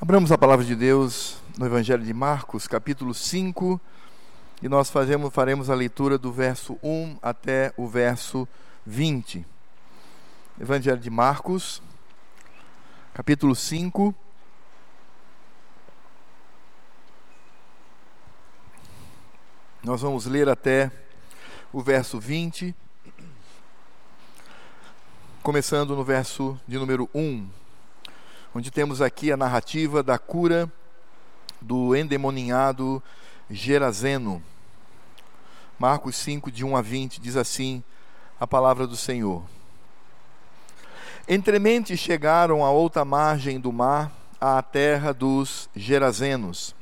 Abramos 0.00 0.30
a 0.30 0.38
palavra 0.38 0.64
de 0.64 0.76
Deus 0.76 1.38
no 1.58 1.66
Evangelho 1.66 2.04
de 2.04 2.14
Marcos, 2.14 2.68
capítulo 2.68 3.12
5, 3.12 3.80
e 4.62 4.68
nós 4.68 4.90
fazemos, 4.90 5.34
faremos 5.34 5.68
a 5.68 5.74
leitura 5.74 6.16
do 6.16 6.32
verso 6.32 6.78
1 6.84 7.18
até 7.20 7.74
o 7.76 7.84
verso 7.88 8.46
20. 8.86 9.44
Evangelho 10.60 11.00
de 11.00 11.10
Marcos, 11.10 11.82
capítulo 13.12 13.56
5. 13.56 14.14
Nós 19.82 20.00
vamos 20.00 20.26
ler 20.26 20.48
até 20.48 20.92
o 21.72 21.82
verso 21.82 22.20
20, 22.20 22.72
começando 25.42 25.96
no 25.96 26.04
verso 26.04 26.56
de 26.68 26.78
número 26.78 27.10
1 27.12 27.67
onde 28.58 28.72
temos 28.72 29.00
aqui 29.00 29.30
a 29.30 29.36
narrativa 29.36 30.02
da 30.02 30.18
cura 30.18 30.68
do 31.60 31.94
endemoninhado 31.94 33.00
Gerazeno. 33.48 34.42
Marcos 35.78 36.16
5, 36.16 36.50
de 36.50 36.64
1 36.64 36.76
a 36.76 36.82
20, 36.82 37.20
diz 37.20 37.36
assim 37.36 37.84
a 38.40 38.48
palavra 38.48 38.84
do 38.84 38.96
Senhor. 38.96 39.44
Entremente 41.28 41.96
chegaram 41.96 42.64
à 42.64 42.70
outra 42.72 43.04
margem 43.04 43.60
do 43.60 43.72
mar, 43.72 44.10
à 44.40 44.60
terra 44.60 45.14
dos 45.14 45.70
Gerazenos. 45.76 46.74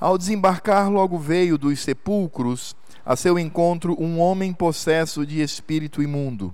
Ao 0.00 0.18
desembarcar, 0.18 0.90
logo 0.90 1.16
veio 1.16 1.56
dos 1.56 1.78
sepulcros 1.78 2.74
a 3.04 3.14
seu 3.14 3.38
encontro 3.38 3.96
um 4.02 4.18
homem 4.18 4.52
possesso 4.52 5.24
de 5.24 5.40
espírito 5.40 6.02
imundo 6.02 6.52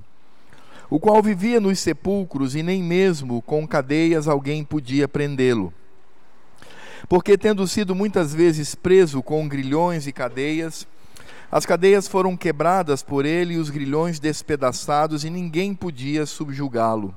o 0.93 1.01
qual 1.01 1.23
vivia 1.23 1.59
nos 1.59 1.79
sepulcros 1.79 2.55
e 2.55 2.63
nem 2.63 2.83
mesmo 2.83 3.41
com 3.41 3.67
cadeias 3.67 4.29
alguém 4.29 4.63
podia 4.63 5.09
prendê-lo. 5.09 5.73
Porque, 7.09 7.39
tendo 7.39 7.67
sido 7.67 7.95
muitas 7.95 8.35
vezes 8.35 8.75
preso 8.75 9.23
com 9.23 9.49
grilhões 9.49 10.07
e 10.07 10.13
cadeias, 10.13 10.87
as 11.51 11.65
cadeias 11.65 12.07
foram 12.07 12.37
quebradas 12.37 13.03
por 13.03 13.25
ele 13.25 13.55
e 13.55 13.57
os 13.57 13.71
grilhões 13.71 14.21
despedaçados, 14.21 15.25
e 15.25 15.31
ninguém 15.31 15.75
podia 15.75 16.27
subjugá-lo. 16.27 17.15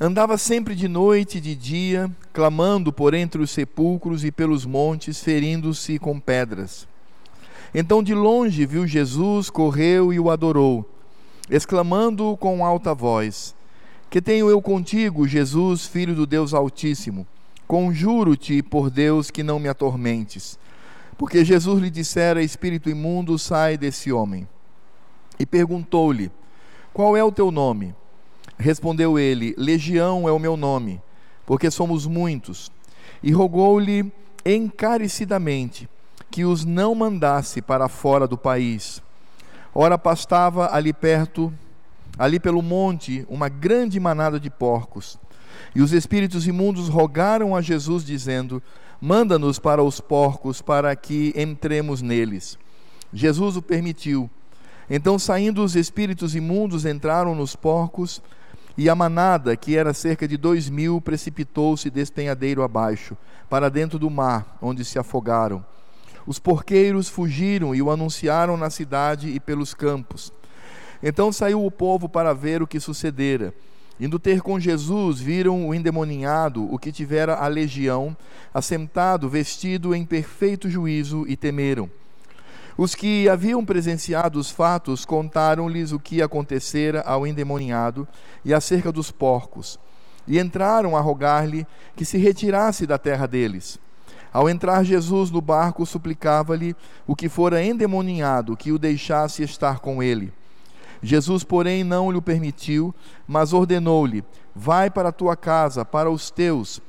Andava 0.00 0.38
sempre 0.38 0.76
de 0.76 0.86
noite 0.86 1.38
e 1.38 1.40
de 1.40 1.56
dia, 1.56 2.08
clamando 2.32 2.92
por 2.92 3.12
entre 3.12 3.42
os 3.42 3.50
sepulcros 3.50 4.24
e 4.24 4.30
pelos 4.30 4.64
montes, 4.64 5.18
ferindo-se 5.18 5.98
com 5.98 6.20
pedras. 6.20 6.86
Então 7.74 8.04
de 8.04 8.14
longe 8.14 8.64
viu 8.66 8.86
Jesus, 8.86 9.50
correu 9.50 10.12
e 10.12 10.20
o 10.20 10.30
adorou 10.30 10.99
exclamando 11.50 12.36
com 12.36 12.64
alta 12.64 12.94
voz: 12.94 13.54
Que 14.08 14.22
tenho 14.22 14.48
eu 14.48 14.62
contigo, 14.62 15.26
Jesus, 15.26 15.86
filho 15.86 16.14
do 16.14 16.26
Deus 16.26 16.54
Altíssimo? 16.54 17.26
Conjuro-te 17.66 18.62
por 18.62 18.90
Deus 18.90 19.30
que 19.30 19.42
não 19.42 19.58
me 19.58 19.68
atormentes. 19.68 20.58
Porque 21.18 21.44
Jesus 21.44 21.82
lhe 21.82 21.90
dissera: 21.90 22.42
Espírito 22.42 22.88
imundo, 22.88 23.38
sai 23.38 23.76
desse 23.76 24.12
homem. 24.12 24.48
E 25.38 25.44
perguntou-lhe: 25.44 26.30
Qual 26.94 27.16
é 27.16 27.24
o 27.24 27.32
teu 27.32 27.50
nome? 27.50 27.94
Respondeu 28.58 29.18
ele: 29.18 29.54
Legião 29.58 30.28
é 30.28 30.32
o 30.32 30.38
meu 30.38 30.56
nome, 30.56 31.00
porque 31.44 31.70
somos 31.70 32.06
muitos. 32.06 32.70
E 33.22 33.32
rogou-lhe 33.32 34.10
encarecidamente 34.44 35.88
que 36.30 36.44
os 36.44 36.64
não 36.64 36.94
mandasse 36.94 37.60
para 37.60 37.88
fora 37.88 38.26
do 38.26 38.38
país. 38.38 39.02
Ora, 39.74 39.96
pastava 39.96 40.74
ali 40.74 40.92
perto, 40.92 41.52
ali 42.18 42.40
pelo 42.40 42.60
monte, 42.60 43.24
uma 43.28 43.48
grande 43.48 44.00
manada 44.00 44.40
de 44.40 44.50
porcos. 44.50 45.18
E 45.74 45.80
os 45.80 45.92
espíritos 45.92 46.46
imundos 46.46 46.88
rogaram 46.88 47.54
a 47.54 47.60
Jesus, 47.60 48.04
dizendo: 48.04 48.62
Manda-nos 49.00 49.58
para 49.58 49.82
os 49.82 50.00
porcos, 50.00 50.60
para 50.60 50.94
que 50.96 51.32
entremos 51.36 52.02
neles. 52.02 52.58
Jesus 53.12 53.56
o 53.56 53.62
permitiu. 53.62 54.28
Então, 54.88 55.18
saindo 55.18 55.62
os 55.62 55.76
espíritos 55.76 56.34
imundos, 56.34 56.84
entraram 56.84 57.34
nos 57.34 57.54
porcos, 57.54 58.20
e 58.76 58.88
a 58.88 58.94
manada, 58.94 59.56
que 59.56 59.76
era 59.76 59.94
cerca 59.94 60.26
de 60.26 60.36
dois 60.36 60.68
mil, 60.68 61.00
precipitou-se 61.00 61.88
despenhadeiro 61.90 62.62
abaixo, 62.62 63.16
para 63.48 63.68
dentro 63.68 63.98
do 63.98 64.10
mar, 64.10 64.56
onde 64.60 64.84
se 64.84 64.98
afogaram. 64.98 65.64
Os 66.26 66.38
porqueiros 66.38 67.08
fugiram 67.08 67.74
e 67.74 67.82
o 67.82 67.90
anunciaram 67.90 68.56
na 68.56 68.70
cidade 68.70 69.28
e 69.28 69.40
pelos 69.40 69.74
campos. 69.74 70.32
Então 71.02 71.32
saiu 71.32 71.64
o 71.64 71.70
povo 71.70 72.08
para 72.08 72.34
ver 72.34 72.62
o 72.62 72.66
que 72.66 72.78
sucedera. 72.78 73.54
Indo 73.98 74.18
ter 74.18 74.40
com 74.40 74.58
Jesus, 74.58 75.20
viram 75.20 75.68
o 75.68 75.74
endemoninhado, 75.74 76.72
o 76.72 76.78
que 76.78 76.90
tivera 76.90 77.34
a 77.34 77.46
legião, 77.46 78.16
assentado, 78.52 79.28
vestido 79.28 79.94
em 79.94 80.06
perfeito 80.06 80.70
juízo, 80.70 81.26
e 81.28 81.36
temeram. 81.36 81.90
Os 82.78 82.94
que 82.94 83.28
haviam 83.28 83.62
presenciado 83.62 84.38
os 84.38 84.50
fatos 84.50 85.04
contaram-lhes 85.04 85.92
o 85.92 86.00
que 86.00 86.22
acontecera 86.22 87.02
ao 87.02 87.26
endemoninhado 87.26 88.08
e 88.42 88.54
acerca 88.54 88.90
dos 88.90 89.10
porcos, 89.10 89.78
e 90.26 90.38
entraram 90.38 90.96
a 90.96 91.00
rogar-lhe 91.00 91.66
que 91.94 92.06
se 92.06 92.16
retirasse 92.16 92.86
da 92.86 92.96
terra 92.96 93.26
deles. 93.26 93.78
Ao 94.32 94.48
entrar 94.48 94.84
Jesus 94.84 95.30
no 95.30 95.40
barco, 95.40 95.84
suplicava-lhe 95.84 96.76
o 97.06 97.16
que 97.16 97.28
fora 97.28 97.64
endemoninhado 97.64 98.56
que 98.56 98.70
o 98.70 98.78
deixasse 98.78 99.42
estar 99.42 99.80
com 99.80 100.02
ele. 100.02 100.32
Jesus, 101.02 101.42
porém, 101.42 101.82
não 101.82 102.10
lhe 102.10 102.20
permitiu, 102.20 102.94
mas 103.26 103.52
ordenou-lhe: 103.52 104.22
Vai 104.54 104.90
para 104.90 105.08
a 105.08 105.12
tua 105.12 105.36
casa, 105.36 105.84
para 105.84 106.10
os 106.10 106.30
teus. 106.30 106.80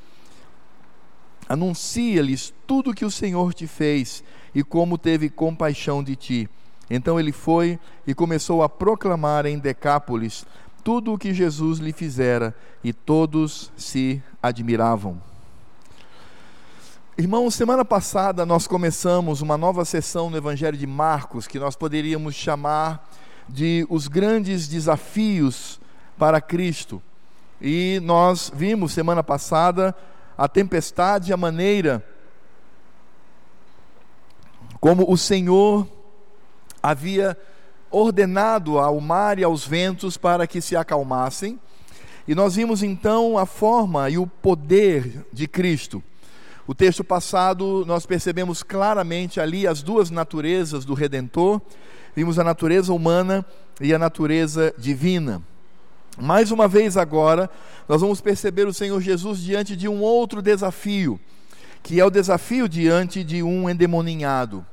Anuncia-lhes 1.47 2.53
tudo 2.67 2.91
o 2.91 2.93
que 2.93 3.05
o 3.05 3.11
Senhor 3.11 3.53
te 3.53 3.67
fez 3.67 4.23
e 4.53 4.63
como 4.63 4.97
teve 4.97 5.29
compaixão 5.29 6.03
de 6.03 6.15
ti. 6.15 6.49
Então 6.89 7.19
ele 7.19 7.31
foi 7.31 7.79
e 8.05 8.13
começou 8.13 8.61
a 8.63 8.69
proclamar 8.69 9.45
em 9.45 9.57
Decápolis 9.57 10.45
tudo 10.83 11.13
o 11.13 11.17
que 11.17 11.33
Jesus 11.33 11.79
lhe 11.79 11.93
fizera, 11.93 12.55
e 12.83 12.91
todos 12.91 13.71
se 13.77 14.21
admiravam. 14.41 15.30
Irmãos, 17.21 17.53
semana 17.53 17.85
passada 17.85 18.47
nós 18.47 18.65
começamos 18.65 19.41
uma 19.43 19.55
nova 19.55 19.85
sessão 19.85 20.31
no 20.31 20.37
Evangelho 20.37 20.75
de 20.75 20.87
Marcos 20.87 21.45
que 21.45 21.59
nós 21.59 21.75
poderíamos 21.75 22.33
chamar 22.33 23.07
de 23.47 23.85
os 23.91 24.07
grandes 24.07 24.67
desafios 24.67 25.79
para 26.17 26.41
Cristo. 26.41 26.99
E 27.61 27.99
nós 28.01 28.51
vimos 28.51 28.91
semana 28.91 29.21
passada 29.21 29.95
a 30.35 30.47
tempestade, 30.47 31.31
a 31.31 31.37
maneira 31.37 32.03
como 34.79 35.05
o 35.07 35.15
Senhor 35.15 35.87
havia 36.81 37.37
ordenado 37.91 38.79
ao 38.79 38.99
mar 38.99 39.37
e 39.37 39.43
aos 39.43 39.63
ventos 39.63 40.17
para 40.17 40.47
que 40.47 40.59
se 40.59 40.75
acalmassem. 40.75 41.59
E 42.27 42.33
nós 42.33 42.55
vimos 42.55 42.81
então 42.81 43.37
a 43.37 43.45
forma 43.45 44.09
e 44.09 44.17
o 44.17 44.25
poder 44.25 45.23
de 45.31 45.47
Cristo. 45.47 46.03
O 46.67 46.75
texto 46.75 47.03
passado, 47.03 47.83
nós 47.85 48.05
percebemos 48.05 48.61
claramente 48.61 49.39
ali 49.39 49.65
as 49.65 49.81
duas 49.81 50.09
naturezas 50.09 50.85
do 50.85 50.93
Redentor. 50.93 51.59
Vimos 52.15 52.37
a 52.37 52.43
natureza 52.43 52.93
humana 52.93 53.45
e 53.79 53.93
a 53.93 53.99
natureza 53.99 54.73
divina. 54.77 55.41
Mais 56.19 56.51
uma 56.51 56.67
vez 56.67 56.97
agora, 56.97 57.49
nós 57.87 58.01
vamos 58.01 58.21
perceber 58.21 58.67
o 58.67 58.73
Senhor 58.73 59.01
Jesus 59.01 59.39
diante 59.39 59.75
de 59.75 59.87
um 59.87 60.01
outro 60.01 60.41
desafio, 60.41 61.19
que 61.81 61.99
é 61.99 62.05
o 62.05 62.11
desafio 62.11 62.69
diante 62.69 63.23
de 63.23 63.41
um 63.41 63.69
endemoninhado. 63.69 64.65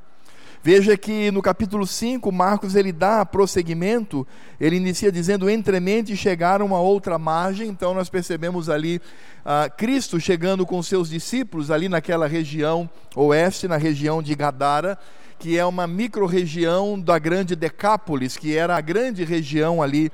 Veja 0.70 0.98
que 0.98 1.30
no 1.30 1.40
capítulo 1.40 1.86
5, 1.86 2.30
Marcos 2.30 2.74
ele 2.74 2.92
dá 2.92 3.24
prosseguimento, 3.24 4.28
ele 4.60 4.76
inicia 4.76 5.10
dizendo: 5.10 5.48
entremente 5.48 6.14
chegaram 6.14 6.76
a 6.76 6.78
outra 6.78 7.18
margem, 7.18 7.68
então 7.68 7.94
nós 7.94 8.10
percebemos 8.10 8.68
ali 8.68 9.00
ah, 9.46 9.70
Cristo 9.74 10.20
chegando 10.20 10.66
com 10.66 10.82
seus 10.82 11.08
discípulos 11.08 11.70
ali 11.70 11.88
naquela 11.88 12.26
região 12.26 12.86
oeste, 13.16 13.66
na 13.66 13.78
região 13.78 14.22
de 14.22 14.34
Gadara, 14.34 14.98
que 15.38 15.56
é 15.56 15.64
uma 15.64 15.86
micro-região 15.86 17.00
da 17.00 17.18
grande 17.18 17.56
Decápolis, 17.56 18.36
que 18.36 18.54
era 18.54 18.76
a 18.76 18.82
grande 18.82 19.24
região 19.24 19.82
ali 19.82 20.12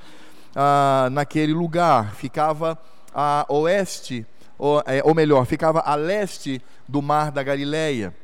ah, 0.54 1.08
naquele 1.10 1.52
lugar, 1.52 2.14
ficava 2.14 2.78
a 3.12 3.44
oeste, 3.48 4.24
ou, 4.56 4.80
é, 4.86 5.02
ou 5.02 5.16
melhor, 5.16 5.46
ficava 5.46 5.80
a 5.80 5.96
leste 5.96 6.62
do 6.88 7.02
mar 7.02 7.32
da 7.32 7.42
Galileia. 7.42 8.14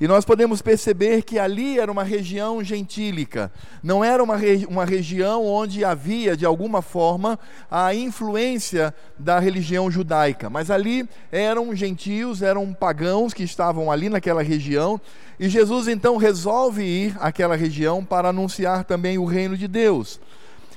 E 0.00 0.06
nós 0.06 0.24
podemos 0.24 0.62
perceber 0.62 1.22
que 1.22 1.40
ali 1.40 1.80
era 1.80 1.90
uma 1.90 2.04
região 2.04 2.62
gentílica, 2.62 3.50
não 3.82 4.04
era 4.04 4.22
uma, 4.22 4.36
uma 4.68 4.84
região 4.84 5.44
onde 5.44 5.84
havia, 5.84 6.36
de 6.36 6.46
alguma 6.46 6.80
forma, 6.80 7.36
a 7.68 7.92
influência 7.92 8.94
da 9.18 9.40
religião 9.40 9.90
judaica, 9.90 10.48
mas 10.48 10.70
ali 10.70 11.08
eram 11.32 11.74
gentios, 11.74 12.42
eram 12.42 12.72
pagãos 12.72 13.34
que 13.34 13.42
estavam 13.42 13.90
ali 13.90 14.08
naquela 14.08 14.42
região, 14.42 15.00
e 15.38 15.48
Jesus 15.48 15.88
então 15.88 16.16
resolve 16.16 16.84
ir 16.84 17.16
àquela 17.18 17.56
região 17.56 18.04
para 18.04 18.28
anunciar 18.28 18.84
também 18.84 19.18
o 19.18 19.24
reino 19.24 19.56
de 19.56 19.66
Deus. 19.66 20.20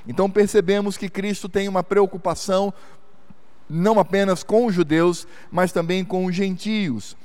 Então 0.06 0.28
percebemos 0.28 0.96
que 0.96 1.08
Cristo 1.08 1.48
tem 1.48 1.68
uma 1.68 1.84
preocupação 1.84 2.74
não 3.70 3.98
apenas 3.98 4.42
com 4.42 4.66
os 4.66 4.74
judeus, 4.74 5.26
mas 5.50 5.72
também 5.72 6.04
com 6.04 6.26
os 6.26 6.34
gentios. 6.34 7.16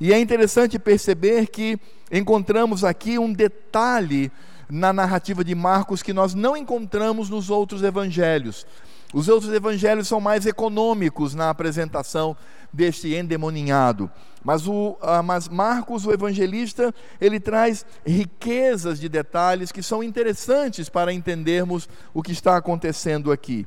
E 0.00 0.12
é 0.12 0.20
interessante 0.20 0.78
perceber 0.78 1.48
que 1.48 1.78
encontramos 2.10 2.84
aqui 2.84 3.18
um 3.18 3.32
detalhe 3.32 4.30
na 4.70 4.92
narrativa 4.92 5.42
de 5.42 5.54
Marcos 5.54 6.02
que 6.02 6.12
nós 6.12 6.34
não 6.34 6.56
encontramos 6.56 7.28
nos 7.30 7.50
outros 7.50 7.82
evangelhos. 7.82 8.66
Os 9.12 9.28
outros 9.28 9.52
evangelhos 9.52 10.06
são 10.06 10.20
mais 10.20 10.44
econômicos 10.44 11.34
na 11.34 11.48
apresentação 11.48 12.36
deste 12.72 13.14
endemoninhado. 13.14 14.10
Mas, 14.44 14.68
o, 14.68 14.96
ah, 15.00 15.22
mas 15.22 15.48
Marcos, 15.48 16.06
o 16.06 16.12
evangelista, 16.12 16.94
ele 17.20 17.40
traz 17.40 17.84
riquezas 18.06 19.00
de 19.00 19.08
detalhes 19.08 19.72
que 19.72 19.82
são 19.82 20.02
interessantes 20.02 20.88
para 20.88 21.12
entendermos 21.12 21.88
o 22.12 22.22
que 22.22 22.32
está 22.32 22.56
acontecendo 22.56 23.32
aqui. 23.32 23.66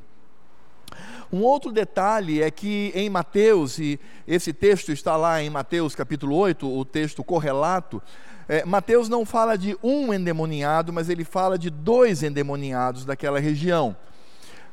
Um 1.32 1.42
outro 1.42 1.72
detalhe 1.72 2.42
é 2.42 2.50
que 2.50 2.92
em 2.94 3.08
Mateus, 3.08 3.78
e 3.78 3.98
esse 4.28 4.52
texto 4.52 4.92
está 4.92 5.16
lá 5.16 5.42
em 5.42 5.48
Mateus 5.48 5.94
capítulo 5.94 6.36
8, 6.36 6.70
o 6.70 6.84
texto 6.84 7.24
correlato, 7.24 8.02
é, 8.46 8.66
Mateus 8.66 9.08
não 9.08 9.24
fala 9.24 9.56
de 9.56 9.74
um 9.82 10.12
endemoniado, 10.12 10.92
mas 10.92 11.08
ele 11.08 11.24
fala 11.24 11.58
de 11.58 11.70
dois 11.70 12.22
endemoniados 12.22 13.06
daquela 13.06 13.40
região. 13.40 13.96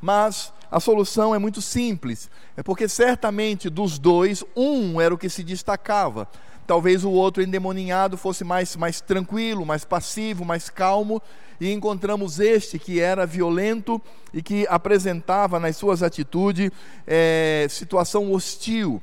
Mas 0.01 0.51
a 0.69 0.81
solução 0.81 1.33
é 1.33 1.39
muito 1.39 1.61
simples, 1.61 2.29
é 2.57 2.61
porque 2.61 2.89
certamente 2.89 3.69
dos 3.69 3.97
dois, 3.97 4.43
um 4.53 4.99
era 4.99 5.13
o 5.13 5.17
que 5.17 5.29
se 5.29 5.43
destacava. 5.43 6.27
Talvez 6.69 7.03
o 7.03 7.09
outro 7.09 7.41
endemoniado 7.41 8.15
fosse 8.15 8.43
mais, 8.43 8.75
mais 8.75 9.01
tranquilo, 9.01 9.65
mais 9.65 9.83
passivo, 9.83 10.45
mais 10.45 10.69
calmo, 10.69 11.19
e 11.59 11.73
encontramos 11.73 12.39
este 12.39 12.77
que 12.77 12.99
era 12.99 13.25
violento 13.25 13.99
e 14.31 14.39
que 14.43 14.67
apresentava 14.69 15.59
nas 15.59 15.77
suas 15.77 16.03
atitudes 16.03 16.69
é, 17.07 17.65
situação 17.71 18.31
hostil. 18.31 19.01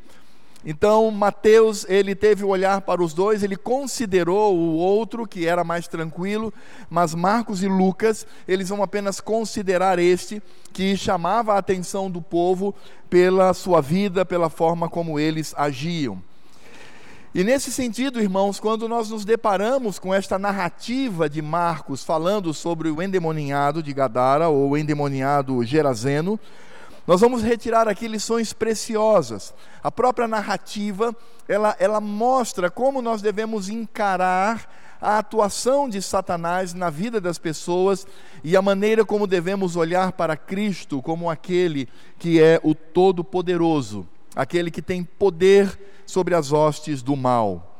Então, 0.64 1.10
Mateus, 1.10 1.84
ele 1.88 2.14
teve 2.14 2.44
o 2.44 2.50
olhar 2.50 2.82
para 2.82 3.02
os 3.02 3.12
dois, 3.12 3.42
ele 3.42 3.56
considerou 3.56 4.56
o 4.56 4.76
outro, 4.76 5.26
que 5.26 5.44
era 5.44 5.64
mais 5.64 5.88
tranquilo, 5.88 6.54
mas 6.88 7.16
Marcos 7.16 7.64
e 7.64 7.66
Lucas, 7.66 8.24
eles 8.46 8.68
vão 8.68 8.80
apenas 8.80 9.18
considerar 9.18 9.98
este, 9.98 10.40
que 10.72 10.96
chamava 10.96 11.54
a 11.54 11.58
atenção 11.58 12.08
do 12.08 12.22
povo 12.22 12.72
pela 13.10 13.52
sua 13.52 13.80
vida, 13.80 14.24
pela 14.24 14.48
forma 14.48 14.88
como 14.88 15.18
eles 15.18 15.52
agiam. 15.56 16.22
E 17.36 17.44
nesse 17.44 17.70
sentido, 17.70 18.18
irmãos, 18.18 18.58
quando 18.58 18.88
nós 18.88 19.10
nos 19.10 19.22
deparamos 19.22 19.98
com 19.98 20.14
esta 20.14 20.38
narrativa 20.38 21.28
de 21.28 21.42
Marcos 21.42 22.02
falando 22.02 22.54
sobre 22.54 22.88
o 22.88 23.02
endemoniado 23.02 23.82
de 23.82 23.92
Gadara, 23.92 24.48
ou 24.48 24.70
o 24.70 24.74
endemoniado 24.78 25.62
Gerazeno, 25.62 26.40
nós 27.06 27.20
vamos 27.20 27.42
retirar 27.42 27.88
aqui 27.88 28.08
lições 28.08 28.54
preciosas. 28.54 29.52
A 29.82 29.92
própria 29.92 30.26
narrativa, 30.26 31.14
ela, 31.46 31.76
ela 31.78 32.00
mostra 32.00 32.70
como 32.70 33.02
nós 33.02 33.20
devemos 33.20 33.68
encarar 33.68 34.96
a 34.98 35.18
atuação 35.18 35.90
de 35.90 36.00
Satanás 36.00 36.72
na 36.72 36.88
vida 36.88 37.20
das 37.20 37.36
pessoas 37.36 38.06
e 38.42 38.56
a 38.56 38.62
maneira 38.62 39.04
como 39.04 39.26
devemos 39.26 39.76
olhar 39.76 40.12
para 40.12 40.38
Cristo 40.38 41.02
como 41.02 41.28
aquele 41.28 41.86
que 42.18 42.40
é 42.40 42.58
o 42.64 42.74
Todo-Poderoso, 42.74 44.08
aquele 44.36 44.70
que 44.70 44.82
tem 44.82 45.02
poder 45.02 45.76
sobre 46.04 46.34
as 46.34 46.52
hostes 46.52 47.02
do 47.02 47.16
mal. 47.16 47.72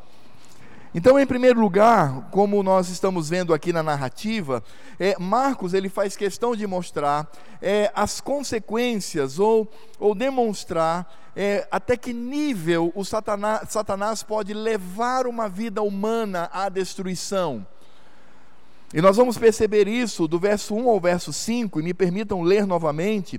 Então, 0.95 1.21
em 1.21 1.27
primeiro 1.27 1.61
lugar, 1.61 2.31
como 2.31 2.63
nós 2.63 2.89
estamos 2.89 3.29
vendo 3.29 3.53
aqui 3.53 3.71
na 3.71 3.83
narrativa, 3.83 4.65
é, 4.99 5.15
Marcos 5.19 5.75
ele 5.75 5.91
faz 5.91 6.17
questão 6.17 6.57
de 6.57 6.67
mostrar 6.67 7.31
é, 7.61 7.93
as 7.95 8.19
consequências 8.19 9.39
ou, 9.39 9.71
ou 10.01 10.15
demonstrar 10.15 11.07
é, 11.37 11.69
até 11.71 11.99
que 11.99 12.15
nível 12.15 12.91
o 12.95 13.05
Satanás, 13.05 13.69
Satanás 13.69 14.23
pode 14.23 14.55
levar 14.55 15.27
uma 15.27 15.51
vida 15.51 15.83
humana 15.83 16.49
à 16.51 16.71
destruição. 16.71 17.67
E 18.95 19.03
nós 19.03 19.19
vamos 19.19 19.37
perceber 19.37 19.87
isso 19.87 20.27
do 20.27 20.39
verso 20.39 20.75
1 20.75 20.89
ao 20.89 20.99
verso 20.99 21.31
5, 21.31 21.79
e 21.79 21.83
me 21.83 21.93
permitam 21.93 22.41
ler 22.41 22.67
novamente, 22.67 23.39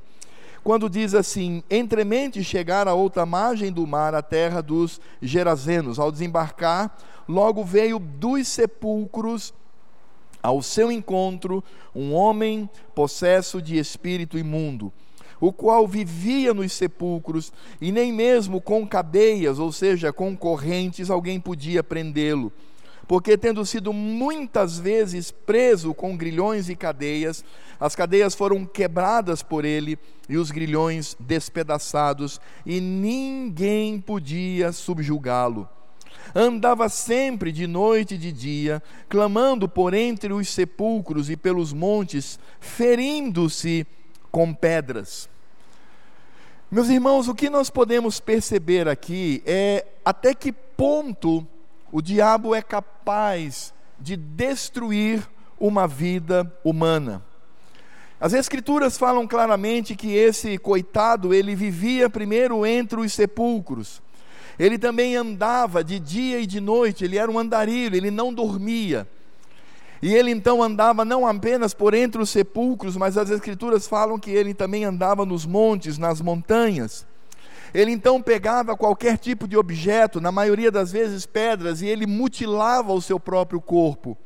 quando 0.67 0.89
diz 0.89 1.13
assim: 1.13 1.63
Entremente 1.71 2.43
chegar 2.43 2.89
a 2.89 2.93
outra 2.93 3.25
margem 3.25 3.71
do 3.71 3.87
mar, 3.87 4.13
a 4.13 4.21
terra 4.21 4.61
dos 4.61 4.99
Gerazenos, 5.21 5.97
ao 5.97 6.11
desembarcar, 6.11 6.93
logo 7.25 7.63
veio 7.63 7.97
dos 7.97 8.49
sepulcros 8.49 9.53
ao 10.43 10.61
seu 10.61 10.91
encontro 10.91 11.63
um 11.95 12.13
homem 12.13 12.69
possesso 12.93 13.61
de 13.61 13.77
espírito 13.77 14.37
imundo, 14.37 14.91
o 15.39 15.53
qual 15.53 15.87
vivia 15.87 16.53
nos 16.53 16.73
sepulcros 16.73 17.53
e 17.79 17.89
nem 17.89 18.11
mesmo 18.11 18.59
com 18.59 18.85
cadeias, 18.85 19.59
ou 19.59 19.71
seja, 19.71 20.11
com 20.11 20.35
correntes, 20.35 21.09
alguém 21.09 21.39
podia 21.39 21.81
prendê-lo. 21.81 22.51
Porque, 23.07 23.37
tendo 23.37 23.65
sido 23.65 23.93
muitas 23.93 24.77
vezes 24.77 25.31
preso 25.31 25.93
com 25.93 26.17
grilhões 26.17 26.67
e 26.69 26.75
cadeias, 26.75 27.43
as 27.79 27.95
cadeias 27.95 28.35
foram 28.35 28.65
quebradas 28.65 29.41
por 29.41 29.63
ele 29.63 29.97
e 30.27 30.37
os 30.37 30.51
grilhões 30.51 31.15
despedaçados, 31.19 32.41
e 32.65 32.81
ninguém 32.81 33.99
podia 34.01 34.71
subjugá-lo 34.71 35.69
andava 36.35 36.89
sempre 36.89 37.51
de 37.51 37.67
noite 37.67 38.15
e 38.15 38.17
de 38.17 38.31
dia, 38.31 38.83
clamando 39.09 39.67
por 39.67 39.93
entre 39.93 40.33
os 40.33 40.49
sepulcros 40.49 41.29
e 41.29 41.37
pelos 41.37 41.73
montes, 41.73 42.39
ferindo-se 42.59 43.85
com 44.31 44.53
pedras. 44.53 45.29
Meus 46.69 46.89
irmãos, 46.89 47.27
o 47.27 47.35
que 47.35 47.49
nós 47.49 47.69
podemos 47.69 48.19
perceber 48.19 48.87
aqui 48.87 49.41
é 49.45 49.85
até 50.03 50.33
que 50.33 50.51
ponto 50.51 51.47
o 51.91 52.01
diabo 52.01 52.53
é 52.53 52.61
capaz 52.61 53.73
de 53.99 54.15
destruir 54.15 55.27
uma 55.59 55.87
vida 55.87 56.51
humana. 56.63 57.23
As 58.19 58.33
escrituras 58.33 58.97
falam 58.97 59.27
claramente 59.27 59.95
que 59.95 60.13
esse 60.13 60.57
coitado, 60.57 61.33
ele 61.33 61.55
vivia 61.55 62.09
primeiro 62.09 62.65
entre 62.65 62.99
os 62.99 63.13
sepulcros. 63.13 64.01
Ele 64.57 64.79
também 64.79 65.15
andava 65.15 65.83
de 65.83 65.99
dia 65.99 66.39
e 66.39 66.47
de 66.47 66.59
noite, 66.59 67.05
ele 67.05 67.17
era 67.17 67.29
um 67.31 67.37
andarilho, 67.37 67.95
ele 67.95 68.09
não 68.09 68.33
dormia. 68.33 69.07
E 70.01 70.13
ele 70.13 70.31
então 70.31 70.61
andava 70.61 71.05
não 71.05 71.27
apenas 71.27 71.73
por 71.73 71.93
entre 71.93 72.21
os 72.21 72.29
sepulcros, 72.29 72.95
mas 72.95 73.17
as 73.17 73.29
Escrituras 73.29 73.87
falam 73.87 74.19
que 74.19 74.31
ele 74.31 74.53
também 74.53 74.83
andava 74.83 75.25
nos 75.25 75.45
montes, 75.45 75.97
nas 75.97 76.21
montanhas. 76.21 77.05
Ele 77.77 77.91
então 77.91 78.19
pegava 78.19 78.75
qualquer 78.75 79.19
tipo 79.19 79.47
de 79.47 79.55
objeto, 79.55 80.19
na 80.19 80.31
maioria 80.31 80.71
das 80.71 80.91
vezes 80.91 81.27
pedras, 81.27 81.79
e 81.79 81.85
ele 81.85 82.07
mutilava 82.07 82.91
o 82.91 82.99
seu 82.99 83.19
próprio 83.19 83.61
corpo. 83.61 84.17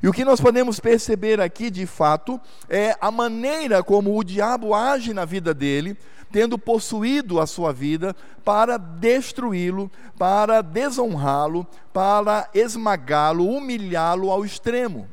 E 0.00 0.06
o 0.06 0.12
que 0.12 0.24
nós 0.24 0.40
podemos 0.40 0.78
perceber 0.78 1.40
aqui, 1.40 1.70
de 1.70 1.86
fato, 1.86 2.40
é 2.68 2.96
a 3.00 3.10
maneira 3.10 3.82
como 3.82 4.16
o 4.16 4.22
diabo 4.22 4.76
age 4.76 5.12
na 5.12 5.24
vida 5.24 5.52
dele, 5.52 5.96
tendo 6.30 6.56
possuído 6.56 7.40
a 7.40 7.48
sua 7.48 7.72
vida 7.72 8.14
para 8.44 8.76
destruí-lo, 8.76 9.90
para 10.16 10.62
desonrá-lo, 10.62 11.66
para 11.92 12.48
esmagá-lo, 12.54 13.44
humilhá-lo 13.44 14.30
ao 14.30 14.44
extremo. 14.44 15.08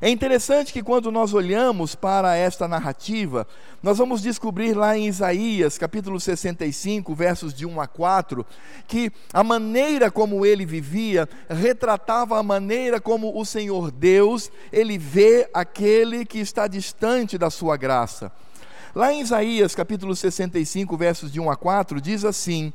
É 0.00 0.10
interessante 0.10 0.74
que 0.74 0.82
quando 0.82 1.10
nós 1.10 1.32
olhamos 1.32 1.94
para 1.94 2.36
esta 2.36 2.68
narrativa, 2.68 3.46
nós 3.82 3.96
vamos 3.96 4.20
descobrir 4.20 4.74
lá 4.74 4.96
em 4.96 5.06
Isaías, 5.06 5.78
capítulo 5.78 6.20
65, 6.20 7.14
versos 7.14 7.54
de 7.54 7.64
1 7.64 7.80
a 7.80 7.86
4, 7.86 8.44
que 8.86 9.10
a 9.32 9.42
maneira 9.42 10.10
como 10.10 10.44
ele 10.44 10.66
vivia 10.66 11.26
retratava 11.48 12.38
a 12.38 12.42
maneira 12.42 13.00
como 13.00 13.40
o 13.40 13.44
Senhor 13.46 13.90
Deus, 13.90 14.50
ele 14.70 14.98
vê 14.98 15.48
aquele 15.54 16.26
que 16.26 16.40
está 16.40 16.66
distante 16.66 17.38
da 17.38 17.48
sua 17.48 17.78
graça. 17.78 18.30
Lá 18.94 19.12
em 19.12 19.22
Isaías, 19.22 19.74
capítulo 19.74 20.14
65, 20.14 20.94
versos 20.94 21.32
de 21.32 21.40
1 21.40 21.50
a 21.50 21.56
4, 21.56 22.02
diz 22.02 22.22
assim: 22.22 22.70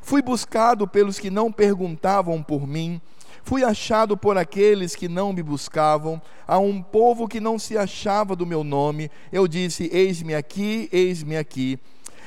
Fui 0.00 0.22
buscado 0.22 0.86
pelos 0.86 1.18
que 1.18 1.30
não 1.30 1.50
perguntavam 1.50 2.40
por 2.40 2.68
mim, 2.68 3.00
fui 3.44 3.64
achado 3.64 4.16
por 4.16 4.36
aqueles 4.36 4.94
que 4.94 5.08
não 5.08 5.32
me 5.32 5.42
buscavam, 5.42 6.20
a 6.46 6.58
um 6.58 6.82
povo 6.82 7.28
que 7.28 7.40
não 7.40 7.58
se 7.58 7.76
achava 7.76 8.36
do 8.36 8.46
meu 8.46 8.62
nome. 8.64 9.10
Eu 9.32 9.46
disse: 9.48 9.90
Eis-me 9.92 10.34
aqui, 10.34 10.88
eis-me 10.92 11.36
aqui. 11.36 11.78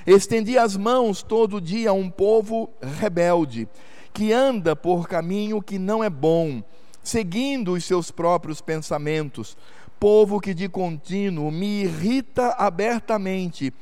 Estendi 0.06 0.58
as 0.58 0.78
mãos 0.78 1.24
todo 1.24 1.62
dia 1.62 1.90
a 1.90 1.94
um 1.94 2.10
povo 2.10 2.70
rebelde, 3.00 3.68
que 4.14 4.32
anda 4.32 4.76
por 4.76 5.08
caminho 5.08 5.62
que 5.62 5.80
não 5.80 6.04
é 6.04 6.10
bom, 6.10 6.62
seguindo 7.04 7.74
os 7.74 7.84
seus 7.84 8.12
próprios 8.12 8.62
pensamentos 8.62 9.58
povo 10.00 10.40
que 10.40 10.54
de 10.54 10.68
contínuo 10.68 11.52
me 11.52 11.84
irrita 11.84 12.56
abertamente, 12.58 13.74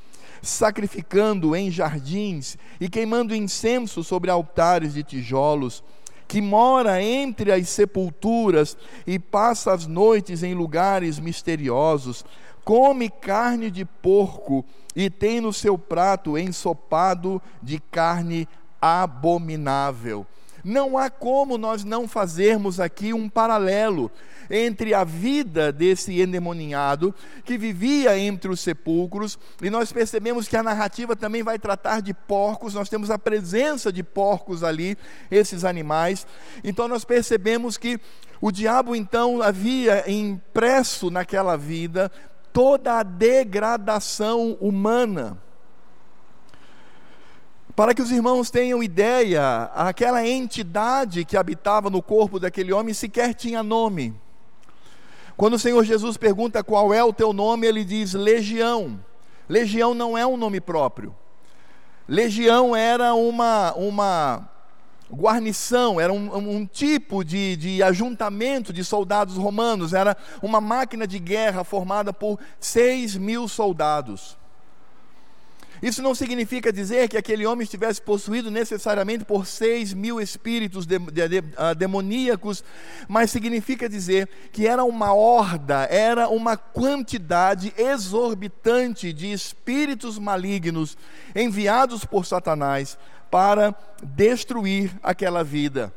sacrificando 0.42 1.56
em 1.56 1.72
jardins 1.72 2.58
e 2.80 2.90
queimando 2.90 3.36
incenso 3.36 4.04
sobre 4.04 4.30
altares 4.30 4.94
de 4.94 5.04
tijolos, 5.04 5.84
que 6.28 6.42
mora 6.42 7.02
entre 7.02 7.52
as 7.52 7.70
sepulturas 7.70 8.78
e 9.06 9.20
passa 9.20 9.74
as 9.74 9.88
noites 9.88 10.44
em 10.44 10.54
lugares 10.54 11.20
misteriosos, 11.20 12.26
come 12.64 13.10
carne 13.10 13.70
de 13.70 13.86
porco 13.86 14.66
e 14.96 15.10
tem 15.10 15.42
no 15.42 15.52
seu 15.52 15.78
prato 15.78 16.38
ensopado 16.38 17.42
de 17.62 17.80
carne 17.80 18.48
abominável. 18.82 20.26
Não 20.64 20.98
há 20.98 21.10
como 21.10 21.58
nós 21.58 21.84
não 21.84 22.08
fazermos 22.08 22.80
aqui 22.80 23.14
um 23.14 23.28
paralelo 23.28 24.10
entre 24.50 24.94
a 24.94 25.04
vida 25.04 25.72
desse 25.72 26.22
endemoniado 26.22 27.14
que 27.44 27.58
vivia 27.58 28.18
entre 28.18 28.50
os 28.52 28.60
sepulcros, 28.60 29.38
e 29.62 29.70
nós 29.70 29.92
percebemos 29.92 30.48
que 30.48 30.56
a 30.56 30.64
narrativa 30.64 31.16
também 31.16 31.44
vai 31.44 31.58
tratar 31.60 32.02
de 32.02 32.14
porcos, 32.14 32.74
nós 32.74 32.90
temos 32.90 33.10
a 33.10 33.20
presença 33.20 33.92
de 33.92 34.04
porcos 34.04 34.64
ali, 34.64 34.98
esses 35.30 35.64
animais. 35.66 36.26
Então 36.64 36.88
nós 36.88 37.04
percebemos 37.04 37.78
que 37.78 38.00
o 38.40 38.52
diabo 38.52 38.96
então 38.96 39.42
havia 39.42 40.10
impresso 40.12 41.10
naquela 41.10 41.58
vida 41.58 42.12
toda 42.52 43.00
a 43.00 43.04
degradação 43.04 44.58
humana. 44.62 45.38
Para 47.76 47.96
que 47.96 48.02
os 48.02 48.12
irmãos 48.12 48.52
tenham 48.52 48.84
ideia, 48.84 49.64
aquela 49.74 50.28
entidade 50.28 51.26
que 51.26 51.36
habitava 51.36 51.90
no 51.90 52.04
corpo 52.04 52.40
daquele 52.40 52.72
homem 52.72 52.94
sequer 52.94 53.34
tinha 53.34 53.64
nome. 53.64 54.14
Quando 55.36 55.56
o 55.56 55.60
Senhor 55.60 55.84
Jesus 55.84 56.16
pergunta 56.16 56.64
qual 56.64 56.94
é 56.94 57.04
o 57.04 57.12
teu 57.12 57.34
nome, 57.34 57.66
ele 57.66 57.84
diz 57.84 58.14
legião. 58.14 59.00
Legião 59.50 59.96
não 59.96 60.16
é 60.16 60.26
um 60.26 60.38
nome 60.38 60.62
próprio. 60.62 61.16
Legião 62.08 62.76
era 62.76 63.16
uma, 63.16 63.74
uma 63.74 64.50
guarnição, 65.12 66.00
era 66.00 66.14
um, 66.14 66.36
um 66.36 66.66
tipo 66.68 67.24
de, 67.24 67.56
de 67.56 67.82
ajuntamento 67.82 68.72
de 68.72 68.84
soldados 68.84 69.36
romanos, 69.36 69.94
era 69.94 70.16
uma 70.44 70.62
máquina 70.62 71.08
de 71.08 71.18
guerra 71.18 71.64
formada 71.64 72.14
por 72.14 72.40
seis 72.60 73.18
mil 73.18 73.48
soldados. 73.48 74.38
Isso 75.84 76.02
não 76.02 76.16
significa 76.16 76.72
dizer 76.72 77.10
que 77.10 77.18
aquele 77.18 77.46
homem 77.46 77.66
estivesse 77.66 78.02
possuído 78.02 78.50
necessariamente 78.50 79.26
por 79.26 79.46
seis 79.46 79.94
mil 79.94 80.22
espíritos 80.22 80.86
de, 80.86 80.98
de, 80.98 81.28
de, 81.28 81.40
uh, 81.40 81.76
demoníacos, 81.78 82.64
mas 83.06 83.30
significa 83.30 83.90
dizer 83.90 84.30
que 84.54 84.66
era 84.66 84.86
uma 84.86 85.14
horda, 85.14 85.84
era 85.92 86.30
uma 86.30 86.56
quantidade 86.56 87.74
exorbitante 87.78 89.12
de 89.12 89.34
espíritos 89.34 90.18
malignos 90.18 90.98
enviados 91.36 92.06
por 92.06 92.26
Satanás 92.26 92.98
para 93.30 93.76
destruir 94.02 94.90
aquela 95.04 95.44
vida. 95.44 95.94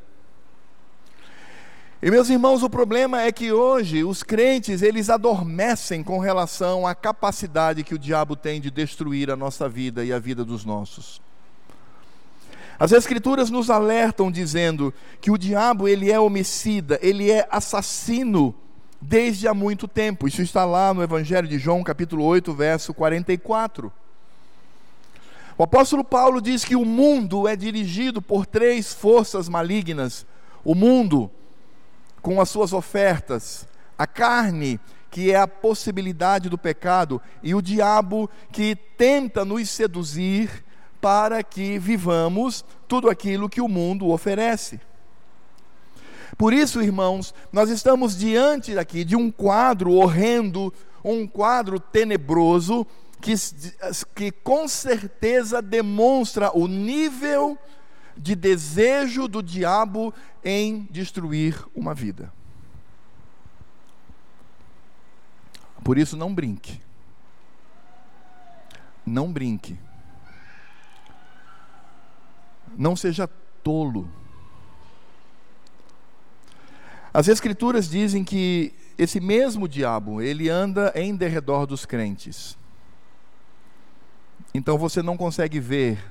E 2.07 2.11
meus 2.11 2.31
irmãos, 2.31 2.63
o 2.63 2.71
problema 2.71 3.23
é 3.23 3.33
que 3.33 3.51
hoje 3.51 4.05
os 4.05 4.23
crentes, 4.23 4.81
eles 4.81 5.11
adormecem 5.11 6.05
com 6.05 6.21
relação 6.21 6.87
à 6.87 6.95
capacidade 6.95 7.83
que 7.83 7.97
o 7.97 7.99
diabo 7.99 8.37
tem 8.37 8.61
de 8.61 8.71
destruir 8.71 9.29
a 9.29 9.35
nossa 9.35 9.69
vida 9.69 10.05
e 10.05 10.13
a 10.13 10.19
vida 10.21 10.45
dos 10.45 10.65
nossos. 10.65 11.21
As 12.79 12.93
escrituras 12.93 13.51
nos 13.51 13.71
alertam 13.71 14.31
dizendo 14.31 14.95
que 15.21 15.33
o 15.33 15.37
diabo, 15.37 15.89
ele 15.89 16.09
é 16.09 16.21
homicida, 16.21 16.97
ele 17.03 17.29
é 17.29 17.45
assassino 17.51 18.55
desde 19.01 19.49
há 19.49 19.53
muito 19.53 19.89
tempo. 19.89 20.29
Isso 20.29 20.43
está 20.43 20.65
lá 20.65 20.95
no 20.95 21.03
Evangelho 21.03 21.49
de 21.49 21.59
João, 21.59 21.83
capítulo 21.83 22.23
8, 22.23 22.55
verso 22.55 22.95
44. 22.95 23.93
O 25.59 25.65
apóstolo 25.65 26.05
Paulo 26.05 26.41
diz 26.41 26.65
que 26.65 26.77
o 26.77 26.85
mundo 26.85 27.49
é 27.49 27.57
dirigido 27.57 28.23
por 28.23 28.47
três 28.47 28.95
forças 28.95 29.49
malignas: 29.49 30.25
o 30.63 30.73
mundo, 30.73 31.29
com 32.27 32.41
as 32.41 32.51
suas 32.51 32.73
ofertas, 32.73 33.69
a 33.97 34.05
carne, 34.05 34.81
que 35.13 35.31
é 35.31 35.37
a 35.37 35.47
possibilidade 35.47 36.49
do 36.49 36.59
pecado, 36.59 37.23
e 37.41 37.55
o 37.55 37.63
diabo 37.63 38.29
que 38.51 38.75
tenta 38.75 39.45
nos 39.45 39.71
seduzir 39.71 40.65
para 41.01 41.45
que 41.45 41.79
vivamos 41.79 42.65
tudo 42.89 43.09
aquilo 43.09 43.49
que 43.49 43.61
o 43.61 43.69
mundo 43.69 44.09
oferece. 44.09 44.81
Por 46.37 46.53
isso, 46.53 46.83
irmãos, 46.83 47.33
nós 47.53 47.71
estamos 47.71 48.19
diante 48.19 48.77
aqui 48.77 49.05
de 49.05 49.15
um 49.15 49.31
quadro 49.31 49.93
horrendo, 49.93 50.75
um 51.05 51.29
quadro 51.29 51.79
tenebroso, 51.79 52.85
que, 53.21 53.35
que 54.17 54.33
com 54.33 54.67
certeza 54.67 55.63
demonstra 55.63 56.51
o 56.53 56.67
nível 56.67 57.57
de 58.17 58.35
desejo 58.35 59.29
do 59.29 59.43
diabo 59.43 60.13
em 60.45 60.89
destruir 60.91 61.65
uma 61.75 61.95
vida. 61.95 62.33
Por 65.85 65.99
isso, 65.99 66.17
não 66.17 66.35
brinque. 66.35 66.81
Não 69.05 69.33
brinque. 69.33 69.79
Não 72.77 72.97
seja 72.97 73.29
tolo. 73.63 74.11
As 77.13 77.29
Escrituras 77.29 77.89
dizem 77.89 78.25
que 78.25 78.75
esse 78.99 79.21
mesmo 79.21 79.69
diabo, 79.69 80.21
ele 80.21 80.49
anda 80.49 80.93
em 80.95 81.15
derredor 81.15 81.67
dos 81.67 81.87
crentes. 81.87 82.59
Então 84.53 84.79
você 84.79 85.03
não 85.03 85.17
consegue 85.17 85.61
ver 85.61 86.03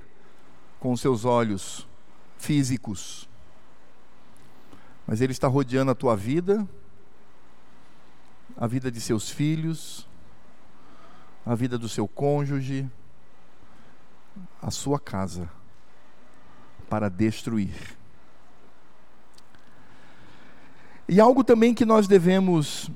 com 0.80 0.96
seus 0.96 1.26
olhos 1.26 1.88
físicos. 2.46 3.28
Mas 5.08 5.20
Ele 5.20 5.32
está 5.32 5.48
rodeando 5.48 5.92
a 5.92 5.96
tua 5.96 6.16
vida, 6.16 6.68
a 8.56 8.68
vida 8.68 8.92
de 8.92 9.02
seus 9.02 9.30
filhos, 9.30 10.08
a 11.46 11.56
vida 11.56 11.78
do 11.78 11.90
seu 11.90 12.08
cônjuge, 12.08 12.90
a 14.62 14.72
sua 14.72 15.00
casa, 15.00 15.50
para 16.90 17.10
destruir. 17.10 17.98
E 21.08 21.20
algo 21.20 21.44
também 21.44 21.74
que 21.74 21.86
nós 21.86 22.08
devemos 22.08 22.90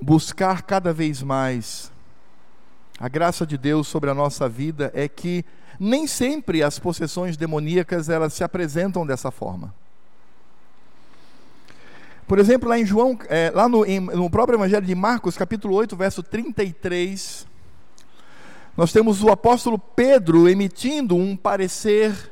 buscar 0.00 0.62
cada 0.62 0.92
vez 0.92 1.22
mais, 1.22 1.92
a 2.98 3.08
graça 3.08 3.46
de 3.46 3.56
Deus 3.58 3.88
sobre 3.88 4.10
a 4.10 4.14
nossa 4.14 4.48
vida, 4.48 4.90
é 4.94 5.08
que 5.08 5.44
nem 5.80 6.06
sempre 6.06 6.62
as 6.62 6.78
possessões 6.78 7.38
demoníacas 7.38 8.10
elas 8.10 8.34
se 8.34 8.44
apresentam 8.44 9.06
dessa 9.06 9.30
forma. 9.30 9.74
Por 12.28 12.38
exemplo, 12.38 12.68
lá 12.68 12.78
em 12.78 12.84
João, 12.84 13.18
é, 13.30 13.50
lá 13.52 13.66
no, 13.66 13.86
em, 13.86 13.98
no 13.98 14.28
próprio 14.28 14.58
Evangelho 14.58 14.84
de 14.84 14.94
Marcos, 14.94 15.38
capítulo 15.38 15.74
8, 15.74 15.96
verso 15.96 16.22
33, 16.22 17.46
nós 18.76 18.92
temos 18.92 19.22
o 19.22 19.30
apóstolo 19.30 19.78
Pedro 19.78 20.46
emitindo 20.46 21.16
um 21.16 21.34
parecer 21.34 22.30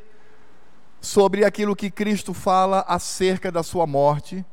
sobre 1.01 1.43
aquilo 1.43 1.75
que 1.75 1.91
Cristo 1.91 2.35
fala 2.35 2.85
acerca 2.87 3.51
da 3.51 3.63
sua 3.63 3.87
morte. 3.87 4.45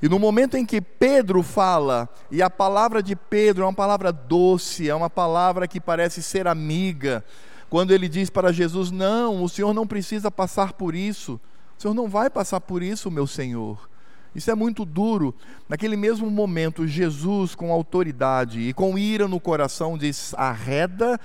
E 0.00 0.08
no 0.08 0.18
momento 0.18 0.56
em 0.56 0.64
que 0.64 0.80
Pedro 0.80 1.42
fala, 1.42 2.08
e 2.30 2.42
a 2.42 2.48
palavra 2.48 3.02
de 3.02 3.14
Pedro 3.14 3.62
é 3.62 3.66
uma 3.66 3.74
palavra 3.74 4.10
doce, 4.10 4.88
é 4.88 4.94
uma 4.94 5.10
palavra 5.10 5.68
que 5.68 5.80
parece 5.80 6.22
ser 6.22 6.48
amiga, 6.48 7.22
quando 7.68 7.90
ele 7.92 8.08
diz 8.08 8.30
para 8.30 8.52
Jesus: 8.52 8.90
Não, 8.90 9.42
o 9.42 9.48
Senhor 9.48 9.72
não 9.74 9.86
precisa 9.86 10.30
passar 10.30 10.72
por 10.72 10.94
isso. 10.94 11.40
O 11.78 11.82
Senhor 11.82 11.94
não 11.94 12.08
vai 12.08 12.30
passar 12.30 12.60
por 12.60 12.82
isso, 12.82 13.10
meu 13.10 13.26
Senhor. 13.26 13.88
Isso 14.34 14.50
é 14.50 14.54
muito 14.54 14.84
duro. 14.84 15.34
Naquele 15.68 15.96
mesmo 15.96 16.30
momento, 16.30 16.86
Jesus, 16.86 17.54
com 17.54 17.72
autoridade 17.72 18.60
e 18.60 18.72
com 18.72 18.96
ira 18.98 19.26
no 19.26 19.40
coração, 19.40 19.96
diz: 19.96 20.34
Arreda 20.34 21.18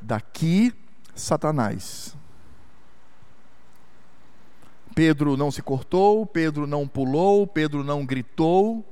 daqui, 0.00 0.72
Satanás. 1.14 2.16
Pedro 4.94 5.36
não 5.36 5.50
se 5.50 5.60
cortou, 5.60 6.24
Pedro 6.24 6.66
não 6.66 6.86
pulou, 6.86 7.46
Pedro 7.46 7.82
não 7.82 8.06
gritou, 8.06 8.84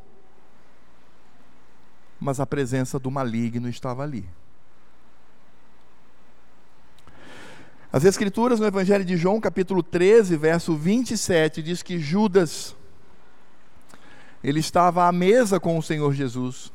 mas 2.18 2.40
a 2.40 2.46
presença 2.46 2.98
do 2.98 3.10
maligno 3.10 3.68
estava 3.68 4.02
ali. 4.02 4.28
As 7.94 8.06
Escrituras 8.06 8.58
no 8.58 8.64
Evangelho 8.64 9.04
de 9.04 9.18
João, 9.18 9.38
capítulo 9.38 9.82
13, 9.82 10.34
verso 10.38 10.74
27, 10.74 11.62
diz 11.62 11.82
que 11.82 11.98
Judas, 11.98 12.74
ele 14.42 14.60
estava 14.60 15.06
à 15.06 15.12
mesa 15.12 15.60
com 15.60 15.76
o 15.76 15.82
Senhor 15.82 16.14
Jesus. 16.14 16.72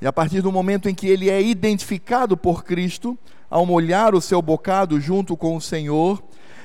E 0.00 0.06
a 0.06 0.12
partir 0.12 0.42
do 0.42 0.50
momento 0.50 0.88
em 0.88 0.94
que 0.96 1.06
ele 1.06 1.30
é 1.30 1.40
identificado 1.40 2.36
por 2.36 2.64
Cristo, 2.64 3.16
ao 3.48 3.64
molhar 3.64 4.16
o 4.16 4.20
seu 4.20 4.42
bocado 4.42 5.00
junto 5.00 5.36
com 5.36 5.54
o 5.54 5.60
Senhor, 5.60 6.20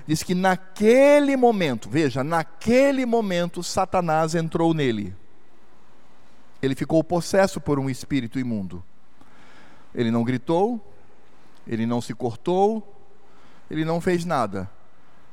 diz 0.08 0.24
que 0.24 0.34
naquele 0.34 1.38
momento, 1.38 1.88
veja, 1.88 2.24
naquele 2.24 3.06
momento, 3.06 3.62
Satanás 3.62 4.34
entrou 4.34 4.74
nele. 4.74 5.16
Ele 6.64 6.74
ficou 6.74 7.04
possesso 7.04 7.62
por 7.62 7.78
um 7.78 7.92
espírito 7.92 8.40
imundo. 8.40 8.84
Ele 9.94 10.10
não 10.10 10.24
gritou, 10.24 10.84
ele 11.68 11.86
não 11.86 12.02
se 12.02 12.16
cortou, 12.16 12.96
ele 13.70 13.86
não 13.86 14.02
fez 14.02 14.26
nada. 14.26 14.70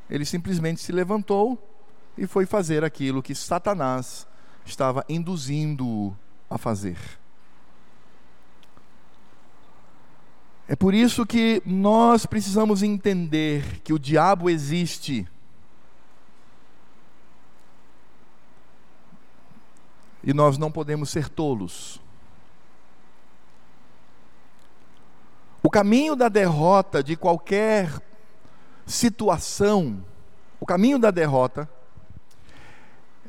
Ele 0.08 0.24
simplesmente 0.24 0.80
se 0.80 0.92
levantou 0.92 1.58
e 2.16 2.26
foi 2.26 2.46
fazer 2.46 2.84
aquilo 2.84 3.22
que 3.22 3.34
Satanás 3.34 4.26
estava 4.64 5.04
induzindo-o 5.08 6.16
a 6.48 6.58
fazer. 6.58 6.98
É 10.68 10.74
por 10.74 10.94
isso 10.94 11.24
que 11.24 11.62
nós 11.64 12.26
precisamos 12.26 12.82
entender 12.82 13.80
que 13.82 13.92
o 13.92 13.98
diabo 13.98 14.50
existe. 14.50 15.26
E 20.24 20.34
nós 20.34 20.58
não 20.58 20.72
podemos 20.72 21.10
ser 21.10 21.28
tolos. 21.28 22.00
O 25.62 25.70
caminho 25.70 26.16
da 26.16 26.28
derrota 26.28 27.02
de 27.02 27.16
qualquer 27.16 28.00
situação, 28.86 30.02
o 30.60 30.64
caminho 30.64 30.98
da 30.98 31.10
derrota, 31.10 31.68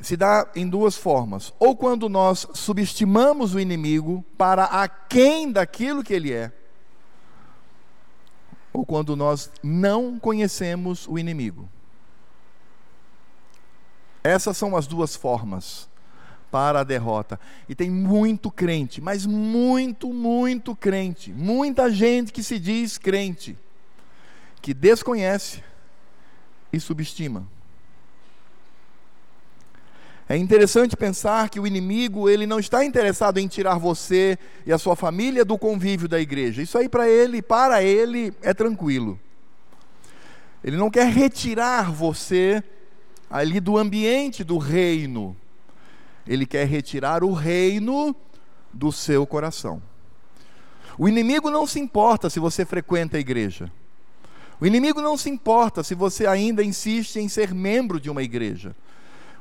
se 0.02 0.16
dá 0.16 0.48
em 0.56 0.68
duas 0.68 0.96
formas. 0.96 1.54
Ou 1.60 1.76
quando 1.76 2.08
nós 2.08 2.48
subestimamos 2.54 3.56
o 3.56 3.60
inimigo 3.60 4.24
para 4.38 4.66
aquém 4.66 5.52
daquilo 5.52 6.04
que 6.04 6.14
ele 6.14 6.32
é, 6.32 6.52
ou 8.72 8.86
quando 8.86 9.16
nós 9.16 9.52
não 9.64 10.20
conhecemos 10.20 11.08
o 11.08 11.18
inimigo. 11.18 11.68
Essas 14.24 14.56
são 14.56 14.76
as 14.76 14.86
duas 14.86 15.16
formas 15.16 15.90
para 16.52 16.82
a 16.82 16.84
derrota. 16.84 17.40
E 17.68 17.74
tem 17.74 17.90
muito 17.90 18.52
crente, 18.52 19.02
mas 19.02 19.26
muito, 19.26 20.14
muito 20.14 20.76
crente, 20.76 21.34
muita 21.34 21.92
gente 21.92 22.32
que 22.32 22.44
se 22.44 22.60
diz 22.60 22.98
crente, 22.98 23.58
que 24.62 24.74
desconhece 24.74 25.64
e 26.72 26.80
subestima. 26.80 27.48
É 30.30 30.36
interessante 30.36 30.98
pensar 30.98 31.50
que 31.50 31.60
o 31.60 31.66
inimigo, 31.66 32.28
ele 32.28 32.46
não 32.46 32.60
está 32.60 32.84
interessado 32.84 33.38
em 33.38 33.48
tirar 33.48 33.78
você 33.78 34.38
e 34.66 34.74
a 34.74 34.78
sua 34.78 34.94
família 34.96 35.46
do 35.46 35.58
convívio 35.58 36.08
da 36.08 36.20
igreja. 36.20 36.62
Isso 36.62 36.78
aí 36.78 36.90
para 36.90 37.08
ele, 37.08 37.42
para 37.42 37.82
ele 37.82 38.34
é 38.42 38.54
tranquilo. 38.54 39.18
Ele 40.62 40.76
não 40.76 40.90
quer 40.90 41.08
retirar 41.08 41.92
você 41.94 42.62
ali 43.30 43.62
do 43.62 43.78
ambiente 43.78 44.44
do 44.44 44.58
reino. 44.58 45.36
Ele 46.28 46.46
quer 46.46 46.68
retirar 46.68 47.24
o 47.24 47.32
reino 47.32 48.14
do 48.74 48.92
seu 48.92 49.26
coração. 49.26 49.82
O 50.98 51.08
inimigo 51.08 51.50
não 51.50 51.66
se 51.66 51.80
importa 51.80 52.30
se 52.30 52.38
você 52.38 52.66
frequenta 52.66 53.16
a 53.16 53.20
igreja. 53.20 53.72
O 54.60 54.66
inimigo 54.66 55.02
não 55.02 55.16
se 55.16 55.30
importa 55.30 55.84
se 55.84 55.94
você 55.94 56.26
ainda 56.26 56.64
insiste 56.64 57.18
em 57.20 57.30
ser 57.30 57.54
membro 57.54 58.00
de 58.00 58.10
uma 58.10 58.24
igreja. 58.24 58.76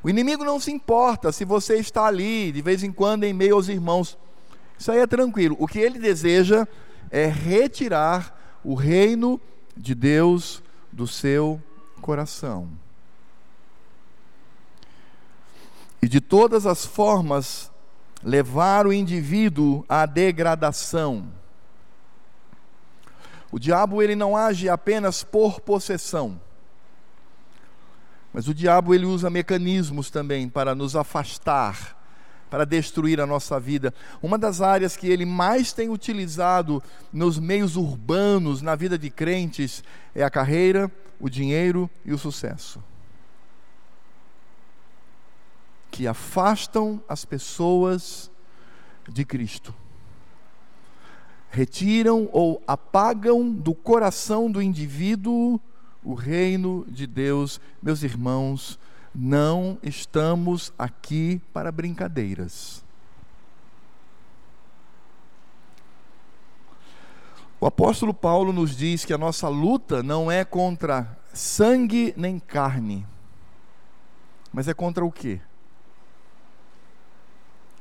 O 0.02 0.10
inimigo 0.10 0.44
não 0.44 0.60
se 0.60 0.70
importa 0.70 1.32
se 1.32 1.44
você 1.44 1.76
está 1.76 2.04
ali, 2.04 2.52
de 2.52 2.60
vez 2.60 2.82
em 2.82 2.92
quando, 2.92 3.24
em 3.24 3.32
meio 3.32 3.54
aos 3.54 3.68
irmãos. 3.68 4.16
Isso 4.78 4.92
aí 4.92 4.98
é 4.98 5.06
tranquilo. 5.06 5.56
O 5.58 5.66
que 5.66 5.78
ele 5.78 5.98
deseja 5.98 6.68
é 7.10 7.26
retirar 7.26 8.60
o 8.62 8.74
reino 8.74 9.40
de 9.76 9.94
Deus 9.94 10.62
do 10.92 11.06
seu 11.06 11.62
coração. 12.00 12.68
E 16.00 16.08
de 16.08 16.20
todas 16.20 16.66
as 16.66 16.84
formas, 16.84 17.70
levar 18.22 18.86
o 18.86 18.92
indivíduo 18.92 19.84
à 19.88 20.04
degradação. 20.04 21.26
O 23.56 23.58
diabo 23.58 24.02
ele 24.02 24.14
não 24.14 24.36
age 24.36 24.68
apenas 24.68 25.24
por 25.24 25.62
possessão. 25.62 26.38
Mas 28.30 28.48
o 28.48 28.52
diabo 28.52 28.94
ele 28.94 29.06
usa 29.06 29.30
mecanismos 29.30 30.10
também 30.10 30.46
para 30.46 30.74
nos 30.74 30.94
afastar, 30.94 31.96
para 32.50 32.66
destruir 32.66 33.18
a 33.18 33.24
nossa 33.24 33.58
vida. 33.58 33.94
Uma 34.22 34.36
das 34.36 34.60
áreas 34.60 34.94
que 34.94 35.08
ele 35.08 35.24
mais 35.24 35.72
tem 35.72 35.88
utilizado 35.88 36.82
nos 37.10 37.38
meios 37.38 37.76
urbanos, 37.76 38.60
na 38.60 38.74
vida 38.74 38.98
de 38.98 39.08
crentes, 39.08 39.82
é 40.14 40.22
a 40.22 40.28
carreira, 40.28 40.92
o 41.18 41.30
dinheiro 41.30 41.88
e 42.04 42.12
o 42.12 42.18
sucesso. 42.18 42.84
Que 45.90 46.06
afastam 46.06 47.02
as 47.08 47.24
pessoas 47.24 48.30
de 49.08 49.24
Cristo. 49.24 49.74
Retiram 51.56 52.28
ou 52.34 52.62
apagam 52.66 53.50
do 53.50 53.74
coração 53.74 54.50
do 54.50 54.60
indivíduo 54.60 55.58
o 56.04 56.12
reino 56.12 56.84
de 56.86 57.06
Deus, 57.06 57.58
meus 57.82 58.02
irmãos, 58.02 58.78
não 59.14 59.78
estamos 59.82 60.70
aqui 60.78 61.40
para 61.54 61.72
brincadeiras. 61.72 62.84
O 67.58 67.64
apóstolo 67.64 68.12
Paulo 68.12 68.52
nos 68.52 68.76
diz 68.76 69.06
que 69.06 69.14
a 69.14 69.18
nossa 69.18 69.48
luta 69.48 70.02
não 70.02 70.30
é 70.30 70.44
contra 70.44 71.18
sangue 71.32 72.12
nem 72.18 72.38
carne, 72.38 73.06
mas 74.52 74.68
é 74.68 74.74
contra 74.74 75.02
o 75.02 75.10
quê? 75.10 75.40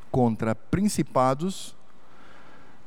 Contra 0.10 0.56
principados 0.56 1.75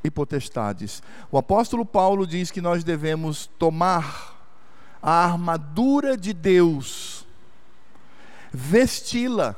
e 0.03 0.11
potestades. 0.11 1.03
O 1.31 1.39
apóstolo 1.39 1.85
Paulo 1.85 2.27
diz 2.27 2.51
que 2.51 2.61
nós 2.61 2.85
devemos 2.85 3.47
tomar 3.59 4.37
a 5.03 5.25
armadura 5.25 6.17
de 6.17 6.33
Deus, 6.33 7.27
vesti-la. 8.53 9.57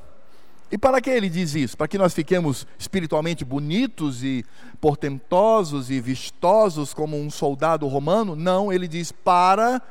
E 0.73 0.79
para 0.79 1.01
que 1.01 1.11
ele 1.11 1.29
diz 1.29 1.55
isso? 1.55 1.77
Para 1.77 1.89
que 1.89 1.99
nós 1.99 2.15
fiquemos 2.15 2.67
espiritualmente 2.79 3.45
bonitos 3.45 4.23
e 4.23 4.45
portentosos 4.81 5.91
e 5.91 6.01
vistosos 6.01 6.95
como 6.95 7.17
um 7.17 7.29
soldado 7.29 7.89
romano? 7.89 8.37
Não, 8.37 8.73
ele 8.73 8.87
diz 8.87 9.11
para 9.11 9.83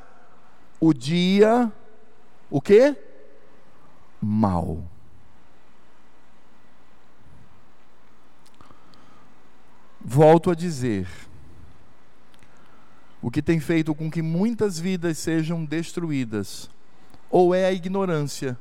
o 0.79 0.93
dia 0.93 1.71
o 2.49 2.61
quê? 2.61 2.95
Mal. 4.21 4.81
Volto 10.01 10.49
a 10.49 10.55
dizer, 10.55 11.07
o 13.21 13.29
que 13.29 13.41
tem 13.41 13.59
feito 13.59 13.93
com 13.93 14.09
que 14.09 14.21
muitas 14.21 14.79
vidas 14.79 15.17
sejam 15.17 15.65
destruídas, 15.65 16.69
ou 17.29 17.53
é 17.53 17.65
a 17.65 17.73
ignorância, 17.73 18.57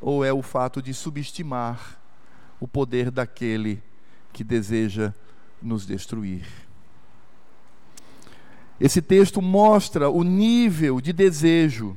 ou 0.00 0.24
é 0.24 0.32
o 0.32 0.42
fato 0.42 0.82
de 0.82 0.92
subestimar 0.92 1.98
o 2.60 2.68
poder 2.68 3.10
daquele 3.10 3.82
que 4.32 4.44
deseja 4.44 5.12
nos 5.60 5.86
destruir. 5.86 6.46
Esse 8.78 9.00
texto 9.00 9.40
mostra 9.40 10.10
o 10.10 10.22
nível 10.22 11.00
de 11.00 11.12
desejo, 11.12 11.96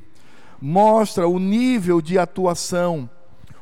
mostra 0.60 1.28
o 1.28 1.38
nível 1.38 2.00
de 2.00 2.18
atuação. 2.18 3.08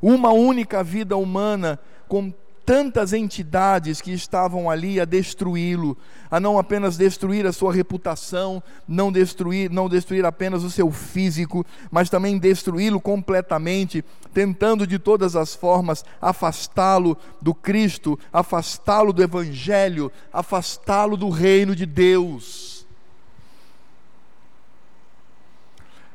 Uma 0.00 0.30
única 0.30 0.84
vida 0.84 1.16
humana 1.16 1.80
com 2.06 2.32
tantas 2.68 3.14
entidades 3.14 4.02
que 4.02 4.12
estavam 4.12 4.68
ali 4.68 5.00
a 5.00 5.07
destruí-lo, 5.07 5.96
a 6.31 6.38
não 6.38 6.59
apenas 6.59 6.98
destruir 6.98 7.46
a 7.46 7.52
sua 7.52 7.72
reputação, 7.72 8.62
não 8.87 9.11
destruir, 9.11 9.70
não 9.70 9.88
destruir 9.88 10.22
apenas 10.26 10.62
o 10.62 10.70
seu 10.70 10.90
físico, 10.90 11.64
mas 11.90 12.11
também 12.11 12.37
destruí-lo 12.37 13.00
completamente, 13.00 14.04
tentando 14.35 14.87
de 14.87 14.98
todas 14.98 15.35
as 15.35 15.54
formas 15.54 16.04
afastá-lo 16.20 17.16
do 17.40 17.54
Cristo, 17.54 18.18
afastá-lo 18.31 19.14
do 19.14 19.22
evangelho, 19.22 20.12
afastá-lo 20.31 21.16
do 21.16 21.31
reino 21.31 21.74
de 21.74 21.87
Deus. 21.87 22.87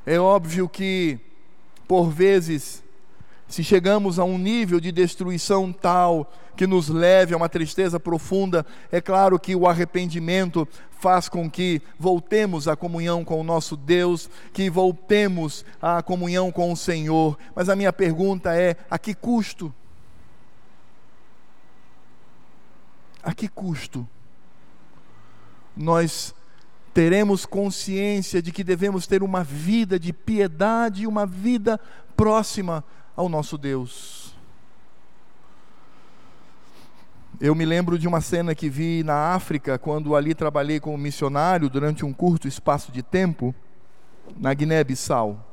É 0.05 0.19
óbvio 0.19 0.69
que 0.69 1.19
por 1.87 2.11
vezes 2.11 2.83
se 3.47 3.63
chegamos 3.63 4.19
a 4.19 4.23
um 4.23 4.37
nível 4.37 4.79
de 4.79 4.91
destruição 4.91 5.73
tal 5.73 6.31
que 6.55 6.67
nos 6.67 6.89
leve 6.89 7.33
a 7.33 7.37
uma 7.37 7.49
tristeza 7.49 7.99
profunda, 7.99 8.65
é 8.91 9.01
claro 9.01 9.39
que 9.39 9.55
o 9.55 9.67
arrependimento 9.67 10.67
faz 10.91 11.27
com 11.27 11.49
que 11.49 11.81
voltemos 11.99 12.67
à 12.67 12.75
comunhão 12.75 13.25
com 13.25 13.39
o 13.39 13.43
nosso 13.43 13.75
Deus, 13.75 14.29
que 14.53 14.69
voltemos 14.69 15.65
à 15.81 16.01
comunhão 16.01 16.51
com 16.51 16.71
o 16.71 16.77
Senhor. 16.77 17.37
Mas 17.55 17.67
a 17.67 17.75
minha 17.75 17.91
pergunta 17.91 18.55
é: 18.55 18.77
a 18.89 18.97
que 18.97 19.13
custo? 19.13 19.73
A 23.21 23.33
que 23.33 23.47
custo? 23.47 24.07
Nós 25.75 26.33
teremos 26.93 27.45
consciência 27.45 28.41
de 28.41 28.51
que 28.51 28.63
devemos 28.63 29.07
ter 29.07 29.23
uma 29.23 29.43
vida 29.43 29.99
de 29.99 30.13
piedade, 30.13 31.07
uma 31.07 31.25
vida 31.25 31.79
próxima 32.15 32.83
ao 33.15 33.27
nosso 33.27 33.57
Deus. 33.57 34.22
Eu 37.41 37.55
me 37.55 37.65
lembro 37.65 37.97
de 37.97 38.07
uma 38.07 38.21
cena 38.21 38.53
que 38.53 38.69
vi 38.69 39.03
na 39.03 39.33
África, 39.33 39.77
quando 39.79 40.15
ali 40.15 40.35
trabalhei 40.35 40.79
como 40.79 40.97
missionário 40.97 41.67
durante 41.67 42.05
um 42.05 42.13
curto 42.13 42.47
espaço 42.47 42.91
de 42.91 43.01
tempo, 43.01 43.53
na 44.37 44.53
Guiné-Bissau. 44.53 45.43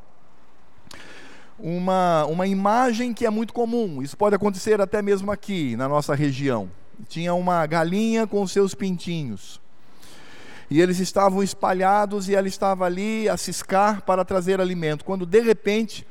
Uma, 1.59 2.27
uma 2.27 2.47
imagem 2.47 3.15
que 3.15 3.27
é 3.27 3.31
muito 3.31 3.53
comum, 3.53 4.03
isso 4.03 4.17
pode 4.17 4.35
acontecer 4.35 4.81
até 4.81 5.01
mesmo 5.01 5.33
aqui, 5.33 5.75
na 5.75 5.89
nossa 5.89 6.15
região. 6.15 6.71
Tinha 7.09 7.33
uma 7.35 7.65
galinha 7.67 8.27
com 8.27 8.47
seus 8.47 8.75
pintinhos. 8.75 9.61
e 10.71 10.81
eles 10.81 11.01
estavam 11.01 11.43
espalhados 11.43 12.29
e 12.29 12.35
ela 12.35 12.47
estava 12.47 12.85
ali 12.85 13.29
a 13.29 13.37
ciscar 13.37 14.03
para 14.03 14.25
trazer 14.25 14.61
alimento. 14.61 15.05
Quando 15.05 15.27
de 15.27 15.41
repente 15.41 16.07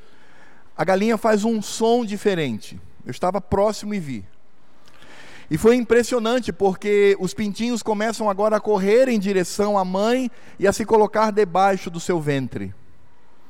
a 0.76 0.84
galinha 0.84 1.18
faz 1.18 1.46
um 1.46 1.62
som 1.62 2.04
diferente. 2.04 2.80
Eu 3.06 3.12
estava 3.12 3.40
próximo 3.40 3.94
e 3.94 4.00
vi. 4.00 4.26
E 5.50 5.58
foi 5.58 5.76
impressionante 5.76 6.54
porque 6.54 7.18
os 7.20 7.34
pintinhos 7.34 7.82
começam 7.82 8.30
agora 8.30 8.58
a 8.58 8.60
correr 8.60 9.10
em 9.10 9.20
direção 9.20 9.78
à 9.78 9.84
mãe 9.84 10.30
e 10.60 10.68
a 10.68 10.74
se 10.74 10.86
colocar 10.86 11.32
debaixo 11.32 11.90
do 11.90 12.00
seu 12.00 12.20
ventre. 12.20 12.74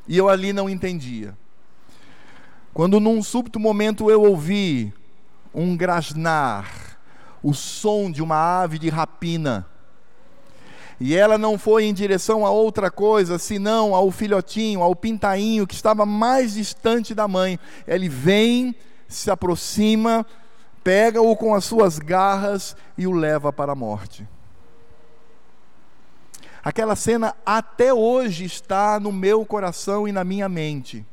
E 0.08 0.18
eu 0.18 0.30
ali 0.30 0.54
não 0.54 0.70
entendia. 0.70 1.38
Quando 2.74 3.00
num 3.00 3.22
súbito 3.22 3.60
momento 3.60 4.10
eu 4.10 4.22
ouvi 4.22 4.94
um 5.54 5.76
grasnar, 5.76 6.98
o 7.44 7.54
som 7.54 8.10
de 8.10 8.22
uma 8.22 8.62
ave 8.62 8.80
de 8.80 8.90
rapina, 8.90 9.66
e 11.00 11.16
ela 11.16 11.38
não 11.38 11.58
foi 11.58 11.86
em 11.86 11.94
direção 11.94 12.46
a 12.46 12.50
outra 12.50 12.92
coisa, 12.92 13.40
senão 13.40 13.96
ao 13.96 14.12
filhotinho, 14.12 14.82
ao 14.82 14.96
pintainho 14.96 15.66
que 15.66 15.74
estava 15.74 16.06
mais 16.06 16.54
distante 16.54 17.16
da 17.16 17.26
mãe. 17.26 17.58
Ele 17.88 18.10
vem, 18.10 18.76
se 19.08 19.32
aproxima, 19.32 20.26
pega-o 20.84 21.36
com 21.36 21.54
as 21.54 21.66
suas 21.66 22.00
garras 22.00 22.76
e 22.98 23.06
o 23.08 23.12
leva 23.12 23.52
para 23.52 23.72
a 23.72 23.76
morte. 23.76 24.28
Aquela 26.64 26.96
cena 26.96 27.36
até 27.46 27.94
hoje 27.94 28.46
está 28.46 29.00
no 29.00 29.12
meu 29.12 29.46
coração 29.46 30.08
e 30.08 30.12
na 30.12 30.24
minha 30.24 30.50
mente. 30.50 31.06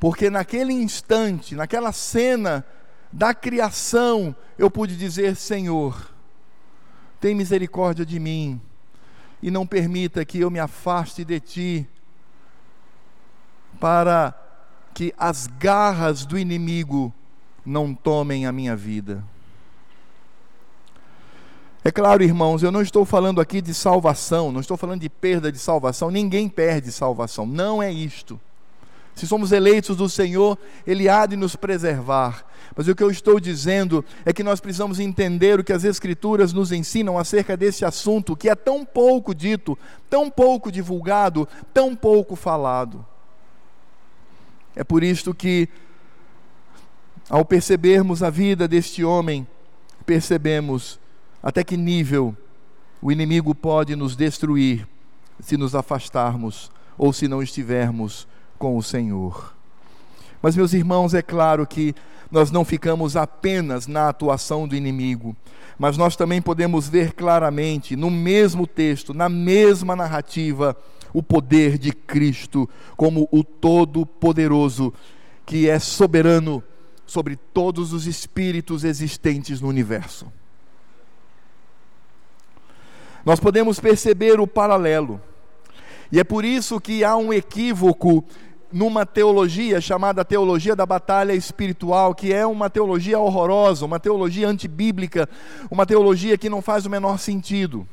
Porque 0.00 0.30
naquele 0.30 0.72
instante, 0.72 1.54
naquela 1.54 1.92
cena 1.92 2.64
da 3.12 3.34
criação, 3.34 4.34
eu 4.58 4.70
pude 4.70 4.96
dizer: 4.96 5.36
Senhor, 5.36 6.10
tem 7.20 7.34
misericórdia 7.34 8.06
de 8.06 8.18
mim 8.18 8.60
e 9.42 9.50
não 9.50 9.66
permita 9.66 10.24
que 10.24 10.40
eu 10.40 10.50
me 10.50 10.58
afaste 10.58 11.24
de 11.24 11.40
ti, 11.40 11.88
para 13.78 14.34
que 14.94 15.14
as 15.16 15.46
garras 15.46 16.24
do 16.24 16.38
inimigo 16.38 17.12
não 17.68 17.94
tomem 17.94 18.46
a 18.46 18.52
minha 18.52 18.74
vida. 18.74 19.22
É 21.84 21.90
claro, 21.90 22.22
irmãos, 22.22 22.62
eu 22.62 22.72
não 22.72 22.82
estou 22.82 23.04
falando 23.04 23.40
aqui 23.40 23.60
de 23.60 23.72
salvação, 23.72 24.50
não 24.50 24.60
estou 24.60 24.76
falando 24.76 25.00
de 25.00 25.08
perda 25.08 25.52
de 25.52 25.58
salvação, 25.58 26.10
ninguém 26.10 26.48
perde 26.48 26.90
salvação, 26.90 27.46
não 27.46 27.82
é 27.82 27.92
isto. 27.92 28.40
Se 29.14 29.26
somos 29.26 29.52
eleitos 29.52 29.96
do 29.96 30.08
Senhor, 30.08 30.56
Ele 30.86 31.08
há 31.08 31.26
de 31.26 31.34
nos 31.34 31.56
preservar. 31.56 32.44
Mas 32.76 32.86
o 32.86 32.94
que 32.94 33.02
eu 33.02 33.10
estou 33.10 33.40
dizendo 33.40 34.04
é 34.24 34.32
que 34.32 34.44
nós 34.44 34.60
precisamos 34.60 35.00
entender 35.00 35.58
o 35.58 35.64
que 35.64 35.72
as 35.72 35.82
Escrituras 35.82 36.52
nos 36.52 36.70
ensinam 36.70 37.18
acerca 37.18 37.56
desse 37.56 37.84
assunto 37.84 38.36
que 38.36 38.48
é 38.48 38.54
tão 38.54 38.84
pouco 38.84 39.34
dito, 39.34 39.76
tão 40.08 40.30
pouco 40.30 40.70
divulgado, 40.70 41.48
tão 41.74 41.96
pouco 41.96 42.36
falado. 42.36 43.04
É 44.76 44.84
por 44.84 45.02
isto 45.02 45.34
que, 45.34 45.68
ao 47.28 47.44
percebermos 47.44 48.22
a 48.22 48.30
vida 48.30 48.66
deste 48.66 49.04
homem, 49.04 49.46
percebemos 50.06 50.98
até 51.42 51.62
que 51.62 51.76
nível 51.76 52.34
o 53.00 53.12
inimigo 53.12 53.54
pode 53.54 53.94
nos 53.94 54.16
destruir 54.16 54.86
se 55.40 55.56
nos 55.56 55.74
afastarmos 55.74 56.70
ou 56.96 57.12
se 57.12 57.28
não 57.28 57.42
estivermos 57.42 58.26
com 58.58 58.76
o 58.76 58.82
Senhor. 58.82 59.54
Mas, 60.42 60.56
meus 60.56 60.72
irmãos, 60.72 61.14
é 61.14 61.22
claro 61.22 61.66
que 61.66 61.94
nós 62.30 62.50
não 62.50 62.64
ficamos 62.64 63.16
apenas 63.16 63.86
na 63.86 64.08
atuação 64.08 64.66
do 64.66 64.76
inimigo, 64.76 65.36
mas 65.78 65.96
nós 65.96 66.16
também 66.16 66.42
podemos 66.42 66.88
ver 66.88 67.12
claramente, 67.12 67.96
no 67.96 68.10
mesmo 68.10 68.66
texto, 68.66 69.14
na 69.14 69.28
mesma 69.28 69.94
narrativa, 69.94 70.76
o 71.12 71.22
poder 71.22 71.78
de 71.78 71.92
Cristo 71.92 72.68
como 72.96 73.28
o 73.30 73.42
Todo-Poderoso, 73.42 74.92
que 75.46 75.68
é 75.68 75.78
soberano 75.78 76.62
sobre 77.08 77.36
todos 77.36 77.92
os 77.94 78.06
espíritos 78.06 78.84
existentes 78.84 79.60
no 79.60 79.66
universo. 79.66 80.30
Nós 83.24 83.40
podemos 83.40 83.80
perceber 83.80 84.38
o 84.38 84.46
paralelo, 84.46 85.20
e 86.12 86.20
é 86.20 86.24
por 86.24 86.44
isso 86.44 86.80
que 86.80 87.02
há 87.02 87.16
um 87.16 87.32
equívoco 87.32 88.24
numa 88.70 89.06
teologia 89.06 89.80
chamada 89.80 90.24
teologia 90.24 90.76
da 90.76 90.84
batalha 90.84 91.32
espiritual, 91.32 92.14
que 92.14 92.32
é 92.32 92.46
uma 92.46 92.68
teologia 92.68 93.18
horrorosa, 93.18 93.86
uma 93.86 93.98
teologia 93.98 94.46
antibíblica, 94.46 95.26
uma 95.70 95.86
teologia 95.86 96.36
que 96.36 96.50
não 96.50 96.60
faz 96.60 96.84
o 96.84 96.90
menor 96.90 97.18
sentido. 97.18 97.88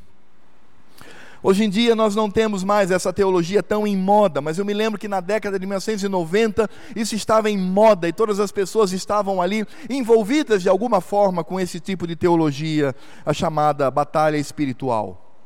Hoje 1.48 1.64
em 1.64 1.70
dia 1.70 1.94
nós 1.94 2.16
não 2.16 2.28
temos 2.28 2.64
mais 2.64 2.90
essa 2.90 3.14
teologia 3.14 3.62
tão 3.62 3.86
em 3.86 3.96
moda, 3.96 4.42
mas 4.42 4.58
eu 4.58 4.66
me 4.66 4.74
lembro 4.74 5.00
que 5.00 5.08
na 5.08 5.20
década 5.20 5.60
de 5.60 5.66
1990 5.68 6.68
isso 6.96 7.14
estava 7.14 7.52
em 7.52 7.56
moda 7.56 8.08
e 8.08 8.12
todas 8.12 8.40
as 8.40 8.52
pessoas 8.52 8.92
estavam 8.92 9.40
ali 9.40 9.64
envolvidas 9.88 10.64
de 10.64 10.70
alguma 10.70 11.02
forma 11.02 11.44
com 11.44 11.60
esse 11.60 11.80
tipo 11.80 12.08
de 12.08 12.16
teologia, 12.16 12.96
a 13.24 13.32
chamada 13.32 13.92
batalha 13.92 14.38
espiritual. 14.38 15.40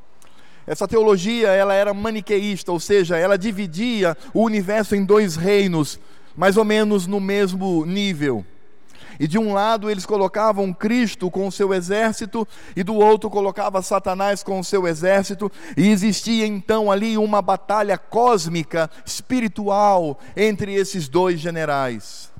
Essa 0.65 0.87
teologia, 0.87 1.49
ela 1.49 1.73
era 1.73 1.93
maniqueísta, 1.93 2.71
ou 2.71 2.79
seja, 2.79 3.17
ela 3.17 3.37
dividia 3.37 4.15
o 4.33 4.43
universo 4.43 4.95
em 4.95 5.03
dois 5.03 5.35
reinos, 5.35 5.99
mais 6.33 6.55
ou 6.55 6.63
menos 6.63 7.07
no 7.07 7.19
mesmo 7.19 7.85
nível. 7.85 8.45
E 9.19 9.27
de 9.27 9.37
um 9.37 9.53
lado 9.53 9.89
eles 9.89 10.05
colocavam 10.05 10.71
Cristo 10.71 11.29
com 11.29 11.45
o 11.45 11.51
seu 11.51 11.73
exército, 11.73 12.47
e 12.75 12.83
do 12.83 12.95
outro 12.95 13.29
colocava 13.29 13.81
Satanás 13.81 14.41
com 14.41 14.59
o 14.59 14.63
seu 14.63 14.87
exército, 14.87 15.51
e 15.75 15.89
existia 15.89 16.47
então 16.47 16.89
ali 16.89 17.17
uma 17.17 17.41
batalha 17.41 17.97
cósmica, 17.97 18.89
espiritual, 19.05 20.17
entre 20.37 20.73
esses 20.73 21.09
dois 21.09 21.39
generais. 21.39 22.31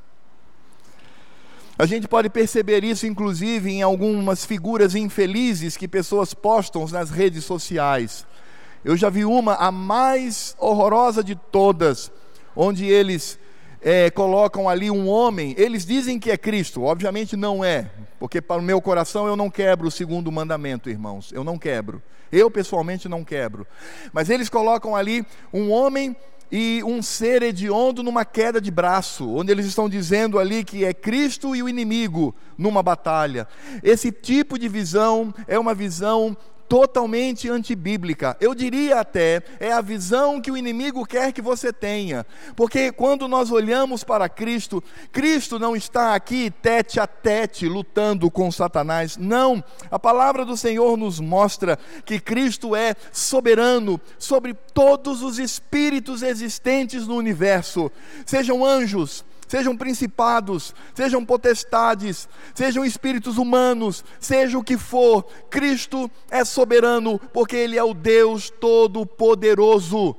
A 1.78 1.86
gente 1.86 2.10
pode 2.10 2.30
perceber 2.30 2.84
isso, 2.84 3.08
inclusive, 3.08 3.72
em 3.72 3.82
algumas 3.82 4.44
figuras 4.44 4.96
infelizes 4.96 5.78
que 5.78 5.88
pessoas 5.88 6.34
postam 6.34 6.86
nas 6.88 7.10
redes 7.10 7.46
sociais. 7.46 8.26
Eu 8.84 8.98
já 8.98 9.10
vi 9.10 9.24
uma, 9.24 9.56
a 9.56 9.72
mais 9.72 10.56
horrorosa 10.60 11.24
de 11.24 11.36
todas, 11.36 12.12
onde 12.54 12.86
eles 12.86 13.40
é, 13.82 14.10
colocam 14.10 14.68
ali 14.68 14.92
um 14.92 15.08
homem, 15.08 15.56
eles 15.58 15.86
dizem 15.86 16.20
que 16.20 16.32
é 16.32 16.38
Cristo, 16.38 16.84
obviamente 16.84 17.36
não 17.36 17.64
é, 17.64 17.90
porque 18.20 18.42
para 18.42 18.62
o 18.62 18.64
meu 18.64 18.82
coração 18.82 19.28
eu 19.28 19.36
não 19.36 19.50
quebro 19.50 19.88
o 19.88 19.92
segundo 19.92 20.32
mandamento, 20.32 20.90
irmãos, 20.90 21.32
eu 21.32 21.44
não 21.44 21.58
quebro, 21.58 22.02
eu 22.32 22.52
pessoalmente 22.52 23.08
não 23.08 23.24
quebro, 23.24 23.66
mas 24.12 24.30
eles 24.30 24.50
colocam 24.50 24.96
ali 24.96 25.26
um 25.54 25.72
homem 25.72 26.16
e 26.52 26.82
um 26.84 27.02
ser 27.02 27.44
hediondo 27.44 28.02
numa 28.02 28.26
queda 28.26 28.60
de 28.60 28.72
braço, 28.72 29.30
onde 29.30 29.52
eles 29.52 29.66
estão 29.66 29.88
dizendo 29.88 30.40
ali 30.40 30.64
que 30.64 30.84
é 30.84 30.94
Cristo 30.94 31.56
e 31.56 31.62
o 31.62 31.70
inimigo 31.70 32.36
numa 32.58 32.82
batalha. 32.82 33.48
Esse 33.84 34.12
tipo 34.12 34.58
de 34.58 34.68
visão 34.68 35.34
é 35.48 35.60
uma 35.60 35.76
visão 35.76 36.36
totalmente 36.70 37.50
antibíblica. 37.50 38.38
Eu 38.40 38.54
diria 38.54 39.00
até, 39.00 39.42
é 39.60 39.74
a 39.74 39.82
visão 39.82 40.40
que 40.40 40.52
o 40.52 40.56
inimigo 40.56 41.04
quer 41.04 41.34
que 41.34 41.42
você 41.42 41.74
tenha. 41.74 42.24
Porque 42.56 42.92
quando 42.92 43.28
nós 43.28 43.52
olhamos 43.52 44.04
para 44.04 44.30
Cristo, 44.30 44.84
Cristo 45.12 45.58
não 45.58 45.76
está 45.76 46.14
aqui 46.14 46.52
tete 46.62 47.00
a 47.00 47.08
tete 47.08 47.68
lutando 47.68 48.30
com 48.30 48.52
Satanás. 48.52 49.18
Não. 49.18 49.64
A 49.90 49.98
palavra 49.98 50.46
do 50.46 50.56
Senhor 50.56 50.96
nos 50.96 51.20
mostra 51.20 51.80
que 52.06 52.20
Cristo 52.20 52.76
é 52.76 52.94
soberano 53.12 54.00
sobre 54.20 54.54
todos 54.54 55.24
os 55.24 55.40
espíritos 55.40 56.22
existentes 56.22 57.08
no 57.08 57.16
universo, 57.16 57.92
sejam 58.26 58.64
anjos, 58.64 59.26
sejam 59.50 59.76
principados, 59.76 60.76
sejam 60.94 61.26
potestades, 61.26 62.30
sejam 62.54 62.86
espíritos 62.86 63.40
humanos, 63.40 64.06
seja 64.20 64.60
o 64.60 64.64
que 64.64 64.78
for, 64.78 65.26
Cristo 65.50 66.10
é 66.30 66.46
soberano, 66.46 67.20
porque 67.34 67.56
Ele 67.56 67.76
é 67.76 67.84
o 67.84 67.96
Deus 67.96 68.52
Todo-Poderoso. 68.52 70.16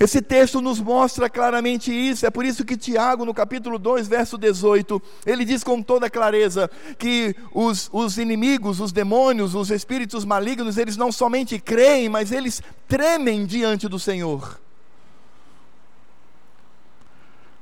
Esse 0.00 0.22
texto 0.22 0.62
nos 0.62 0.80
mostra 0.80 1.28
claramente 1.28 1.92
isso, 1.92 2.24
é 2.24 2.30
por 2.30 2.46
isso 2.46 2.64
que 2.64 2.78
Tiago, 2.78 3.26
no 3.26 3.34
capítulo 3.34 3.78
2, 3.78 4.08
verso 4.08 4.38
18, 4.38 5.02
ele 5.26 5.44
diz 5.44 5.62
com 5.62 5.82
toda 5.82 6.08
clareza 6.08 6.70
que 6.96 7.34
os, 7.52 7.90
os 7.92 8.16
inimigos, 8.16 8.80
os 8.80 8.92
demônios, 8.92 9.54
os 9.54 9.70
espíritos 9.70 10.24
malignos, 10.24 10.78
eles 10.78 10.96
não 10.96 11.12
somente 11.12 11.58
creem, 11.58 12.08
mas 12.08 12.32
eles 12.32 12.62
tremem 12.86 13.44
diante 13.44 13.86
do 13.86 13.98
Senhor. 13.98 14.58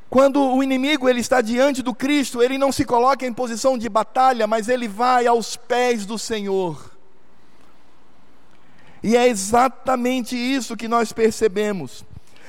Quando 0.09 0.41
o 0.41 0.63
inimigo 0.63 1.09
ele 1.09 1.21
está 1.21 1.41
diante 1.41 1.83
do 1.83 1.95
Cristo, 1.95 2.43
ele 2.43 2.57
não 2.59 2.71
se 2.71 2.85
coloca 2.85 3.27
em 3.27 3.33
posição 3.33 3.77
de 3.77 3.89
batalha, 3.89 4.47
mas 4.47 4.69
ele 4.69 4.87
vai 4.87 5.27
aos 5.27 5.57
pés 5.57 6.07
do 6.07 6.19
Senhor. 6.19 6.93
E 9.03 9.17
é 9.17 9.29
exatamente 9.29 10.37
isso 10.37 10.77
que 10.77 10.89
nós 10.89 11.13
percebemos. 11.13 12.05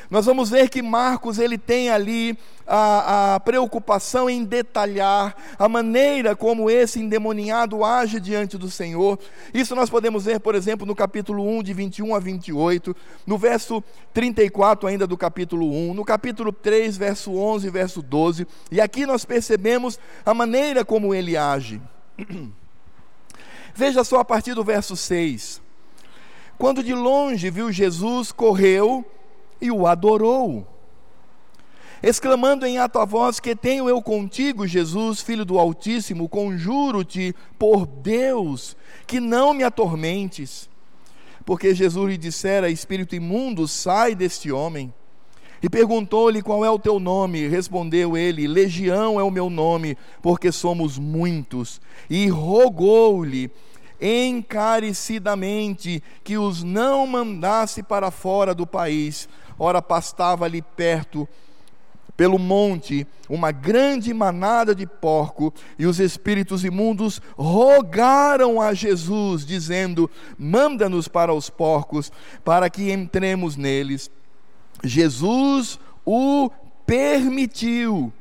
Nós 0.09 0.25
vamos 0.25 0.49
ver 0.49 0.69
que 0.69 0.81
Marcos 0.81 1.37
ele 1.37 1.57
tem 1.57 1.89
ali 1.89 2.37
a, 2.65 3.35
a, 3.35 3.39
preocupação 3.39 4.29
em 4.29 4.43
detalhar 4.43 5.35
a 5.59 5.67
maneira 5.67 6.35
como 6.35 6.69
esse 6.69 6.99
endemoniado 6.99 7.83
age 7.83 8.19
diante 8.19 8.57
do 8.57 8.69
Senhor. 8.69 9.19
Isso 9.53 9.75
nós 9.75 9.89
podemos 9.89 10.25
ver, 10.25 10.39
por 10.39 10.55
exemplo, 10.55 10.85
no 10.85 10.95
capítulo 10.95 11.45
1, 11.57 11.63
de 11.63 11.73
21 11.73 12.15
a 12.15 12.19
28, 12.19 12.95
no 13.25 13.37
verso 13.37 13.83
34 14.13 14.87
ainda 14.87 15.05
do 15.05 15.17
capítulo 15.17 15.71
1, 15.71 15.93
no 15.93 16.05
capítulo 16.05 16.53
3, 16.53 16.97
verso 16.97 17.33
11 17.33 17.67
e 17.67 17.69
verso 17.69 18.01
12, 18.01 18.47
e 18.71 18.79
aqui 18.79 19.05
nós 19.05 19.25
percebemos 19.25 19.99
a 20.25 20.33
maneira 20.33 20.85
como 20.85 21.13
ele 21.13 21.35
age. 21.35 21.81
Veja 23.75 24.03
só 24.03 24.19
a 24.19 24.25
partir 24.25 24.53
do 24.53 24.63
verso 24.63 24.95
6. 24.95 25.61
Quando 26.57 26.81
de 26.81 26.95
longe 26.95 27.51
viu 27.51 27.71
Jesus, 27.71 28.31
correu 28.31 29.05
e 29.61 29.71
o 29.71 29.87
adorou. 29.87 30.65
Exclamando 32.01 32.65
em 32.65 32.77
alta 32.77 33.05
voz: 33.05 33.39
Que 33.39 33.55
tenho 33.55 33.89
eu 33.89 34.01
contigo, 34.01 34.67
Jesus, 34.67 35.21
filho 35.21 35.43
do 35.43 35.57
Altíssimo, 35.57 36.29
conjuro-te 36.29 37.35
por 37.57 37.85
Deus, 37.85 38.75
que 39.05 39.19
não 39.19 39.53
me 39.53 39.63
atormentes. 39.63 40.69
Porque 41.45 41.73
Jesus 41.73 42.09
lhe 42.09 42.17
dissera: 42.17 42.69
Espírito 42.69 43.15
imundo, 43.15 43.67
sai 43.67 44.13
deste 44.13 44.51
homem. 44.51 44.93
E 45.61 45.69
perguntou-lhe 45.69 46.43
qual 46.43 46.63
é 46.63 46.69
o 46.69 46.77
teu 46.77 46.99
nome. 46.99 47.47
Respondeu 47.47 48.15
ele: 48.15 48.47
Legião 48.47 49.19
é 49.19 49.23
o 49.23 49.31
meu 49.31 49.49
nome, 49.49 49.97
porque 50.21 50.51
somos 50.51 50.99
muitos. 50.99 51.81
E 52.09 52.27
rogou-lhe 52.27 53.49
encarecidamente 53.99 56.03
que 56.23 56.37
os 56.37 56.63
não 56.63 57.07
mandasse 57.07 57.81
para 57.81 58.11
fora 58.11 58.53
do 58.53 58.67
país. 58.67 59.27
Ora, 59.59 59.81
pastava 59.81 60.45
ali 60.45 60.61
perto, 60.61 61.27
pelo 62.15 62.39
monte, 62.39 63.05
uma 63.29 63.51
grande 63.51 64.13
manada 64.13 64.73
de 64.73 64.87
porco, 64.87 65.53
e 65.77 65.85
os 65.85 65.99
espíritos 65.99 66.65
imundos 66.65 67.21
rogaram 67.37 68.59
a 68.59 68.73
Jesus, 68.73 69.45
dizendo: 69.45 70.09
Manda-nos 70.37 71.07
para 71.07 71.33
os 71.33 71.49
porcos, 71.49 72.11
para 72.43 72.69
que 72.69 72.91
entremos 72.91 73.55
neles. 73.55 74.09
Jesus 74.83 75.79
o 76.05 76.49
permitiu. 76.85 78.11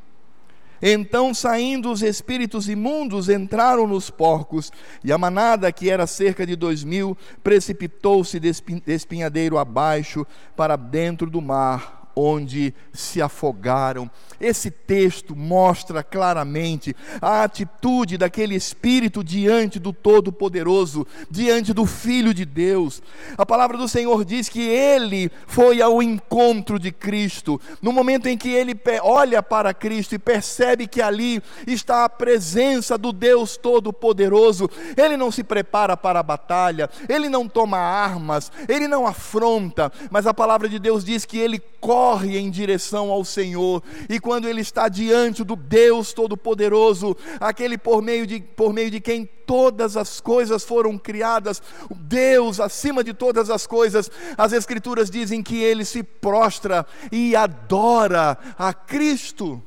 Então, 0.88 1.34
saindo 1.34 1.90
os 1.90 2.00
espíritos 2.00 2.68
imundos, 2.68 3.28
entraram 3.28 3.88
nos 3.88 4.08
porcos, 4.08 4.70
e 5.02 5.10
a 5.10 5.18
manada, 5.18 5.72
que 5.72 5.90
era 5.90 6.06
cerca 6.06 6.46
de 6.46 6.54
dois 6.54 6.84
mil, 6.84 7.18
precipitou-se 7.42 8.38
de 8.38 8.52
espinhadeiro 8.86 9.58
abaixo 9.58 10.24
para 10.54 10.76
dentro 10.76 11.28
do 11.28 11.42
mar 11.42 11.95
onde 12.16 12.74
se 12.94 13.20
afogaram. 13.20 14.10
Esse 14.40 14.70
texto 14.70 15.36
mostra 15.36 16.02
claramente 16.02 16.96
a 17.20 17.42
atitude 17.42 18.16
daquele 18.16 18.54
espírito 18.54 19.22
diante 19.22 19.78
do 19.78 19.92
Todo-Poderoso, 19.92 21.06
diante 21.30 21.74
do 21.74 21.84
Filho 21.84 22.32
de 22.32 22.46
Deus. 22.46 23.02
A 23.36 23.44
palavra 23.44 23.76
do 23.76 23.86
Senhor 23.86 24.24
diz 24.24 24.48
que 24.48 24.62
ele 24.62 25.30
foi 25.46 25.82
ao 25.82 26.02
encontro 26.02 26.78
de 26.78 26.90
Cristo. 26.90 27.60
No 27.82 27.92
momento 27.92 28.26
em 28.26 28.38
que 28.38 28.48
ele 28.48 28.74
olha 29.02 29.42
para 29.42 29.74
Cristo 29.74 30.14
e 30.14 30.18
percebe 30.18 30.86
que 30.86 31.02
ali 31.02 31.42
está 31.66 32.04
a 32.04 32.08
presença 32.08 32.96
do 32.96 33.12
Deus 33.12 33.58
Todo-Poderoso, 33.58 34.70
ele 34.96 35.18
não 35.18 35.30
se 35.30 35.44
prepara 35.44 35.96
para 35.96 36.20
a 36.20 36.22
batalha, 36.22 36.88
ele 37.08 37.28
não 37.28 37.46
toma 37.46 37.78
armas, 37.78 38.50
ele 38.68 38.88
não 38.88 39.06
afronta, 39.06 39.92
mas 40.10 40.26
a 40.26 40.32
palavra 40.32 40.68
de 40.68 40.78
Deus 40.78 41.04
diz 41.04 41.24
que 41.24 41.38
ele 41.38 41.58
corre 41.80 42.05
em 42.38 42.50
direção 42.50 43.10
ao 43.10 43.24
Senhor, 43.24 43.82
e 44.08 44.20
quando 44.20 44.48
ele 44.48 44.60
está 44.60 44.88
diante 44.88 45.42
do 45.42 45.56
Deus 45.56 46.12
Todo-Poderoso, 46.12 47.16
aquele 47.40 47.76
por 47.76 48.00
meio, 48.00 48.26
de, 48.26 48.40
por 48.40 48.72
meio 48.72 48.90
de 48.90 49.00
quem 49.00 49.28
todas 49.46 49.96
as 49.96 50.20
coisas 50.20 50.64
foram 50.64 50.96
criadas, 50.96 51.62
Deus 51.90 52.60
acima 52.60 53.02
de 53.02 53.12
todas 53.12 53.50
as 53.50 53.66
coisas, 53.66 54.10
as 54.36 54.52
Escrituras 54.52 55.10
dizem 55.10 55.42
que 55.42 55.62
ele 55.62 55.84
se 55.84 56.02
prostra 56.02 56.86
e 57.10 57.34
adora 57.34 58.38
a 58.58 58.72
Cristo. 58.72 59.62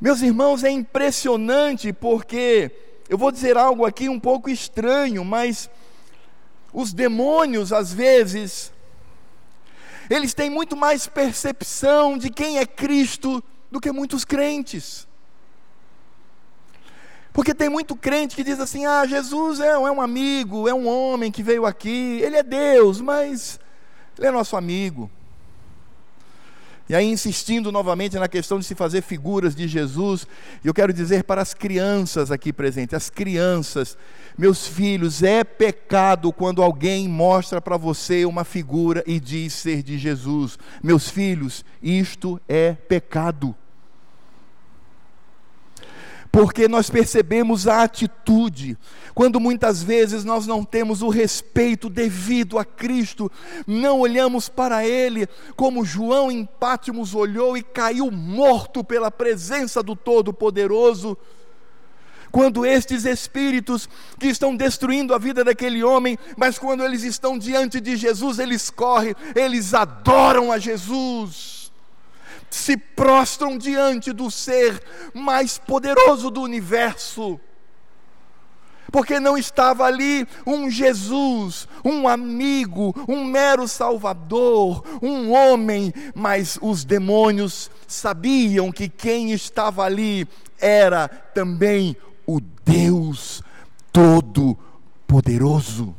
Meus 0.00 0.20
irmãos, 0.20 0.64
é 0.64 0.70
impressionante 0.70 1.92
porque, 1.92 2.72
eu 3.08 3.16
vou 3.16 3.30
dizer 3.30 3.56
algo 3.56 3.84
aqui 3.84 4.08
um 4.08 4.18
pouco 4.18 4.50
estranho, 4.50 5.24
mas 5.24 5.70
os 6.72 6.92
demônios, 6.92 7.72
às 7.72 7.92
vezes, 7.92 8.72
eles 10.08 10.34
têm 10.34 10.50
muito 10.50 10.76
mais 10.76 11.06
percepção 11.06 12.16
de 12.16 12.30
quem 12.30 12.58
é 12.58 12.66
Cristo 12.66 13.42
do 13.70 13.80
que 13.80 13.92
muitos 13.92 14.24
crentes. 14.24 15.06
Porque 17.32 17.54
tem 17.54 17.68
muito 17.68 17.96
crente 17.96 18.36
que 18.36 18.44
diz 18.44 18.60
assim: 18.60 18.84
ah, 18.84 19.06
Jesus 19.06 19.60
é, 19.60 19.70
é 19.70 19.78
um 19.78 20.02
amigo, 20.02 20.68
é 20.68 20.74
um 20.74 20.86
homem 20.86 21.32
que 21.32 21.42
veio 21.42 21.64
aqui, 21.64 22.20
ele 22.22 22.36
é 22.36 22.42
Deus, 22.42 23.00
mas 23.00 23.58
ele 24.18 24.26
é 24.26 24.30
nosso 24.30 24.56
amigo. 24.56 25.10
E 26.92 26.94
aí, 26.94 27.06
insistindo 27.06 27.72
novamente 27.72 28.18
na 28.18 28.28
questão 28.28 28.58
de 28.58 28.66
se 28.66 28.74
fazer 28.74 29.00
figuras 29.00 29.54
de 29.54 29.66
Jesus, 29.66 30.26
eu 30.62 30.74
quero 30.74 30.92
dizer 30.92 31.24
para 31.24 31.40
as 31.40 31.54
crianças 31.54 32.30
aqui 32.30 32.52
presentes: 32.52 32.92
as 32.92 33.08
crianças, 33.08 33.96
meus 34.36 34.66
filhos, 34.66 35.22
é 35.22 35.42
pecado 35.42 36.30
quando 36.34 36.62
alguém 36.62 37.08
mostra 37.08 37.62
para 37.62 37.78
você 37.78 38.26
uma 38.26 38.44
figura 38.44 39.02
e 39.06 39.18
diz 39.18 39.54
ser 39.54 39.82
de 39.82 39.96
Jesus. 39.96 40.58
Meus 40.82 41.08
filhos, 41.08 41.64
isto 41.82 42.38
é 42.46 42.74
pecado 42.74 43.56
porque 46.32 46.66
nós 46.66 46.88
percebemos 46.88 47.68
a 47.68 47.82
atitude, 47.82 48.78
quando 49.14 49.38
muitas 49.38 49.82
vezes 49.82 50.24
nós 50.24 50.46
não 50.46 50.64
temos 50.64 51.02
o 51.02 51.10
respeito 51.10 51.90
devido 51.90 52.58
a 52.58 52.64
Cristo, 52.64 53.30
não 53.66 54.00
olhamos 54.00 54.48
para 54.48 54.86
Ele 54.86 55.28
como 55.54 55.84
João 55.84 56.32
em 56.32 56.46
Pátimos 56.46 57.14
olhou 57.14 57.54
e 57.54 57.62
caiu 57.62 58.10
morto 58.10 58.82
pela 58.82 59.10
presença 59.10 59.82
do 59.82 59.94
Todo-Poderoso. 59.94 61.18
Quando 62.30 62.64
estes 62.64 63.04
espíritos 63.04 63.86
que 64.18 64.28
estão 64.28 64.56
destruindo 64.56 65.14
a 65.14 65.18
vida 65.18 65.44
daquele 65.44 65.84
homem, 65.84 66.18
mas 66.34 66.58
quando 66.58 66.82
eles 66.82 67.02
estão 67.02 67.36
diante 67.36 67.78
de 67.78 67.94
Jesus, 67.94 68.38
eles 68.38 68.70
correm, 68.70 69.14
eles 69.36 69.74
adoram 69.74 70.50
a 70.50 70.56
Jesus 70.56 71.51
se 72.52 72.76
prostram 72.76 73.56
diante 73.56 74.12
do 74.12 74.30
ser 74.30 74.82
mais 75.14 75.56
poderoso 75.56 76.30
do 76.30 76.42
universo. 76.42 77.40
Porque 78.90 79.18
não 79.18 79.38
estava 79.38 79.84
ali 79.84 80.28
um 80.46 80.68
Jesus, 80.68 81.66
um 81.82 82.06
amigo, 82.06 82.94
um 83.08 83.24
mero 83.24 83.66
salvador, 83.66 84.84
um 85.00 85.32
homem, 85.32 85.94
mas 86.14 86.58
os 86.60 86.84
demônios 86.84 87.70
sabiam 87.88 88.70
que 88.70 88.86
quem 88.86 89.32
estava 89.32 89.84
ali 89.84 90.28
era 90.60 91.08
também 91.08 91.96
o 92.26 92.38
Deus 92.38 93.42
Todo-Poderoso. 93.90 95.96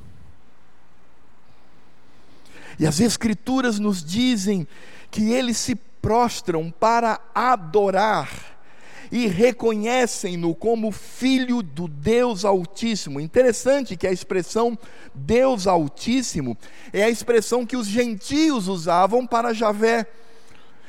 E 2.78 2.86
as 2.86 3.00
Escrituras 3.00 3.80
nos 3.80 4.04
dizem 4.04 4.68
que 5.10 5.32
ele 5.32 5.56
se 5.56 5.76
prostram 6.04 6.70
para 6.70 7.18
adorar 7.34 8.30
e 9.10 9.26
reconhecem-no 9.26 10.54
como 10.54 10.92
filho 10.92 11.64
do 11.64 11.88
Deus 11.88 12.44
Altíssimo. 12.44 13.22
Interessante 13.22 13.96
que 13.96 14.06
a 14.06 14.12
expressão 14.12 14.78
Deus 15.16 15.66
Altíssimo 15.66 16.58
é 16.92 17.04
a 17.04 17.10
expressão 17.10 17.66
que 17.66 17.78
os 17.78 17.88
gentios 17.88 18.68
usavam 18.68 19.26
para 19.26 19.54
Javé. 19.54 20.06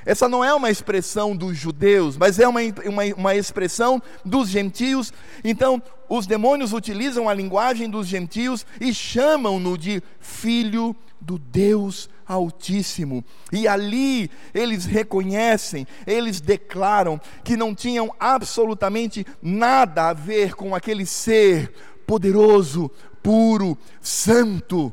Essa 0.04 0.28
não 0.28 0.44
é 0.44 0.52
uma 0.54 0.70
expressão 0.70 1.34
dos 1.34 1.56
judeus, 1.56 2.16
mas 2.16 2.38
é 2.38 2.46
uma, 2.46 2.60
uma, 2.86 3.04
uma, 3.16 3.34
expressão 3.34 4.02
dos 4.24 4.48
gentios. 4.48 5.12
Então, 5.42 5.82
os 6.08 6.26
demônios 6.26 6.72
utilizam 6.72 7.28
a 7.28 7.34
linguagem 7.34 7.88
dos 7.88 8.06
gentios 8.06 8.66
e 8.80 8.92
chamam-no 8.92 9.78
de 9.78 10.02
filho 10.20 10.94
do 11.20 11.38
Deus 11.38 12.08
Altíssimo. 12.26 13.24
E 13.52 13.66
ali 13.68 14.30
eles 14.52 14.84
reconhecem, 14.84 15.86
eles 16.06 16.40
declaram 16.40 17.20
que 17.42 17.56
não 17.56 17.74
tinham 17.74 18.14
absolutamente 18.18 19.26
nada 19.42 20.08
a 20.08 20.12
ver 20.12 20.54
com 20.54 20.74
aquele 20.74 21.06
ser 21.06 21.72
poderoso, 22.06 22.90
puro, 23.22 23.76
santo, 24.00 24.92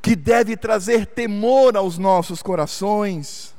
que 0.00 0.16
deve 0.16 0.56
trazer 0.56 1.06
temor 1.06 1.76
aos 1.76 1.98
nossos 1.98 2.42
corações. 2.42 3.51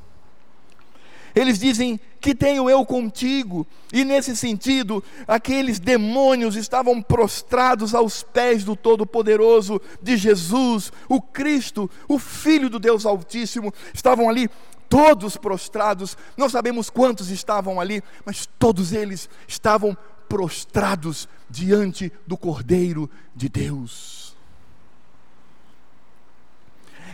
Eles 1.35 1.57
dizem 1.57 1.99
que 2.21 2.35
tenho 2.35 2.69
eu 2.69 2.85
contigo, 2.85 3.65
e 3.91 4.05
nesse 4.05 4.35
sentido, 4.35 5.03
aqueles 5.27 5.79
demônios 5.79 6.55
estavam 6.55 7.01
prostrados 7.01 7.95
aos 7.95 8.21
pés 8.21 8.63
do 8.63 8.75
Todo-Poderoso, 8.75 9.81
de 10.01 10.15
Jesus, 10.15 10.91
o 11.09 11.19
Cristo, 11.19 11.89
o 12.07 12.19
Filho 12.19 12.69
do 12.69 12.79
Deus 12.79 13.05
Altíssimo, 13.05 13.73
estavam 13.93 14.29
ali 14.29 14.49
todos 14.87 15.35
prostrados, 15.35 16.15
não 16.37 16.47
sabemos 16.47 16.89
quantos 16.89 17.31
estavam 17.31 17.81
ali, 17.81 18.03
mas 18.23 18.47
todos 18.59 18.93
eles 18.93 19.27
estavam 19.47 19.97
prostrados 20.29 21.27
diante 21.49 22.11
do 22.27 22.37
Cordeiro 22.37 23.09
de 23.35 23.49
Deus. 23.49 24.35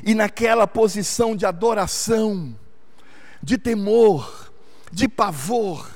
E 0.04 0.14
naquela 0.14 0.68
posição 0.68 1.36
de 1.36 1.46
adoração, 1.46 2.56
de 3.42 3.58
temor, 3.58 4.52
de 4.92 5.08
pavor, 5.08 5.90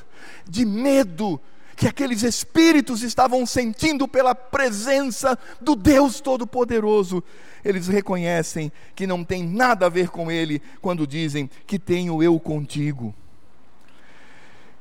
de 0.48 0.66
medo, 0.66 1.40
que 1.76 1.88
aqueles 1.88 2.24
espíritos 2.24 3.02
estavam 3.02 3.46
sentindo 3.46 4.08
pela 4.08 4.36
presença 4.36 5.38
do 5.60 5.76
Deus 5.76 6.22
Todo-Poderoso, 6.22 7.24
eles 7.64 7.88
reconhecem 7.88 8.72
que 8.96 9.08
não 9.08 9.24
tem 9.24 9.44
nada 9.44 9.86
a 9.86 9.90
ver 9.90 10.10
com 10.10 10.32
Ele 10.32 10.62
quando 10.82 11.08
dizem 11.08 11.50
que 11.66 11.80
tenho 11.80 12.22
eu 12.22 12.40
contigo. 12.40 13.14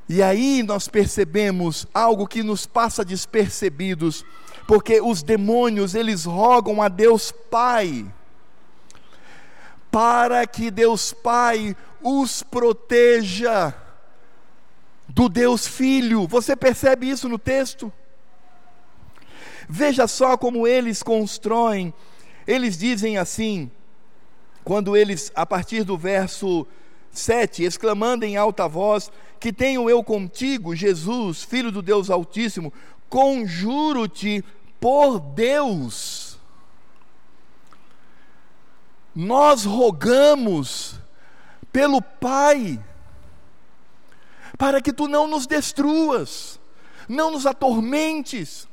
E 0.07 0.21
aí 0.21 0.61
nós 0.63 0.87
percebemos 0.87 1.87
algo 1.93 2.27
que 2.27 2.43
nos 2.43 2.65
passa 2.65 3.05
despercebidos, 3.05 4.25
porque 4.67 5.01
os 5.01 5.23
demônios 5.23 5.95
eles 5.95 6.25
rogam 6.25 6.81
a 6.81 6.89
Deus 6.89 7.31
Pai 7.31 8.05
para 9.93 10.47
que 10.47 10.71
Deus 10.71 11.13
Pai 11.13 11.77
os 12.01 12.41
proteja 12.41 13.75
do 15.07 15.29
Deus 15.29 15.67
Filho. 15.67 16.25
Você 16.25 16.55
percebe 16.55 17.07
isso 17.07 17.29
no 17.29 17.37
texto? 17.37 17.93
Veja 19.69 20.07
só 20.07 20.35
como 20.35 20.65
eles 20.65 21.03
constroem. 21.03 21.93
Eles 22.47 22.75
dizem 22.75 23.19
assim, 23.19 23.69
quando 24.63 24.97
eles, 24.97 25.31
a 25.35 25.45
partir 25.45 25.83
do 25.83 25.95
verso 25.95 26.65
7, 27.11 27.63
exclamando 27.63 28.25
em 28.25 28.35
alta 28.35 28.67
voz: 28.67 29.11
Que 29.39 29.53
tenho 29.53 29.87
eu 29.87 30.03
contigo, 30.03 30.75
Jesus, 30.75 31.43
Filho 31.43 31.71
do 31.71 31.83
Deus 31.83 32.09
Altíssimo, 32.09 32.73
conjuro-te 33.07 34.43
por 34.79 35.19
Deus. 35.19 36.22
Nós 39.15 39.63
rogamos 39.63 40.95
pelo 41.71 42.01
Pai, 42.01 42.79
para 44.57 44.81
que 44.81 44.93
tu 44.93 45.07
não 45.07 45.27
nos 45.27 45.47
destruas, 45.47 46.59
não 47.07 47.31
nos 47.31 47.45
atormentes, 47.45 48.67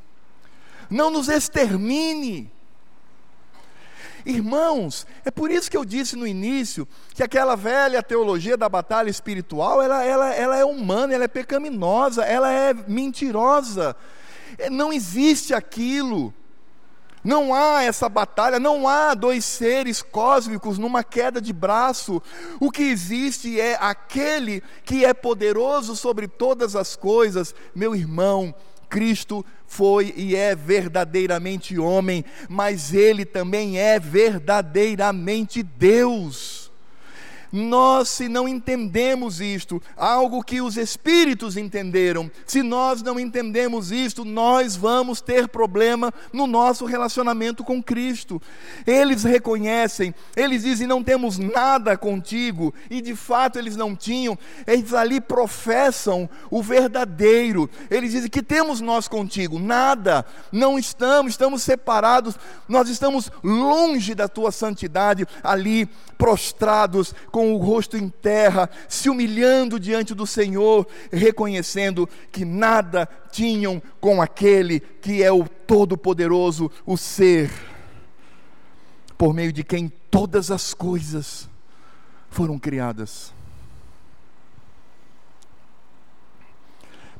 não 0.88 1.10
nos 1.10 1.28
extermine. 1.28 2.50
Irmãos, 4.24 5.06
é 5.24 5.30
por 5.30 5.50
isso 5.50 5.70
que 5.70 5.76
eu 5.76 5.84
disse 5.84 6.14
no 6.14 6.26
início 6.26 6.86
que 7.14 7.22
aquela 7.22 7.56
velha 7.56 8.02
teologia 8.02 8.56
da 8.56 8.68
batalha 8.68 9.08
espiritual, 9.08 9.80
ela, 9.80 10.04
ela, 10.04 10.34
ela 10.34 10.56
é 10.58 10.64
humana, 10.64 11.14
ela 11.14 11.24
é 11.24 11.28
pecaminosa, 11.28 12.22
ela 12.24 12.52
é 12.52 12.74
mentirosa. 12.74 13.96
É, 14.58 14.68
não 14.68 14.92
existe 14.92 15.54
aquilo. 15.54 16.34
Não 17.22 17.54
há 17.54 17.82
essa 17.82 18.08
batalha, 18.08 18.58
não 18.58 18.88
há 18.88 19.14
dois 19.14 19.44
seres 19.44 20.00
cósmicos 20.00 20.78
numa 20.78 21.04
queda 21.04 21.40
de 21.40 21.52
braço. 21.52 22.22
O 22.58 22.70
que 22.70 22.82
existe 22.82 23.60
é 23.60 23.76
aquele 23.78 24.62
que 24.84 25.04
é 25.04 25.12
poderoso 25.12 25.94
sobre 25.94 26.26
todas 26.26 26.74
as 26.74 26.96
coisas, 26.96 27.54
meu 27.74 27.94
irmão. 27.94 28.54
Cristo 28.88 29.46
foi 29.66 30.12
e 30.16 30.34
é 30.34 30.56
verdadeiramente 30.56 31.78
homem, 31.78 32.24
mas 32.48 32.92
ele 32.92 33.24
também 33.24 33.78
é 33.78 34.00
verdadeiramente 34.00 35.62
Deus. 35.62 36.69
Nós, 37.52 38.08
se 38.08 38.28
não 38.28 38.48
entendemos 38.48 39.40
isto, 39.40 39.82
algo 39.96 40.42
que 40.42 40.60
os 40.60 40.76
Espíritos 40.76 41.56
entenderam, 41.56 42.30
se 42.46 42.62
nós 42.62 43.02
não 43.02 43.18
entendemos 43.18 43.90
isto, 43.90 44.24
nós 44.24 44.76
vamos 44.76 45.20
ter 45.20 45.48
problema 45.48 46.12
no 46.32 46.46
nosso 46.46 46.84
relacionamento 46.84 47.64
com 47.64 47.82
Cristo. 47.82 48.40
Eles 48.86 49.24
reconhecem, 49.24 50.14
eles 50.36 50.62
dizem: 50.62 50.86
não 50.86 51.02
temos 51.02 51.38
nada 51.38 51.96
contigo, 51.96 52.72
e 52.88 53.00
de 53.00 53.16
fato 53.16 53.58
eles 53.58 53.76
não 53.76 53.96
tinham, 53.96 54.38
eles 54.66 54.92
ali 54.94 55.20
professam 55.20 56.28
o 56.50 56.62
verdadeiro, 56.62 57.68
eles 57.90 58.12
dizem 58.12 58.30
que 58.30 58.42
temos 58.42 58.80
nós 58.80 59.08
contigo, 59.08 59.58
nada, 59.58 60.24
não 60.52 60.78
estamos, 60.78 61.32
estamos 61.32 61.62
separados, 61.62 62.36
nós 62.68 62.88
estamos 62.88 63.30
longe 63.42 64.14
da 64.14 64.28
tua 64.28 64.52
santidade, 64.52 65.26
ali 65.42 65.88
prostrados, 66.16 67.14
com 67.30 67.39
o 67.46 67.56
rosto 67.56 67.96
em 67.96 68.08
terra, 68.08 68.68
se 68.88 69.08
humilhando 69.08 69.78
diante 69.78 70.14
do 70.14 70.26
Senhor, 70.26 70.86
reconhecendo 71.12 72.08
que 72.30 72.44
nada 72.44 73.08
tinham 73.30 73.82
com 74.00 74.20
aquele 74.20 74.80
que 74.80 75.22
é 75.22 75.32
o 75.32 75.48
Todo-Poderoso, 75.48 76.70
o 76.84 76.96
Ser, 76.96 77.50
por 79.16 79.34
meio 79.34 79.52
de 79.52 79.62
quem 79.62 79.92
todas 80.10 80.50
as 80.50 80.74
coisas 80.74 81.48
foram 82.30 82.58
criadas. 82.58 83.32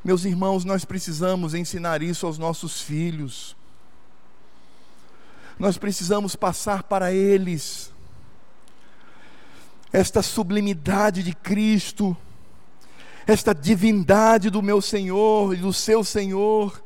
Meus 0.03 0.25
irmãos, 0.25 0.65
nós 0.65 0.83
precisamos 0.83 1.53
ensinar 1.53 2.01
isso 2.01 2.25
aos 2.25 2.39
nossos 2.39 2.81
filhos. 2.81 3.55
Nós 5.59 5.77
precisamos 5.77 6.35
passar 6.35 6.81
para 6.81 7.13
eles 7.13 7.90
esta 9.91 10.21
sublimidade 10.21 11.23
de 11.23 11.33
Cristo, 11.33 12.15
esta 13.27 13.53
divindade 13.53 14.49
do 14.49 14.61
meu 14.61 14.81
Senhor 14.81 15.53
e 15.53 15.57
do 15.57 15.73
seu 15.73 16.03
Senhor, 16.03 16.81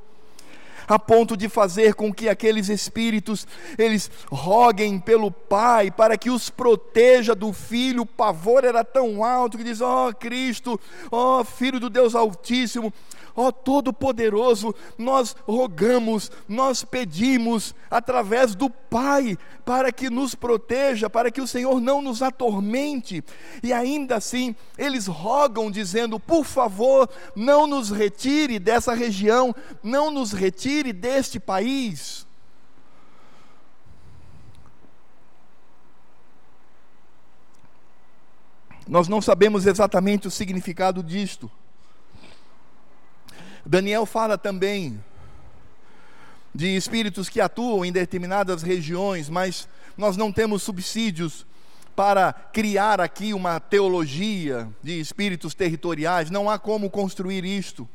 a 0.87 0.99
ponto 0.99 1.35
de 1.35 1.49
fazer 1.49 1.95
com 1.95 2.13
que 2.13 2.29
aqueles 2.29 2.69
espíritos 2.69 3.47
eles 3.77 4.09
roguem 4.31 4.99
pelo 4.99 5.31
Pai 5.31 5.91
para 5.91 6.17
que 6.17 6.29
os 6.29 6.49
proteja 6.49 7.35
do 7.35 7.51
filho. 7.51 8.03
O 8.03 8.05
pavor 8.05 8.63
era 8.63 8.83
tão 8.83 9.23
alto 9.23 9.57
que 9.57 9.63
diz: 9.63 9.81
"Ó 9.81 10.09
oh, 10.09 10.13
Cristo, 10.13 10.79
ó 11.11 11.39
oh, 11.39 11.43
Filho 11.43 11.79
do 11.79 11.89
Deus 11.89 12.15
Altíssimo, 12.15 12.93
Ó 13.35 13.51
Todo-Poderoso, 13.51 14.73
nós 14.97 15.35
rogamos, 15.45 16.31
nós 16.47 16.85
pedimos 16.85 17.75
através 17.91 18.55
do 18.55 18.69
Pai 18.69 19.37
para 19.65 19.91
que 19.91 20.09
nos 20.09 20.33
proteja, 20.33 21.09
para 21.09 21.29
que 21.29 21.41
o 21.41 21.47
Senhor 21.47 21.81
não 21.81 22.01
nos 22.01 22.21
atormente. 22.21 23.21
E 23.61 23.73
ainda 23.73 24.15
assim, 24.15 24.55
eles 24.77 25.07
rogam 25.07 25.69
dizendo: 25.69 26.17
"Por 26.17 26.45
favor, 26.45 27.09
não 27.35 27.67
nos 27.67 27.89
retire 27.89 28.57
dessa 28.57 28.93
região, 28.93 29.53
não 29.83 30.09
nos 30.09 30.31
retire 30.31 30.74
deste 30.93 31.39
país". 31.39 32.25
Nós 38.87 39.07
não 39.07 39.21
sabemos 39.21 39.65
exatamente 39.65 40.27
o 40.27 40.31
significado 40.31 41.01
disto. 41.01 41.49
Daniel 43.65 44.05
fala 44.05 44.37
também 44.37 45.03
de 46.53 46.75
espíritos 46.75 47.27
que 47.27 47.41
atuam 47.41 47.83
em 47.83 47.91
determinadas 47.91 48.61
regiões, 48.61 49.27
mas 49.27 49.67
nós 49.97 50.15
não 50.15 50.31
temos 50.31 50.61
subsídios 50.61 51.45
para 51.95 52.31
criar 52.31 53.01
aqui 53.01 53.33
uma 53.33 53.59
teologia 53.59 54.69
de 54.83 54.99
espíritos 54.99 55.55
territoriais, 55.55 56.29
não 56.29 56.49
há 56.49 56.59
como 56.59 56.89
construir 56.89 57.43
isto. 57.43 57.89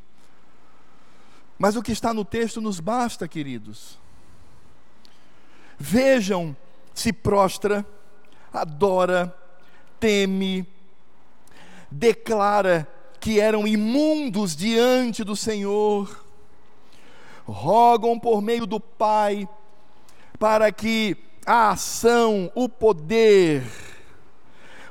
Mas 1.60 1.76
o 1.76 1.82
que 1.82 1.92
está 1.92 2.14
no 2.14 2.24
texto 2.24 2.58
nos 2.58 2.80
basta, 2.80 3.28
queridos. 3.28 3.98
Vejam, 5.78 6.56
se 6.94 7.12
prostra, 7.12 7.84
adora, 8.50 9.36
teme, 10.00 10.66
declara 11.90 12.88
que 13.20 13.38
eram 13.38 13.68
imundos 13.68 14.56
diante 14.56 15.22
do 15.22 15.36
Senhor, 15.36 16.24
rogam 17.44 18.18
por 18.18 18.40
meio 18.40 18.64
do 18.64 18.80
Pai 18.80 19.46
para 20.38 20.72
que 20.72 21.14
a 21.44 21.72
ação, 21.72 22.50
o 22.54 22.70
poder, 22.70 23.62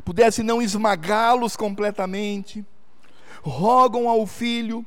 pudesse 0.06 0.44
não 0.44 0.62
esmagá-los 0.62 1.56
completamente, 1.56 2.64
rogam 3.42 4.08
ao 4.08 4.28
Filho 4.28 4.86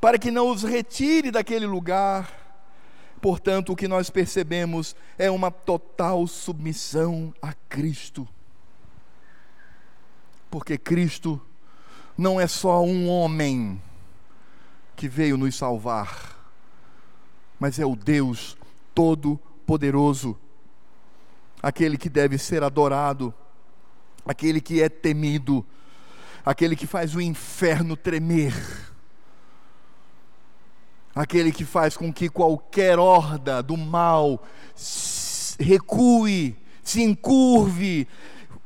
para 0.00 0.18
que 0.18 0.30
não 0.30 0.50
os 0.50 0.62
retire 0.62 1.30
daquele 1.30 1.66
lugar. 1.66 2.32
Portanto, 3.20 3.72
o 3.72 3.76
que 3.76 3.88
nós 3.88 4.10
percebemos 4.10 4.94
é 5.18 5.30
uma 5.30 5.50
total 5.50 6.26
submissão 6.26 7.34
a 7.42 7.52
Cristo. 7.68 8.26
Porque 10.50 10.78
Cristo 10.78 11.40
não 12.16 12.40
é 12.40 12.46
só 12.46 12.82
um 12.82 13.08
homem 13.08 13.80
que 14.96 15.08
veio 15.08 15.36
nos 15.36 15.56
salvar, 15.56 16.36
mas 17.58 17.78
é 17.78 17.86
o 17.86 17.94
Deus 17.94 18.56
Todo-Poderoso, 18.94 20.36
aquele 21.62 21.96
que 21.96 22.08
deve 22.08 22.38
ser 22.38 22.64
adorado, 22.64 23.32
aquele 24.26 24.60
que 24.60 24.82
é 24.82 24.88
temido, 24.88 25.64
aquele 26.44 26.74
que 26.74 26.86
faz 26.86 27.14
o 27.14 27.20
inferno 27.20 27.96
tremer, 27.96 28.52
aquele 31.18 31.50
que 31.50 31.64
faz 31.64 31.96
com 31.96 32.12
que 32.12 32.28
qualquer 32.28 32.96
horda 32.96 33.60
do 33.60 33.76
mal 33.76 34.40
recue, 35.58 36.56
se 36.80 37.02
encurve 37.02 38.06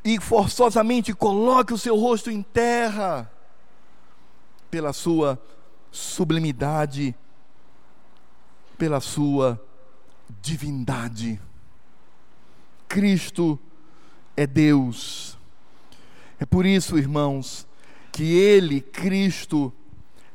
e 0.05 0.21
forçosamente 0.21 1.15
coloque 1.15 1.73
o 1.73 1.79
seu 1.79 1.97
rosto 1.97 2.31
em 2.31 2.43
terra 2.43 3.33
pela 4.71 4.93
sua 4.93 5.43
sublimidade, 5.91 7.15
pela 8.77 9.01
sua 9.01 9.59
divindade. 10.43 11.41
Cristo 12.87 13.59
é 14.37 14.47
Deus. 14.47 15.39
É 16.39 16.45
por 16.45 16.67
isso, 16.67 16.99
irmãos, 16.99 17.67
que 18.13 18.25
Ele, 18.35 18.83
Cristo, 18.83 19.73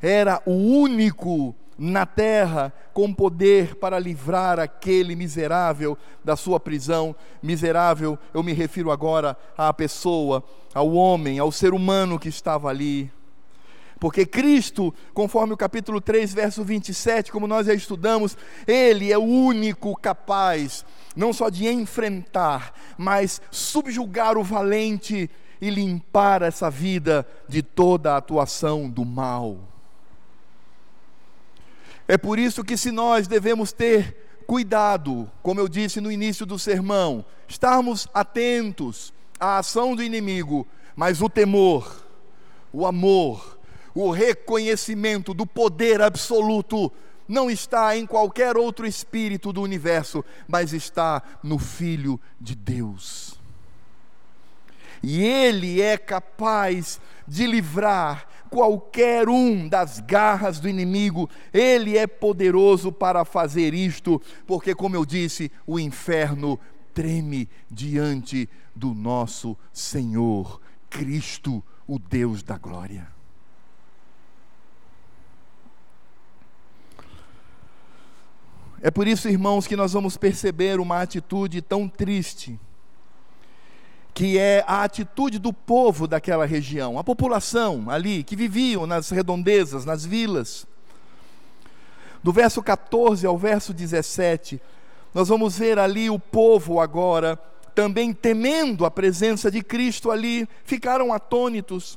era 0.02 0.42
o 0.44 0.50
único 0.50 1.54
na 1.78 2.04
terra 2.04 2.72
com 2.92 3.14
poder 3.14 3.76
para 3.76 4.00
livrar 4.00 4.58
aquele 4.58 5.14
miserável 5.14 5.96
da 6.24 6.34
sua 6.34 6.58
prisão. 6.58 7.14
Miserável, 7.40 8.18
eu 8.34 8.42
me 8.42 8.52
refiro 8.52 8.90
agora 8.90 9.36
à 9.56 9.72
pessoa, 9.72 10.42
ao 10.74 10.92
homem, 10.92 11.38
ao 11.38 11.52
ser 11.52 11.72
humano 11.72 12.18
que 12.18 12.28
estava 12.28 12.68
ali. 12.68 13.10
Porque 14.00 14.24
Cristo, 14.26 14.94
conforme 15.12 15.52
o 15.52 15.56
capítulo 15.56 16.00
3, 16.00 16.32
verso 16.32 16.64
27, 16.64 17.32
como 17.32 17.46
nós 17.46 17.66
já 17.66 17.74
estudamos, 17.74 18.36
Ele 18.66 19.12
é 19.12 19.18
o 19.18 19.22
único 19.22 19.94
capaz, 19.96 20.84
não 21.16 21.32
só 21.32 21.48
de 21.48 21.66
enfrentar, 21.66 22.72
mas 22.96 23.40
subjugar 23.50 24.36
o 24.38 24.44
valente 24.44 25.28
e 25.60 25.70
limpar 25.70 26.42
essa 26.42 26.70
vida 26.70 27.26
de 27.48 27.62
toda 27.62 28.14
a 28.14 28.18
atuação 28.18 28.88
do 28.88 29.04
mal. 29.04 29.77
É 32.08 32.16
por 32.16 32.38
isso 32.38 32.64
que, 32.64 32.74
se 32.76 32.90
nós 32.90 33.28
devemos 33.28 33.70
ter 33.70 34.42
cuidado, 34.46 35.30
como 35.42 35.60
eu 35.60 35.68
disse 35.68 36.00
no 36.00 36.10
início 36.10 36.46
do 36.46 36.58
sermão, 36.58 37.22
estarmos 37.46 38.08
atentos 38.14 39.12
à 39.38 39.58
ação 39.58 39.94
do 39.94 40.02
inimigo, 40.02 40.66
mas 40.96 41.20
o 41.20 41.28
temor, 41.28 42.02
o 42.72 42.86
amor, 42.86 43.58
o 43.94 44.10
reconhecimento 44.10 45.34
do 45.34 45.46
poder 45.46 46.00
absoluto 46.00 46.90
não 47.28 47.50
está 47.50 47.94
em 47.94 48.06
qualquer 48.06 48.56
outro 48.56 48.86
espírito 48.86 49.52
do 49.52 49.60
universo, 49.60 50.24
mas 50.48 50.72
está 50.72 51.22
no 51.42 51.58
Filho 51.58 52.18
de 52.40 52.54
Deus. 52.54 53.38
E 55.02 55.22
Ele 55.22 55.82
é 55.82 55.98
capaz 55.98 56.98
de 57.26 57.46
livrar 57.46 58.26
qualquer 58.48 59.28
um 59.28 59.68
das 59.68 60.00
garras 60.00 60.58
do 60.58 60.68
inimigo, 60.68 61.28
ele 61.52 61.96
é 61.96 62.06
poderoso 62.06 62.90
para 62.90 63.24
fazer 63.24 63.74
isto, 63.74 64.20
porque, 64.46 64.74
como 64.74 64.96
eu 64.96 65.04
disse, 65.04 65.50
o 65.66 65.78
inferno 65.78 66.58
treme 66.92 67.48
diante 67.70 68.48
do 68.74 68.94
nosso 68.94 69.56
Senhor 69.72 70.60
Cristo, 70.90 71.62
o 71.86 71.98
Deus 71.98 72.42
da 72.42 72.58
glória. 72.58 73.08
É 78.80 78.90
por 78.90 79.08
isso, 79.08 79.28
irmãos, 79.28 79.66
que 79.66 79.74
nós 79.74 79.92
vamos 79.92 80.16
perceber 80.16 80.78
uma 80.78 81.02
atitude 81.02 81.60
tão 81.60 81.88
triste 81.88 82.58
que 84.18 84.36
é 84.36 84.64
a 84.66 84.82
atitude 84.82 85.38
do 85.38 85.52
povo 85.52 86.08
daquela 86.08 86.44
região, 86.44 86.98
a 86.98 87.04
população 87.04 87.88
ali 87.88 88.24
que 88.24 88.34
viviam 88.34 88.84
nas 88.84 89.10
redondezas, 89.10 89.84
nas 89.84 90.04
vilas. 90.04 90.66
Do 92.20 92.32
verso 92.32 92.60
14 92.60 93.24
ao 93.24 93.38
verso 93.38 93.72
17, 93.72 94.60
nós 95.14 95.28
vamos 95.28 95.56
ver 95.56 95.78
ali 95.78 96.10
o 96.10 96.18
povo 96.18 96.80
agora 96.80 97.36
também 97.76 98.12
temendo 98.12 98.84
a 98.84 98.90
presença 98.90 99.52
de 99.52 99.62
Cristo 99.62 100.10
ali, 100.10 100.48
ficaram 100.64 101.12
atônitos. 101.12 101.96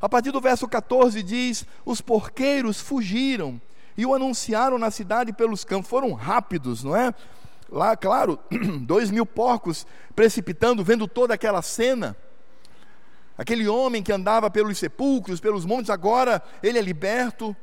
A 0.00 0.08
partir 0.08 0.30
do 0.30 0.40
verso 0.40 0.66
14 0.66 1.22
diz: 1.22 1.66
Os 1.84 2.00
porqueiros 2.00 2.80
fugiram 2.80 3.60
e 3.98 4.06
o 4.06 4.14
anunciaram 4.14 4.78
na 4.78 4.90
cidade 4.90 5.34
pelos 5.34 5.62
campos, 5.62 5.90
foram 5.90 6.14
rápidos, 6.14 6.82
não 6.82 6.96
é? 6.96 7.12
Lá, 7.70 7.96
claro, 7.96 8.38
dois 8.80 9.10
mil 9.10 9.26
porcos 9.26 9.86
precipitando, 10.16 10.82
vendo 10.82 11.06
toda 11.06 11.34
aquela 11.34 11.62
cena. 11.62 12.16
Aquele 13.36 13.68
homem 13.68 14.02
que 14.02 14.12
andava 14.12 14.50
pelos 14.50 14.78
sepulcros, 14.78 15.38
pelos 15.38 15.64
montes, 15.64 15.90
agora 15.90 16.42
ele 16.62 16.78
é 16.78 16.82
liberto. 16.82 17.56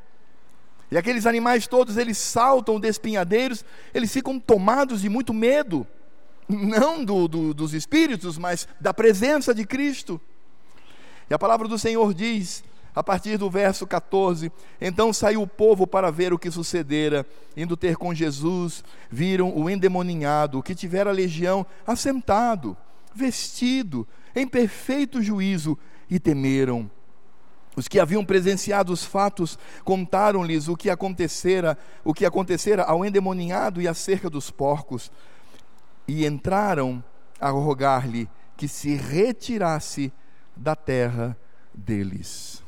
E 0.91 0.97
aqueles 0.97 1.25
animais 1.25 1.67
todos, 1.67 1.97
eles 1.97 2.17
saltam 2.17 2.79
despinhadeiros, 2.79 3.65
eles 3.93 4.13
ficam 4.13 4.39
tomados 4.39 5.01
de 5.01 5.09
muito 5.09 5.33
medo. 5.33 5.85
Não 6.47 7.03
do, 7.03 7.27
do, 7.27 7.53
dos 7.53 7.73
espíritos, 7.73 8.37
mas 8.37 8.67
da 8.79 8.93
presença 8.93 9.53
de 9.53 9.65
Cristo. 9.65 10.21
E 11.29 11.33
a 11.33 11.39
palavra 11.39 11.67
do 11.67 11.79
Senhor 11.79 12.13
diz: 12.13 12.63
a 12.95 13.03
partir 13.03 13.37
do 13.37 13.49
verso 13.49 13.85
14: 13.85 14.51
Então 14.79 15.11
saiu 15.11 15.41
o 15.41 15.47
povo 15.47 15.85
para 15.85 16.09
ver 16.09 16.33
o 16.33 16.39
que 16.39 16.49
sucedera. 16.49 17.25
Indo 17.55 17.75
ter 17.75 17.97
com 17.97 18.13
Jesus, 18.13 18.83
viram 19.11 19.55
o 19.55 19.69
endemoninhado, 19.69 20.63
que 20.63 20.73
tivera 20.73 21.11
legião, 21.11 21.65
assentado, 21.85 22.77
vestido, 23.13 24.07
em 24.35 24.47
perfeito 24.47 25.21
juízo, 25.21 25.77
e 26.09 26.19
temeram. 26.19 26.89
Os 27.75 27.89
que 27.89 27.99
haviam 27.99 28.23
presenciado 28.23 28.93
os 28.93 29.03
fatos 29.03 29.59
contaram-lhes 29.83 30.69
o 30.69 30.77
que 30.77 30.89
acontecera, 30.89 31.77
o 32.05 32.13
que 32.13 32.25
acontecera 32.25 32.83
ao 32.83 33.03
endemoninhado 33.03 33.81
e 33.81 33.87
acerca 33.87 34.29
dos 34.29 34.49
porcos, 34.49 35.11
e 36.07 36.25
entraram 36.25 37.03
a 37.39 37.49
rogar-lhe 37.49 38.29
que 38.55 38.67
se 38.69 38.95
retirasse 38.95 40.13
da 40.55 40.73
terra 40.73 41.37
deles. 41.73 42.64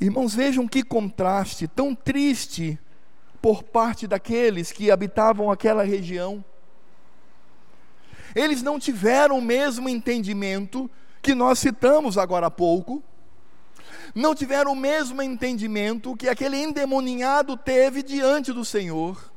Irmãos, 0.00 0.34
vejam 0.34 0.68
que 0.68 0.82
contraste 0.82 1.66
tão 1.66 1.94
triste 1.94 2.78
por 3.42 3.62
parte 3.62 4.06
daqueles 4.06 4.70
que 4.70 4.90
habitavam 4.90 5.50
aquela 5.50 5.82
região. 5.82 6.44
Eles 8.34 8.62
não 8.62 8.78
tiveram 8.78 9.38
o 9.38 9.42
mesmo 9.42 9.88
entendimento 9.88 10.88
que 11.20 11.34
nós 11.34 11.58
citamos 11.58 12.16
agora 12.16 12.46
há 12.46 12.50
pouco, 12.50 13.02
não 14.14 14.34
tiveram 14.34 14.72
o 14.72 14.76
mesmo 14.76 15.20
entendimento 15.20 16.16
que 16.16 16.28
aquele 16.28 16.56
endemoninhado 16.56 17.56
teve 17.56 18.02
diante 18.02 18.52
do 18.52 18.64
Senhor. 18.64 19.32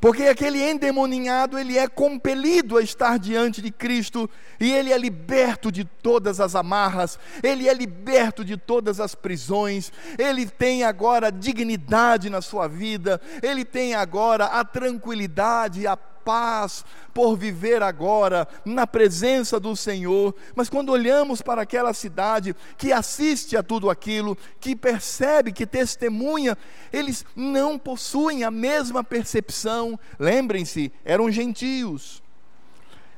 Porque 0.00 0.24
aquele 0.24 0.62
endemoninhado, 0.62 1.58
ele 1.58 1.76
é 1.76 1.86
compelido 1.86 2.78
a 2.78 2.82
estar 2.82 3.18
diante 3.18 3.60
de 3.60 3.70
Cristo 3.70 4.30
e 4.58 4.72
ele 4.72 4.92
é 4.92 4.96
liberto 4.96 5.70
de 5.70 5.84
todas 5.84 6.40
as 6.40 6.54
amarras, 6.54 7.18
ele 7.42 7.68
é 7.68 7.74
liberto 7.74 8.42
de 8.42 8.56
todas 8.56 8.98
as 8.98 9.14
prisões, 9.14 9.92
ele 10.18 10.46
tem 10.46 10.84
agora 10.84 11.30
dignidade 11.30 12.30
na 12.30 12.40
sua 12.40 12.66
vida, 12.66 13.20
ele 13.42 13.62
tem 13.62 13.94
agora 13.94 14.46
a 14.46 14.64
tranquilidade, 14.64 15.86
a 15.86 15.98
paz 16.24 16.84
por 17.12 17.36
viver 17.36 17.82
agora 17.82 18.46
na 18.64 18.86
presença 18.86 19.58
do 19.58 19.74
Senhor. 19.74 20.34
Mas 20.54 20.68
quando 20.68 20.90
olhamos 20.90 21.42
para 21.42 21.62
aquela 21.62 21.92
cidade 21.92 22.54
que 22.76 22.92
assiste 22.92 23.56
a 23.56 23.62
tudo 23.62 23.90
aquilo, 23.90 24.36
que 24.60 24.76
percebe, 24.76 25.52
que 25.52 25.66
testemunha, 25.66 26.56
eles 26.92 27.24
não 27.34 27.78
possuem 27.78 28.44
a 28.44 28.50
mesma 28.50 29.02
percepção. 29.02 29.98
Lembrem-se, 30.18 30.92
eram 31.04 31.30
gentios. 31.30 32.22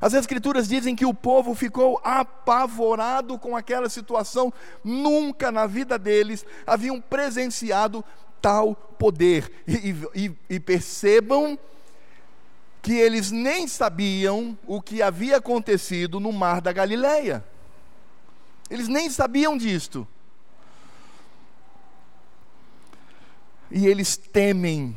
As 0.00 0.14
Escrituras 0.14 0.66
dizem 0.66 0.96
que 0.96 1.06
o 1.06 1.14
povo 1.14 1.54
ficou 1.54 2.00
apavorado 2.02 3.38
com 3.38 3.56
aquela 3.56 3.88
situação, 3.88 4.52
nunca 4.82 5.52
na 5.52 5.64
vida 5.64 5.96
deles 5.96 6.44
haviam 6.66 7.00
presenciado 7.00 8.04
tal 8.40 8.74
poder. 8.74 9.48
E, 9.64 9.94
e, 10.12 10.32
e 10.50 10.60
percebam 10.60 11.56
que 12.82 12.92
eles 12.92 13.30
nem 13.30 13.68
sabiam 13.68 14.58
o 14.66 14.82
que 14.82 15.00
havia 15.00 15.36
acontecido 15.36 16.18
no 16.18 16.32
mar 16.32 16.60
da 16.60 16.72
Galileia. 16.72 17.44
Eles 18.68 18.88
nem 18.88 19.08
sabiam 19.08 19.56
disto. 19.56 20.06
E 23.70 23.86
eles 23.86 24.16
temem 24.16 24.96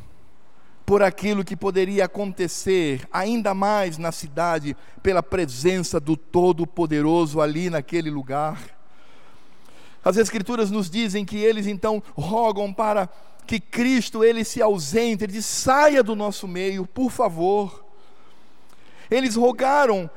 por 0.84 1.04
aquilo 1.04 1.46
que 1.46 1.56
poderia 1.56 2.06
acontecer 2.06 3.08
ainda 3.12 3.54
mais 3.54 3.98
na 3.98 4.12
cidade, 4.12 4.76
pela 5.02 5.22
presença 5.24 6.00
do 6.00 6.18
Todo-Poderoso 6.18 7.40
ali 7.40 7.70
naquele 7.70 8.10
lugar. 8.10 8.60
As 10.04 10.18
Escrituras 10.18 10.70
nos 10.70 10.90
dizem 10.90 11.26
que 11.26 11.38
eles 11.38 11.66
então 11.66 12.02
rogam 12.16 12.72
para 12.72 13.10
que 13.46 13.60
Cristo 13.60 14.24
ele 14.24 14.44
se 14.44 14.62
ausente, 14.62 15.24
ele 15.24 15.42
saia 15.42 16.02
do 16.02 16.16
nosso 16.16 16.48
meio, 16.48 16.86
por 16.86 17.12
favor. 17.12 17.86
Eles 19.10 19.36
rogaram 19.36 20.10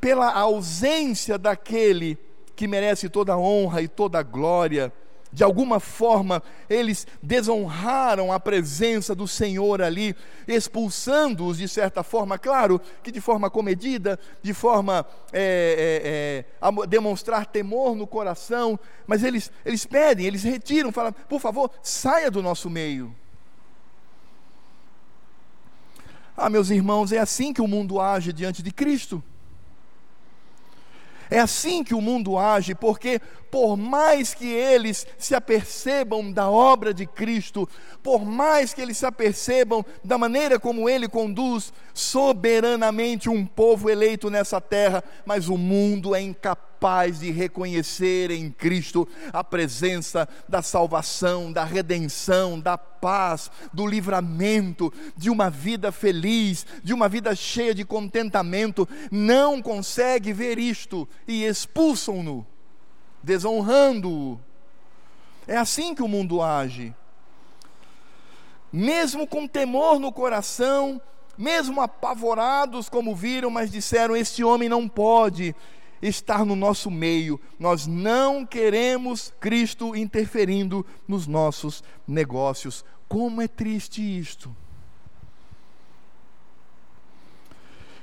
pela 0.00 0.32
ausência 0.32 1.38
daquele 1.38 2.18
que 2.54 2.66
merece 2.66 3.08
toda 3.08 3.32
a 3.32 3.38
honra 3.38 3.82
e 3.82 3.88
toda 3.88 4.18
a 4.18 4.22
glória. 4.22 4.92
De 5.32 5.42
alguma 5.42 5.80
forma, 5.80 6.42
eles 6.68 7.06
desonraram 7.22 8.32
a 8.32 8.38
presença 8.38 9.14
do 9.14 9.26
Senhor 9.26 9.82
ali, 9.82 10.14
expulsando-os 10.46 11.58
de 11.58 11.68
certa 11.68 12.02
forma, 12.02 12.38
claro 12.38 12.80
que 13.02 13.10
de 13.10 13.20
forma 13.20 13.50
comedida, 13.50 14.18
de 14.42 14.54
forma 14.54 15.04
é, 15.32 15.42
é, 15.42 16.08
é, 16.08 16.44
a 16.60 16.86
demonstrar 16.86 17.46
temor 17.46 17.96
no 17.96 18.06
coração, 18.06 18.78
mas 19.06 19.24
eles, 19.24 19.50
eles 19.64 19.84
pedem, 19.84 20.26
eles 20.26 20.42
retiram, 20.42 20.92
falam: 20.92 21.12
por 21.28 21.40
favor, 21.40 21.70
saia 21.82 22.30
do 22.30 22.42
nosso 22.42 22.70
meio. 22.70 23.14
Ah, 26.36 26.50
meus 26.50 26.70
irmãos, 26.70 27.12
é 27.12 27.18
assim 27.18 27.52
que 27.52 27.62
o 27.62 27.66
mundo 27.66 28.00
age 28.00 28.32
diante 28.32 28.62
de 28.62 28.70
Cristo. 28.70 29.22
É 31.30 31.38
assim 31.38 31.82
que 31.82 31.94
o 31.94 32.00
mundo 32.00 32.38
age, 32.38 32.74
porque 32.74 33.20
por 33.50 33.76
mais 33.76 34.34
que 34.34 34.46
eles 34.46 35.06
se 35.18 35.34
apercebam 35.34 36.30
da 36.32 36.48
obra 36.50 36.92
de 36.92 37.06
Cristo, 37.06 37.68
por 38.02 38.24
mais 38.24 38.74
que 38.74 38.80
eles 38.80 38.98
se 38.98 39.06
apercebam 39.06 39.84
da 40.04 40.18
maneira 40.18 40.58
como 40.58 40.88
ele 40.88 41.08
conduz 41.08 41.72
soberanamente 41.94 43.28
um 43.28 43.46
povo 43.46 43.88
eleito 43.88 44.30
nessa 44.30 44.60
terra, 44.60 45.02
mas 45.24 45.48
o 45.48 45.56
mundo 45.56 46.14
é 46.14 46.20
incapaz 46.20 46.65
de 47.18 47.30
reconhecer 47.30 48.30
em 48.30 48.50
Cristo 48.50 49.08
a 49.32 49.42
presença 49.42 50.28
da 50.48 50.62
salvação, 50.62 51.52
da 51.52 51.64
redenção, 51.64 52.60
da 52.60 52.78
paz, 52.78 53.50
do 53.72 53.86
livramento, 53.86 54.92
de 55.16 55.30
uma 55.30 55.50
vida 55.50 55.90
feliz, 55.90 56.66
de 56.84 56.94
uma 56.94 57.08
vida 57.08 57.34
cheia 57.34 57.74
de 57.74 57.84
contentamento, 57.84 58.88
não 59.10 59.60
consegue 59.60 60.32
ver 60.32 60.58
isto 60.58 61.08
e 61.26 61.44
expulsam-no 61.44 62.46
desonrando-o. 63.26 64.38
É 65.48 65.56
assim 65.56 65.96
que 65.96 66.02
o 66.02 66.06
mundo 66.08 66.40
age. 66.40 66.94
Mesmo 68.72 69.26
com 69.26 69.48
temor 69.48 69.98
no 69.98 70.12
coração, 70.12 71.00
mesmo 71.36 71.80
apavorados 71.80 72.88
como 72.88 73.16
viram, 73.16 73.50
mas 73.50 73.70
disseram: 73.70 74.16
Este 74.16 74.44
homem 74.44 74.68
não 74.68 74.88
pode 74.88 75.54
estar 76.00 76.44
no 76.44 76.56
nosso 76.56 76.90
meio. 76.90 77.40
Nós 77.58 77.86
não 77.86 78.44
queremos 78.44 79.32
Cristo 79.40 79.96
interferindo 79.96 80.84
nos 81.06 81.26
nossos 81.26 81.82
negócios. 82.06 82.84
Como 83.08 83.40
é 83.40 83.48
triste 83.48 84.00
isto. 84.00 84.54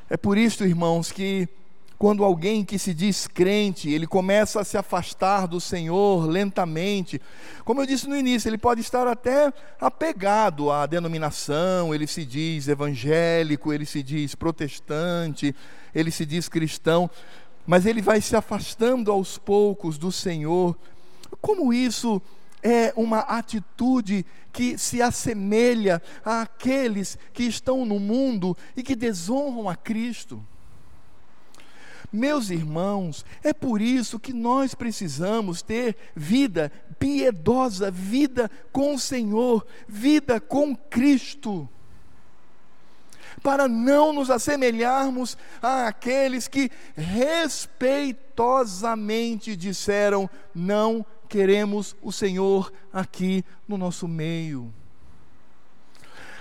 É 0.10 0.18
por 0.18 0.38
isso, 0.38 0.64
irmãos, 0.64 1.12
que 1.12 1.48
quando 2.04 2.26
alguém 2.26 2.66
que 2.66 2.78
se 2.78 2.94
diz 2.94 3.28
crente, 3.28 3.90
ele 3.90 4.06
começa 4.06 4.60
a 4.60 4.64
se 4.66 4.78
afastar 4.78 5.48
do 5.48 5.62
Senhor 5.62 6.28
lentamente, 6.28 7.22
como 7.64 7.82
eu 7.82 7.86
disse 7.86 8.10
no 8.10 8.18
início, 8.18 8.50
ele 8.50 8.58
pode 8.58 8.82
estar 8.82 9.08
até 9.08 9.54
apegado 9.80 10.70
à 10.70 10.86
denominação, 10.86 11.96
ele 11.96 12.06
se 12.06 12.26
diz 12.26 12.68
evangélico, 12.68 13.72
ele 13.72 13.86
se 13.86 14.04
diz 14.04 14.36
protestante, 14.36 15.56
ele 15.96 16.12
se 16.12 16.26
diz 16.26 16.50
cristão, 16.50 17.10
mas 17.66 17.86
ele 17.86 18.02
vai 18.02 18.22
se 18.22 18.36
afastando 18.36 19.12
aos 19.12 19.38
poucos 19.38 19.98
do 19.98 20.12
Senhor. 20.12 20.78
Como 21.42 21.74
isso 21.74 22.22
é 22.62 22.94
uma 22.96 23.20
atitude 23.20 24.26
que 24.52 24.78
se 24.78 25.02
assemelha 25.02 26.02
àqueles 26.24 27.18
que 27.34 27.44
estão 27.44 27.86
no 27.86 28.00
mundo 28.00 28.56
e 28.76 28.84
que 28.84 28.96
desonram 28.96 29.70
a 29.70 29.76
Cristo? 29.76 30.44
Meus 32.12 32.52
irmãos, 32.52 33.26
é 33.44 33.52
por 33.52 33.82
isso 33.82 34.20
que 34.20 34.32
nós 34.32 34.76
precisamos 34.76 35.64
ter 35.64 35.98
vida 36.16 36.72
piedosa, 37.00 37.90
vida 37.90 38.52
com 38.72 38.94
o 38.94 39.00
Senhor, 39.00 39.66
vida 39.88 40.40
com 40.40 40.76
Cristo 40.76 41.68
para 43.44 43.68
não 43.68 44.12
nos 44.14 44.32
assemelharmos 44.32 45.38
àqueles 45.62 46.48
que 46.48 46.72
respeitosamente 46.96 49.56
disseram: 49.56 50.28
não 50.56 51.06
queremos 51.28 51.96
o 52.02 52.12
Senhor 52.12 52.74
aqui 52.92 53.46
no 53.68 53.78
nosso 53.78 54.08
meio. 54.08 54.74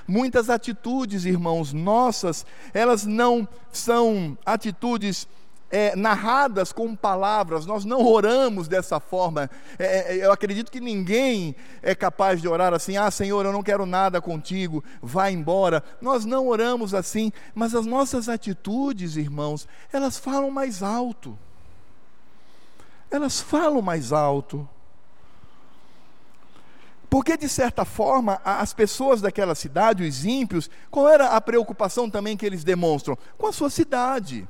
Muitas 0.06 0.48
atitudes, 0.50 1.24
irmãos, 1.24 1.72
nossas, 1.72 2.44
elas 2.74 3.06
não 3.06 3.48
são 3.72 4.36
atitudes 4.44 5.26
é, 5.72 5.96
narradas 5.96 6.70
com 6.70 6.94
palavras, 6.94 7.64
nós 7.64 7.82
não 7.82 8.04
oramos 8.06 8.68
dessa 8.68 9.00
forma. 9.00 9.50
É, 9.78 10.18
é, 10.18 10.26
eu 10.26 10.30
acredito 10.30 10.70
que 10.70 10.78
ninguém 10.78 11.56
é 11.82 11.94
capaz 11.94 12.42
de 12.42 12.46
orar 12.46 12.74
assim: 12.74 12.98
ah, 12.98 13.10
Senhor, 13.10 13.46
eu 13.46 13.52
não 13.52 13.62
quero 13.62 13.86
nada 13.86 14.20
contigo, 14.20 14.84
vá 15.00 15.30
embora. 15.30 15.82
Nós 15.98 16.26
não 16.26 16.46
oramos 16.46 16.92
assim, 16.92 17.32
mas 17.54 17.74
as 17.74 17.86
nossas 17.86 18.28
atitudes, 18.28 19.16
irmãos, 19.16 19.66
elas 19.90 20.18
falam 20.18 20.50
mais 20.50 20.82
alto. 20.82 21.36
Elas 23.10 23.40
falam 23.40 23.80
mais 23.80 24.12
alto. 24.12 24.68
Porque, 27.08 27.36
de 27.36 27.48
certa 27.48 27.84
forma, 27.84 28.40
as 28.44 28.72
pessoas 28.74 29.20
daquela 29.20 29.54
cidade, 29.54 30.02
os 30.02 30.24
ímpios, 30.24 30.70
qual 30.90 31.08
era 31.08 31.28
a 31.28 31.40
preocupação 31.40 32.08
também 32.08 32.36
que 32.36 32.44
eles 32.44 32.64
demonstram? 32.64 33.16
Com 33.36 33.46
a 33.46 33.52
sua 33.52 33.68
cidade. 33.68 34.48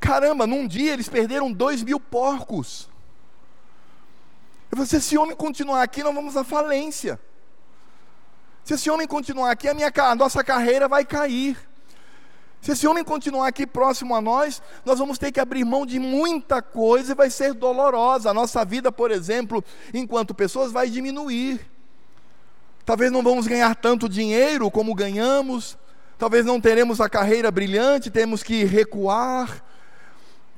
Caramba, 0.00 0.46
num 0.46 0.66
dia 0.66 0.92
eles 0.92 1.08
perderam 1.08 1.52
dois 1.52 1.82
mil 1.82 1.98
porcos. 1.98 2.88
Eu 4.70 4.76
falei, 4.76 4.86
se 4.86 4.96
esse 4.96 5.16
homem 5.18 5.34
continuar 5.34 5.82
aqui, 5.82 6.02
nós 6.02 6.14
vamos 6.14 6.36
à 6.36 6.44
falência. 6.44 7.18
Se 8.64 8.74
esse 8.74 8.90
homem 8.90 9.06
continuar 9.06 9.50
aqui, 9.50 9.66
a, 9.66 9.74
minha, 9.74 9.90
a 9.94 10.14
nossa 10.14 10.44
carreira 10.44 10.86
vai 10.86 11.04
cair. 11.04 11.56
Se 12.60 12.72
esse 12.72 12.86
homem 12.86 13.04
continuar 13.04 13.46
aqui 13.48 13.66
próximo 13.66 14.14
a 14.14 14.20
nós, 14.20 14.60
nós 14.84 14.98
vamos 14.98 15.16
ter 15.16 15.32
que 15.32 15.40
abrir 15.40 15.64
mão 15.64 15.86
de 15.86 15.98
muita 15.98 16.60
coisa 16.60 17.12
e 17.12 17.14
vai 17.14 17.30
ser 17.30 17.54
dolorosa. 17.54 18.30
A 18.30 18.34
nossa 18.34 18.64
vida, 18.64 18.92
por 18.92 19.10
exemplo, 19.10 19.64
enquanto 19.94 20.34
pessoas, 20.34 20.72
vai 20.72 20.90
diminuir. 20.90 21.60
Talvez 22.84 23.12
não 23.12 23.22
vamos 23.22 23.46
ganhar 23.46 23.74
tanto 23.76 24.08
dinheiro 24.08 24.70
como 24.70 24.94
ganhamos, 24.94 25.78
talvez 26.16 26.44
não 26.44 26.60
teremos 26.60 27.00
a 27.00 27.08
carreira 27.08 27.50
brilhante, 27.50 28.10
temos 28.10 28.42
que 28.42 28.64
recuar, 28.64 29.62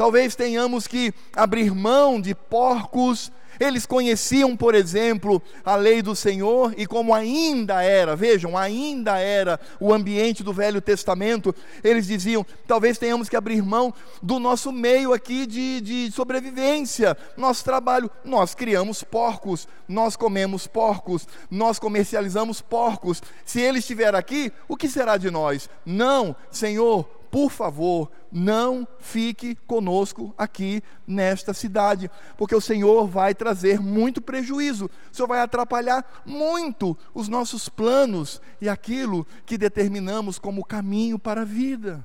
Talvez 0.01 0.35
tenhamos 0.35 0.87
que 0.87 1.13
abrir 1.37 1.75
mão 1.75 2.19
de 2.19 2.35
porcos. 2.35 3.31
Eles 3.61 3.85
conheciam, 3.85 4.57
por 4.57 4.75
exemplo, 4.75 5.43
a 5.63 5.77
lei 5.77 6.01
do 6.01 6.17
Senhor 6.17 6.73
e 6.75 6.87
como 6.87 7.15
ainda 7.15 7.83
era, 7.83 8.17
vejam, 8.17 8.57
ainda 8.57 9.19
era 9.19 9.61
o 9.79 9.93
ambiente 9.93 10.43
do 10.43 10.55
Velho 10.55 10.81
Testamento, 10.81 11.55
eles 11.85 12.07
diziam: 12.07 12.47
talvez 12.67 12.97
tenhamos 12.97 13.29
que 13.29 13.37
abrir 13.37 13.63
mão 13.63 13.93
do 14.23 14.39
nosso 14.39 14.73
meio 14.73 15.13
aqui 15.13 15.45
de, 15.45 15.83
de 15.83 16.11
sobrevivência, 16.13 17.15
nosso 17.37 17.63
trabalho. 17.63 18.11
Nós 18.25 18.55
criamos 18.55 19.03
porcos, 19.03 19.69
nós 19.87 20.17
comemos 20.17 20.67
porcos, 20.67 21.29
nós 21.51 21.79
comercializamos 21.79 22.63
porcos. 22.63 23.23
Se 23.45 23.61
ele 23.61 23.81
estiver 23.81 24.15
aqui, 24.15 24.51
o 24.67 24.79
que 24.79 24.89
será 24.89 25.19
de 25.19 25.31
nós? 25.31 25.69
Não, 25.85 26.35
Senhor, 26.51 27.20
por 27.31 27.51
favor, 27.51 28.11
não 28.33 28.87
fique 28.99 29.55
conosco 29.66 30.35
aqui 30.37 30.83
nesta 31.07 31.55
cidade, 31.55 32.11
porque 32.37 32.55
o 32.55 32.61
Senhor 32.61 33.07
vai 33.07 33.35
trazer 33.35 33.81
muito 33.81 34.20
prejuízo, 34.20 34.91
o 35.11 35.14
Senhor 35.14 35.28
vai 35.28 35.41
atrapalhar 35.41 36.22
muito 36.26 36.97
os 37.14 37.28
nossos 37.28 37.68
planos 37.68 38.41
e 38.61 38.68
aquilo 38.68 39.26
que 39.47 39.57
determinamos 39.57 40.39
como 40.39 40.64
caminho 40.64 41.18
para 41.18 41.43
a 41.43 41.45
vida. 41.45 42.05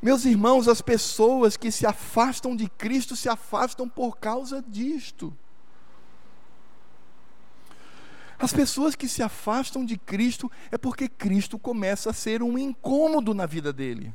Meus 0.00 0.24
irmãos, 0.24 0.66
as 0.66 0.80
pessoas 0.80 1.56
que 1.56 1.70
se 1.70 1.86
afastam 1.86 2.56
de 2.56 2.68
Cristo 2.68 3.14
se 3.14 3.28
afastam 3.28 3.88
por 3.88 4.18
causa 4.18 4.64
disto. 4.66 5.36
As 8.42 8.52
pessoas 8.52 8.96
que 8.96 9.06
se 9.06 9.22
afastam 9.22 9.84
de 9.84 9.96
Cristo 9.96 10.50
é 10.72 10.76
porque 10.76 11.08
Cristo 11.08 11.56
começa 11.56 12.10
a 12.10 12.12
ser 12.12 12.42
um 12.42 12.58
incômodo 12.58 13.32
na 13.32 13.46
vida 13.46 13.72
dele. 13.72 14.12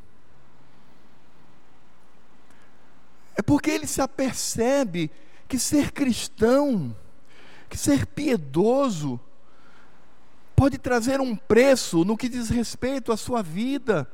É 3.37 3.41
porque 3.41 3.71
ele 3.71 3.87
se 3.87 4.01
apercebe 4.01 5.09
que 5.47 5.57
ser 5.57 5.93
cristão, 5.93 6.93
que 7.69 7.77
ser 7.77 8.05
piedoso, 8.05 9.17
pode 10.57 10.77
trazer 10.77 11.21
um 11.21 11.33
preço 11.33 12.03
no 12.03 12.17
que 12.17 12.27
diz 12.27 12.49
respeito 12.49 13.13
à 13.13 13.15
sua 13.15 13.41
vida, 13.41 14.11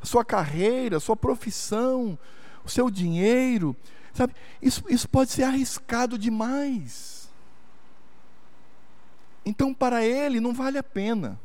à 0.00 0.06
sua 0.06 0.24
carreira, 0.24 0.98
à 0.98 1.00
sua 1.00 1.16
profissão, 1.16 2.16
o 2.64 2.68
seu 2.68 2.88
dinheiro. 2.88 3.74
Sabe, 4.14 4.32
isso, 4.62 4.84
isso 4.88 5.08
pode 5.08 5.32
ser 5.32 5.42
arriscado 5.42 6.16
demais. 6.16 7.15
Então, 9.46 9.72
para 9.72 10.04
ele, 10.04 10.40
não 10.40 10.52
vale 10.52 10.76
a 10.76 10.82
pena. 10.82 11.40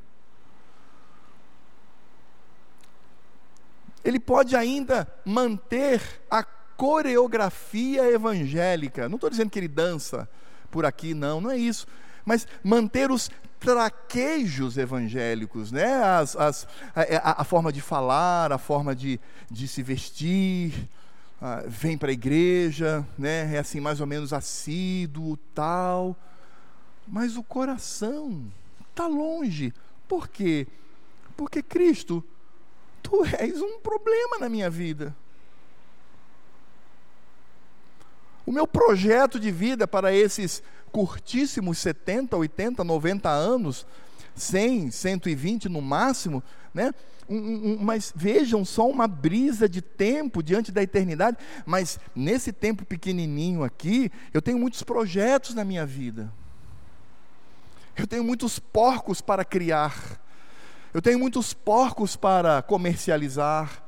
Ele 4.04 4.20
pode 4.20 4.56
ainda 4.56 5.08
manter 5.24 6.02
a 6.30 6.44
coreografia 6.44 8.10
evangélica. 8.10 9.08
Não 9.08 9.16
estou 9.16 9.30
dizendo 9.30 9.52
que 9.52 9.60
ele 9.60 9.68
dança 9.68 10.28
por 10.72 10.84
aqui, 10.84 11.14
não, 11.14 11.40
não 11.40 11.52
é 11.52 11.58
isso. 11.58 11.86
Mas 12.26 12.48
manter 12.64 13.12
os 13.12 13.30
traquejos 13.60 14.80
evangélicos, 14.80 15.72
né? 15.72 15.94
As, 16.04 16.36
as, 16.36 16.68
a, 16.96 17.42
a, 17.42 17.44
forma 17.44 17.72
de 17.72 17.82
falar, 17.82 18.52
a 18.52 18.58
forma 18.58 18.96
de, 18.96 19.20
de 19.52 19.68
se 19.68 19.84
vestir, 19.84 20.90
ah, 21.40 21.64
vem 21.68 21.96
para 21.96 22.10
a 22.10 22.14
igreja, 22.14 23.06
né? 23.16 23.56
é 23.56 23.60
assim 23.60 23.80
mais 23.80 24.02
ou 24.02 24.08
menos 24.08 24.34
assíduo, 24.34 25.38
tal, 25.54 26.18
mas 27.12 27.36
o 27.36 27.44
coração 27.44 28.50
está 28.90 29.06
longe. 29.06 29.74
Por 30.08 30.30
quê? 30.30 30.66
Porque 31.36 31.62
Cristo, 31.62 32.24
tu 33.04 33.26
és 33.38 33.62
um 33.62 33.80
problema 33.80 34.40
na 34.40 34.48
minha 34.48 34.70
vida. 34.70 35.14
O 38.46 38.52
meu 38.52 38.66
projeto 38.66 39.38
de 39.38 39.52
vida 39.52 39.86
para 39.86 40.14
esses 40.14 40.64
curtíssimos 40.90 41.80
70, 41.80 42.38
80, 42.38 42.84
90 42.84 43.30
anos, 43.30 43.86
100, 44.34 44.92
120 44.92 45.68
no 45.68 45.82
máximo, 45.82 46.42
né? 46.74 46.94
Um, 47.30 47.36
um, 47.38 47.78
mas 47.82 48.12
vejam 48.16 48.66
só 48.66 48.90
uma 48.90 49.08
brisa 49.08 49.68
de 49.68 49.82
tempo 49.82 50.42
diante 50.42 50.72
da 50.72 50.82
eternidade. 50.82 51.38
Mas 51.66 52.00
nesse 52.16 52.54
tempo 52.54 52.86
pequenininho 52.86 53.64
aqui, 53.64 54.12
eu 54.34 54.42
tenho 54.42 54.58
muitos 54.58 54.82
projetos 54.82 55.54
na 55.54 55.66
minha 55.66 55.86
vida. 55.86 56.32
Eu 57.96 58.08
tenho 58.08 58.24
muitos 58.24 58.58
porcos 58.58 59.22
para 59.22 59.44
criar. 59.44 59.94
Eu 60.94 61.02
tenho 61.02 61.20
muitos 61.20 61.54
porcos 61.54 62.16
para 62.16 62.62
comercializar. 62.62 63.84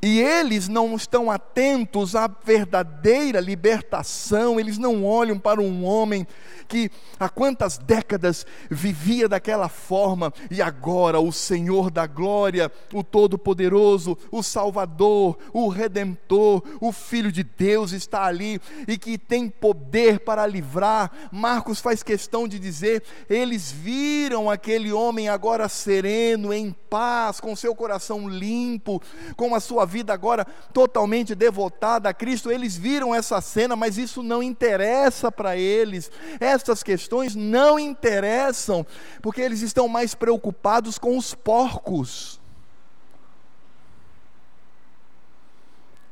E 0.00 0.20
eles 0.20 0.68
não 0.68 0.94
estão 0.94 1.30
atentos 1.30 2.14
à 2.14 2.28
verdadeira 2.28 3.40
libertação, 3.40 4.60
eles 4.60 4.78
não 4.78 5.04
olham 5.04 5.38
para 5.38 5.60
um 5.60 5.84
homem 5.84 6.26
que 6.68 6.90
há 7.18 7.28
quantas 7.28 7.78
décadas 7.78 8.46
vivia 8.70 9.28
daquela 9.28 9.68
forma 9.68 10.32
e 10.50 10.60
agora 10.60 11.18
o 11.18 11.32
Senhor 11.32 11.90
da 11.90 12.06
glória, 12.06 12.70
o 12.92 13.02
Todo-Poderoso, 13.02 14.16
o 14.30 14.42
Salvador, 14.42 15.38
o 15.52 15.68
Redentor, 15.68 16.62
o 16.80 16.92
Filho 16.92 17.32
de 17.32 17.42
Deus 17.42 17.92
está 17.92 18.24
ali 18.24 18.60
e 18.86 18.98
que 18.98 19.16
tem 19.16 19.48
poder 19.48 20.20
para 20.20 20.46
livrar. 20.46 21.10
Marcos 21.32 21.80
faz 21.80 22.02
questão 22.02 22.46
de 22.46 22.58
dizer: 22.58 23.02
eles 23.28 23.72
viram 23.72 24.50
aquele 24.50 24.92
homem 24.92 25.28
agora 25.28 25.68
sereno, 25.68 26.52
em 26.52 26.70
paz, 26.90 27.40
com 27.40 27.56
seu 27.56 27.74
coração 27.74 28.28
limpo, 28.28 29.02
com 29.36 29.54
a 29.54 29.60
sua 29.60 29.86
vida 29.88 30.12
agora 30.12 30.46
totalmente 30.72 31.34
devotada 31.34 32.08
a 32.08 32.14
Cristo, 32.14 32.52
eles 32.52 32.76
viram 32.76 33.12
essa 33.12 33.40
cena, 33.40 33.74
mas 33.74 33.98
isso 33.98 34.22
não 34.22 34.40
interessa 34.40 35.32
para 35.32 35.56
eles. 35.56 36.10
Estas 36.38 36.82
questões 36.84 37.34
não 37.34 37.76
interessam, 37.76 38.86
porque 39.20 39.40
eles 39.40 39.62
estão 39.62 39.88
mais 39.88 40.14
preocupados 40.14 40.96
com 40.98 41.18
os 41.18 41.34
porcos. 41.34 42.38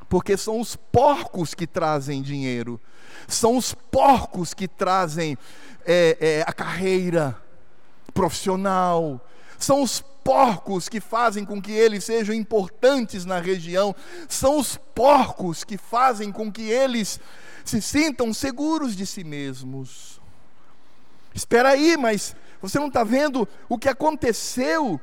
Porque 0.09 0.35
são 0.35 0.59
os 0.59 0.75
porcos 0.75 1.53
que 1.53 1.67
trazem 1.67 2.21
dinheiro, 2.21 2.81
são 3.27 3.55
os 3.55 3.73
porcos 3.73 4.53
que 4.53 4.67
trazem 4.67 5.37
é, 5.85 6.17
é, 6.19 6.43
a 6.47 6.51
carreira 6.51 7.39
profissional, 8.13 9.21
são 9.59 9.81
os 9.81 10.01
porcos 10.27 10.89
que 10.89 10.99
fazem 10.99 11.45
com 11.45 11.61
que 11.61 11.71
eles 11.71 12.03
sejam 12.03 12.35
importantes 12.35 13.23
na 13.23 13.39
região, 13.39 13.95
são 14.27 14.59
os 14.59 14.75
porcos 14.75 15.63
que 15.63 15.77
fazem 15.77 16.33
com 16.33 16.51
que 16.51 16.63
eles 16.63 17.17
se 17.63 17.81
sintam 17.81 18.33
seguros 18.33 18.93
de 18.93 19.05
si 19.05 19.23
mesmos. 19.23 20.19
Espera 21.33 21.69
aí, 21.69 21.95
mas 21.95 22.35
você 22.61 22.77
não 22.77 22.89
está 22.89 23.05
vendo 23.05 23.47
o 23.69 23.77
que 23.77 23.87
aconteceu? 23.87 24.99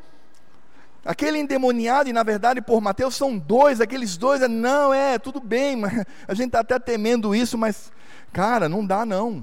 Aquele 1.03 1.39
endemoniado, 1.39 2.11
e 2.11 2.13
na 2.13 2.23
verdade 2.23 2.61
por 2.61 2.83
Mateus 2.83 3.15
são 3.15 3.39
dois, 3.39 3.81
aqueles 3.81 4.19
dois, 4.19 4.47
não, 4.47 4.93
é, 4.93 5.19
tudo 5.19 5.41
bem, 5.41 5.75
mas 5.81 6.05
a 6.29 6.35
gente 6.35 6.49
está 6.49 6.61
até 6.61 6.79
temendo 6.79 7.35
isso, 7.35 7.57
mas, 7.57 7.91
cara, 8.31 8.69
não 8.69 8.85
dá 8.85 9.07
não. 9.07 9.43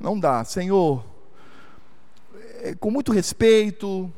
Não 0.00 0.18
dá, 0.18 0.42
Senhor, 0.42 1.04
é, 2.60 2.74
com 2.74 2.90
muito 2.90 3.12
respeito, 3.12 4.12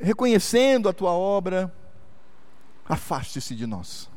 reconhecendo 0.00 0.88
a 0.88 0.92
tua 0.92 1.10
obra, 1.10 1.72
afaste-se 2.88 3.54
de 3.54 3.66
nós. 3.66 4.08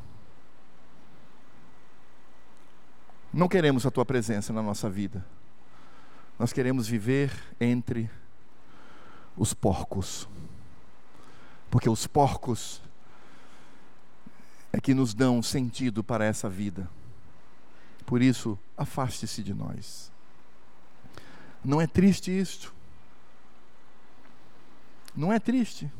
Não 3.32 3.48
queremos 3.48 3.86
a 3.86 3.90
tua 3.90 4.04
presença 4.04 4.52
na 4.52 4.62
nossa 4.62 4.88
vida. 4.88 5.24
Nós 6.38 6.52
queremos 6.52 6.88
viver 6.88 7.32
entre 7.60 8.10
os 9.36 9.54
porcos. 9.54 10.28
Porque 11.70 11.88
os 11.88 12.06
porcos 12.06 12.82
é 14.72 14.80
que 14.80 14.94
nos 14.94 15.14
dão 15.14 15.42
sentido 15.42 16.02
para 16.02 16.24
essa 16.24 16.48
vida. 16.48 16.88
Por 18.04 18.22
isso, 18.22 18.58
afaste-se 18.76 19.42
de 19.42 19.54
nós. 19.54 20.10
Não 21.64 21.80
é 21.80 21.86
triste 21.86 22.30
isto? 22.30 22.74
Não 25.16 25.32
é 25.32 25.38
triste? 25.38 25.90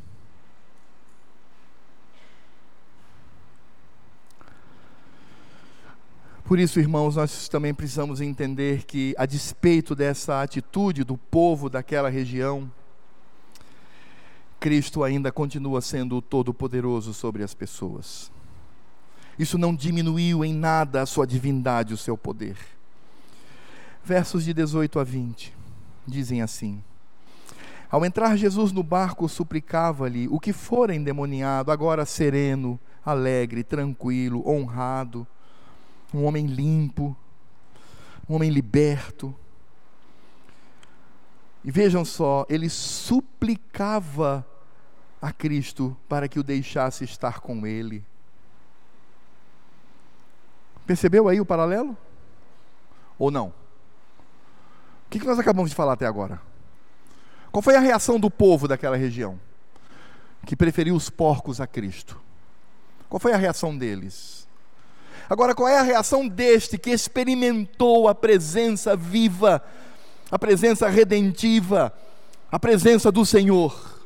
Por 6.51 6.59
isso, 6.59 6.81
irmãos, 6.81 7.15
nós 7.15 7.49
também 7.49 7.73
precisamos 7.73 8.21
entender 8.21 8.85
que, 8.85 9.15
a 9.17 9.25
despeito 9.25 9.95
dessa 9.95 10.43
atitude 10.43 11.05
do 11.05 11.17
povo 11.17 11.71
daquela 11.71 12.09
região, 12.09 12.69
Cristo 14.59 15.05
ainda 15.05 15.31
continua 15.31 15.81
sendo 15.81 16.17
o 16.17 16.21
Todo-Poderoso 16.21 17.15
sobre 17.15 17.45
as 17.45 17.55
pessoas. 17.55 18.33
Isso 19.39 19.57
não 19.57 19.75
diminuiu 19.75 20.45
em 20.45 20.53
nada 20.53 21.01
a 21.01 21.07
sua 21.07 21.25
divindade, 21.27 21.95
o 21.95 21.97
seu 21.97 22.19
poder. 22.19 22.57
Versos 24.05 24.45
de 24.45 24.53
18 24.53 24.99
a 24.99 25.05
20 25.05 25.55
dizem 26.07 26.43
assim: 26.43 26.83
ao 27.91 28.05
entrar 28.05 28.37
Jesus 28.37 28.71
no 28.71 28.85
barco, 28.85 29.29
suplicava-lhe 29.29 30.29
o 30.29 30.39
que 30.39 30.53
fora 30.53 30.95
endemoniado, 30.95 31.73
agora 31.73 32.07
sereno, 32.07 32.79
alegre, 33.05 33.65
tranquilo, 33.65 34.49
honrado, 34.49 35.27
um 36.15 36.25
homem 36.25 36.47
limpo, 36.47 37.17
um 38.29 38.37
homem 38.37 38.49
liberto. 38.49 39.35
E 41.65 41.71
vejam 41.71 42.05
só, 42.05 42.47
ele 42.49 42.69
suplicava 42.69 44.47
a 45.21 45.33
Cristo 45.33 45.97
para 46.09 46.29
que 46.29 46.39
o 46.39 46.45
deixasse 46.45 47.03
estar 47.03 47.41
com 47.41 47.67
ele. 47.67 48.05
Percebeu 50.87 51.29
aí 51.29 51.41
o 51.41 51.47
paralelo? 51.47 51.97
Ou 53.19 53.31
não? 53.33 53.49
O 53.49 55.11
que 55.11 55.19
nós 55.27 55.41
acabamos 55.41 55.71
de 55.71 55.77
falar 55.77 55.95
até 55.95 56.07
agora? 56.07 56.41
Qual 57.51 57.63
foi 57.63 57.75
a 57.75 57.81
reação 57.81 58.19
do 58.19 58.31
povo 58.31 58.69
daquela 58.69 58.97
região? 58.97 59.39
Que 60.47 60.57
preferiu 60.57 60.95
os 60.95 61.11
porcos 61.11 61.61
a 61.61 61.67
Cristo. 61.67 62.21
Qual 63.09 63.19
foi 63.19 63.33
a 63.33 63.37
reação 63.37 63.77
deles? 63.77 64.49
Agora, 65.29 65.55
qual 65.55 65.69
é 65.69 65.79
a 65.79 65.83
reação 65.83 66.27
deste 66.27 66.79
que 66.79 66.91
experimentou 66.91 68.09
a 68.09 68.15
presença 68.15 68.97
viva, 68.97 69.63
a 70.31 70.39
presença 70.39 70.89
redentiva, 70.89 71.93
a 72.51 72.59
presença 72.59 73.13
do 73.13 73.25
Senhor? 73.27 74.01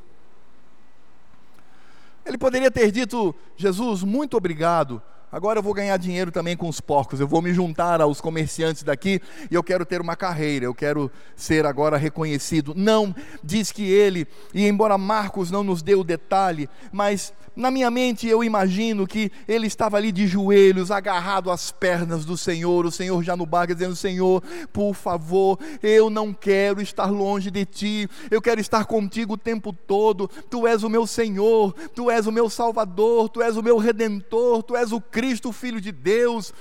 Ele 2.24 2.38
poderia 2.38 2.70
ter 2.70 2.90
dito: 2.90 3.34
Jesus, 3.57 4.03
muito 4.03 4.36
obrigado, 4.36 5.03
agora 5.35 5.59
eu 5.59 5.62
vou 5.64 5.74
ganhar 5.74 5.97
dinheiro 5.97 6.30
também 6.30 6.57
com 6.57 6.68
os 6.68 6.80
porcos, 6.80 7.18
eu 7.18 7.26
vou 7.26 7.43
me 7.43 7.53
juntar 7.53 8.01
aos 8.01 8.20
comerciantes 8.20 8.85
daqui 8.85 9.20
e 9.51 9.55
eu 9.55 9.64
quero 9.64 9.85
ter 9.85 10.01
uma 10.01 10.14
carreira, 10.14 10.64
eu 10.64 10.72
quero 10.72 11.11
ser 11.35 11.66
agora 11.66 11.97
reconhecido. 11.97 12.72
Não, 12.76 13.12
diz 13.43 13.72
que 13.72 13.82
ele, 13.82 14.28
e 14.55 14.64
embora 14.64 14.97
Marcos 14.97 15.51
não 15.51 15.64
nos 15.64 15.82
dê 15.82 15.97
o 15.97 16.05
detalhe, 16.05 16.68
mas 16.93 17.32
na 17.57 17.70
minha 17.70 17.91
mente 17.91 18.26
eu 18.26 18.43
imagino 18.43 19.07
que 19.07 19.30
ele 19.47 19.66
estava 19.66 19.97
ali 19.97 20.11
de 20.11 20.26
joelhos, 20.26 20.91
agarrado 20.91 21.51
às 21.51 21.70
pernas 21.70 22.24
do 22.24 22.37
Senhor, 22.37 22.85
o 22.85 22.91
Senhor 22.91 23.22
já 23.22 23.37
no 23.37 23.47
barco 23.47 23.74
dizendo: 23.74 23.95
Senhor, 23.95 24.43
por 24.72 24.95
favor, 24.95 25.59
eu 25.82 26.11
não 26.11 26.32
quero 26.32 26.80
estar 26.80 27.07
longe 27.07 27.51
de 27.51 27.64
ti, 27.64 28.09
eu 28.30 28.43
quero 28.43 28.61
estar 28.61 28.85
contigo 28.87 29.35
o 29.35 29.39
tempo 29.39 29.72
todo. 29.72 30.28
Tu 30.51 30.66
és 30.66 30.82
o 30.82 30.91
meu 30.91 31.07
Senhor, 31.07 31.72
tu 31.95 32.11
és 32.11 32.26
o 32.26 32.32
meu 32.32 32.51
Salvador, 32.51 33.28
tu 33.28 33.41
és 33.41 33.57
o 33.57 33.62
meu 33.62 33.78
Redentor, 33.78 34.62
tu 34.62 34.76
és 34.76 34.91
o 34.91 35.01
Cristo, 35.01 35.24
Filho 35.53 35.81
de 35.81 35.93
Deus. 35.93 36.53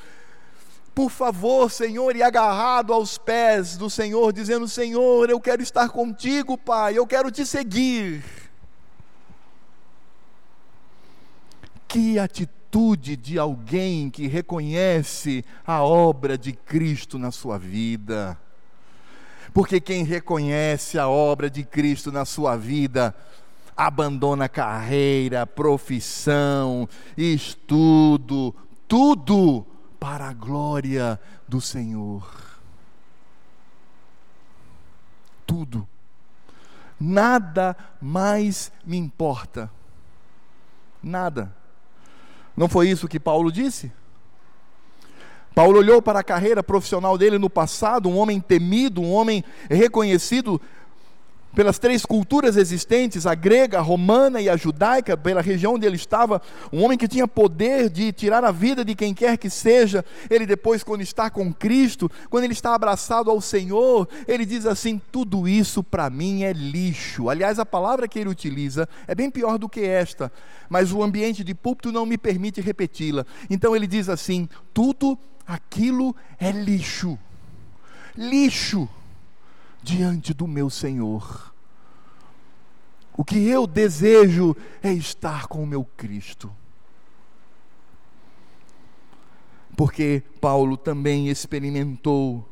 Por 0.95 1.09
favor, 1.09 1.71
Senhor, 1.71 2.15
e 2.15 2.21
agarrado 2.21 2.93
aos 2.93 3.17
pés 3.17 3.77
do 3.77 3.89
Senhor, 3.89 4.31
dizendo: 4.31 4.67
Senhor, 4.67 5.29
eu 5.29 5.39
quero 5.39 5.63
estar 5.63 5.89
contigo, 5.89 6.57
Pai, 6.57 6.97
eu 6.97 7.07
quero 7.07 7.31
te 7.31 7.45
seguir. 7.45 8.23
Que 11.87 12.19
atitude 12.19 13.15
de 13.15 13.39
alguém 13.39 14.09
que 14.09 14.27
reconhece 14.27 15.43
a 15.65 15.83
obra 15.83 16.37
de 16.37 16.53
Cristo 16.53 17.17
na 17.17 17.31
sua 17.31 17.57
vida. 17.57 18.39
Porque 19.53 19.79
quem 19.79 20.03
reconhece 20.03 20.97
a 20.97 21.07
obra 21.07 21.49
de 21.49 21.63
Cristo 21.63 22.11
na 22.11 22.25
sua 22.25 22.55
vida, 22.55 23.15
abandona 23.75 24.47
carreira, 24.47 25.45
profissão, 25.45 26.87
estudo, 27.17 28.53
tudo 28.87 29.65
para 29.99 30.29
a 30.29 30.33
glória 30.33 31.19
do 31.47 31.59
Senhor. 31.61 32.29
Tudo. 35.45 35.87
Nada 36.99 37.75
mais 38.01 38.71
me 38.85 38.97
importa. 38.97 39.69
Nada. 41.01 41.53
Não 42.55 42.69
foi 42.69 42.89
isso 42.89 43.07
que 43.07 43.19
Paulo 43.19 43.51
disse? 43.51 43.91
Paulo 45.53 45.77
olhou 45.77 46.01
para 46.01 46.19
a 46.19 46.23
carreira 46.23 46.63
profissional 46.63 47.17
dele 47.17 47.37
no 47.37 47.49
passado, 47.49 48.09
um 48.09 48.17
homem 48.17 48.39
temido, 48.39 49.01
um 49.01 49.11
homem 49.11 49.43
reconhecido 49.69 50.59
pelas 51.55 51.77
três 51.77 52.05
culturas 52.05 52.57
existentes, 52.57 53.25
a 53.25 53.35
grega, 53.35 53.77
a 53.77 53.81
romana 53.81 54.41
e 54.41 54.49
a 54.49 54.57
judaica, 54.57 55.15
pela 55.15 55.41
região 55.41 55.75
onde 55.75 55.85
ele 55.85 55.95
estava, 55.95 56.41
um 56.71 56.83
homem 56.83 56.97
que 56.97 57.07
tinha 57.07 57.27
poder 57.27 57.89
de 57.89 58.11
tirar 58.11 58.43
a 58.43 58.51
vida 58.51 58.83
de 58.83 58.95
quem 58.95 59.13
quer 59.13 59.37
que 59.37 59.49
seja. 59.49 60.03
Ele 60.29 60.45
depois, 60.45 60.83
quando 60.83 61.01
está 61.01 61.29
com 61.29 61.53
Cristo, 61.53 62.09
quando 62.29 62.43
ele 62.45 62.53
está 62.53 62.73
abraçado 62.73 63.29
ao 63.29 63.39
Senhor, 63.39 64.07
ele 64.27 64.45
diz 64.45 64.65
assim: 64.65 64.99
tudo 65.11 65.47
isso 65.47 65.83
para 65.83 66.09
mim 66.09 66.43
é 66.43 66.53
lixo. 66.53 67.29
Aliás, 67.29 67.59
a 67.59 67.65
palavra 67.65 68.07
que 68.07 68.19
ele 68.19 68.29
utiliza 68.29 68.87
é 69.07 69.13
bem 69.13 69.29
pior 69.29 69.57
do 69.57 69.69
que 69.69 69.81
esta, 69.81 70.31
mas 70.69 70.91
o 70.91 71.03
ambiente 71.03 71.43
de 71.43 71.53
púlpito 71.53 71.91
não 71.91 72.05
me 72.05 72.17
permite 72.17 72.61
repeti-la. 72.61 73.25
Então 73.49 73.75
ele 73.75 73.87
diz 73.87 74.09
assim: 74.09 74.49
tudo 74.73 75.17
aquilo 75.45 76.15
é 76.39 76.51
lixo. 76.51 77.17
Lixo 78.15 78.87
diante 79.83 80.33
do 80.33 80.47
meu 80.47 80.69
Senhor. 80.69 81.53
O 83.15 83.23
que 83.23 83.47
eu 83.47 83.67
desejo 83.67 84.55
é 84.81 84.91
estar 84.91 85.47
com 85.47 85.61
o 85.61 85.67
meu 85.67 85.83
Cristo. 85.95 86.49
Porque 89.75 90.23
Paulo 90.39 90.77
também 90.77 91.29
experimentou 91.29 92.47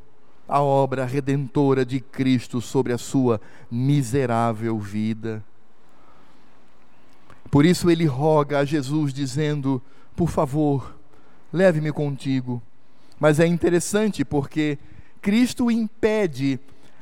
a 0.48 0.62
obra 0.62 1.06
redentora 1.06 1.86
de 1.86 2.00
Cristo 2.00 2.60
sobre 2.60 2.94
a 2.94 2.98
sua 2.98 3.40
miserável 3.72 4.78
vida. 4.78 5.44
Por 7.50 7.66
isso 7.66 7.90
ele 7.90 8.06
roga 8.06 8.60
a 8.60 8.66
Jesus, 8.66 9.14
dizendo: 9.14 9.82
Por 10.16 10.30
favor, 10.30 10.96
leve-me 11.52 11.92
contigo. 11.92 12.62
Mas 13.20 13.40
é 13.40 13.46
interessante 13.46 14.26
porque 14.26 14.80
Cristo 15.22 15.70
impede 15.70 16.60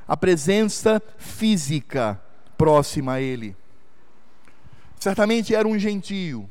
a 0.10 0.18
presença 0.18 1.00
física 1.20 2.20
próxima 2.58 3.14
a 3.14 3.22
ele. 3.22 3.56
Certamente 5.00 5.54
era 5.54 5.68
um 5.68 5.78
gentio. 5.78 6.50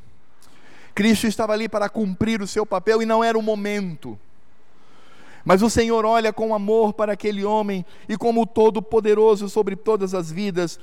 Cristo 0.94 1.26
estava 1.26 1.54
ali 1.54 1.68
para 1.68 1.88
cumprir 1.88 2.40
o 2.40 2.46
seu 2.46 2.64
papel 2.64 3.02
e 3.02 3.06
não 3.06 3.22
era 3.22 3.36
o 3.36 3.42
momento. 3.42 4.16
Mas 5.44 5.60
o 5.60 5.68
Senhor 5.68 6.04
olha 6.04 6.32
com 6.32 6.54
amor 6.54 6.92
para 6.92 7.14
aquele 7.14 7.44
homem 7.44 7.84
e, 8.08 8.16
como 8.16 8.46
todo-poderoso 8.46 9.48
sobre 9.48 9.74
todas 9.74 10.14
as 10.14 10.30
vidas, 10.30 10.78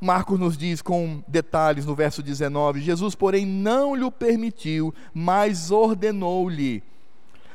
Marcos 0.00 0.38
nos 0.38 0.58
diz 0.58 0.82
com 0.82 1.22
detalhes 1.28 1.86
no 1.86 1.94
verso 1.94 2.24
19: 2.24 2.80
Jesus, 2.80 3.14
porém, 3.14 3.46
não 3.46 3.94
lhe 3.94 4.10
permitiu, 4.10 4.92
mas 5.14 5.70
ordenou-lhe 5.70 6.82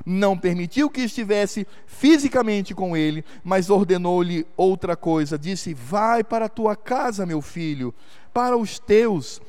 não 0.06 0.38
permitiu 0.38 0.90
que 0.90 1.02
estivesse 1.02 1.68
fisicamente 1.86 2.74
com 2.74 2.96
ele, 2.96 3.24
mas 3.44 3.70
ordenou-lhe 3.70 4.46
outra 4.56 4.96
coisa. 4.96 5.38
Disse: 5.38 5.74
Vai 5.74 6.24
para 6.24 6.46
a 6.46 6.50
tua 6.50 6.76
casa, 6.76 7.26
meu 7.26 7.42
filho, 7.42 7.94
para 8.34 8.58
os 8.58 8.80
teus, 8.80 9.42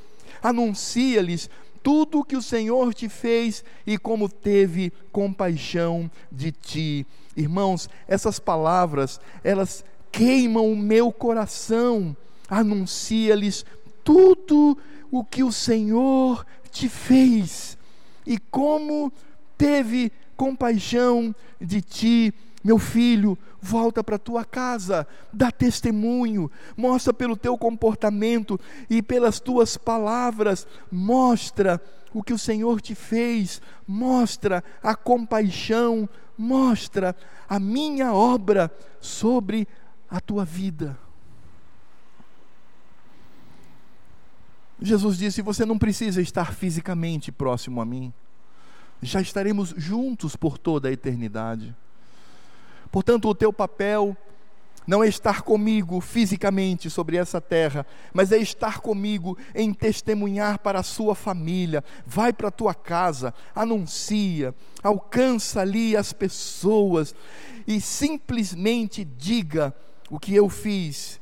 anuncia-lhes 0.43 1.49
tudo 1.83 2.21
o 2.21 2.25
que 2.25 2.37
o 2.37 2.43
Senhor 2.43 2.95
te 2.95 3.09
fez 3.09 3.65
e 3.87 3.99
como 3.99 4.29
teve 4.29 4.93
compaixão 5.11 6.11
de 6.31 6.53
ti. 6.53 7.07
Irmãos, 7.37 7.89
essas 8.07 8.39
palavras, 8.39 9.21
elas 9.43 9.85
queimam 10.11 10.71
o 10.71 10.77
meu 10.77 11.11
coração. 11.11 12.17
Anuncia-lhes 12.49 13.65
tudo 14.05 14.77
o 15.11 15.25
que 15.25 15.43
o 15.43 15.51
Senhor 15.51 16.47
te 16.71 16.89
fez 16.89 17.77
e 18.27 18.39
como 18.39 19.13
teve 19.59 20.13
compaixão 20.43 21.33
de 21.61 21.81
ti, 21.81 22.35
meu 22.65 22.77
filho, 22.77 23.39
volta 23.61 24.03
para 24.03 24.19
tua 24.19 24.45
casa, 24.45 25.07
dá 25.33 25.53
testemunho, 25.53 26.51
mostra 26.77 27.15
pelo 27.15 27.37
teu 27.37 27.57
comportamento 27.57 28.59
e 28.91 29.01
pelas 29.01 29.39
tuas 29.39 29.77
palavras, 29.77 30.67
mostra 30.91 31.81
o 32.13 32.25
que 32.25 32.33
o 32.33 32.39
Senhor 32.39 32.81
te 32.81 32.93
fez, 32.93 33.63
mostra 33.87 34.65
a 34.83 34.97
compaixão, 34.97 36.09
mostra 36.37 37.15
a 37.49 37.61
minha 37.61 38.13
obra 38.13 38.69
sobre 39.01 39.69
a 40.11 40.21
tua 40.21 40.45
vida. 40.45 40.99
Jesus 44.81 45.17
disse: 45.17 45.41
Você 45.41 45.65
não 45.65 45.79
precisa 45.79 46.21
estar 46.21 46.53
fisicamente 46.53 47.31
próximo 47.31 47.81
a 47.81 47.85
mim 47.85 48.13
já 49.03 49.21
estaremos 49.21 49.75
juntos 49.77 50.37
por 50.37 50.57
toda 50.57 50.89
a 50.89 50.93
eternidade. 50.93 51.75
Portanto, 52.91 53.29
o 53.29 53.35
teu 53.35 53.53
papel 53.53 54.17
não 54.87 55.03
é 55.03 55.09
estar 55.09 55.43
comigo 55.43 56.01
fisicamente 56.01 56.91
sobre 56.91 57.17
essa 57.17 57.41
terra, 57.41 57.87
mas 58.13 58.33
é 58.33 58.39
estar 58.39 58.81
comigo 58.81 59.37
em 59.55 59.73
testemunhar 59.73 60.59
para 60.59 60.81
a 60.81 60.85
sua 60.85 61.15
família. 61.15 61.85
Vai 62.07 62.33
para 62.33 62.49
a 62.49 62.53
tua 62.53 62.75
casa, 62.75 63.35
anuncia, 63.55 64.55
alcança 64.83 65.61
ali 65.61 65.97
as 65.97 66.13
pessoas 66.13 67.15
e 67.67 67.81
simplesmente 67.81 69.05
diga 69.05 69.75
o 70.11 70.19
que 70.19 70.35
eu 70.35 70.49
fiz 70.49 71.21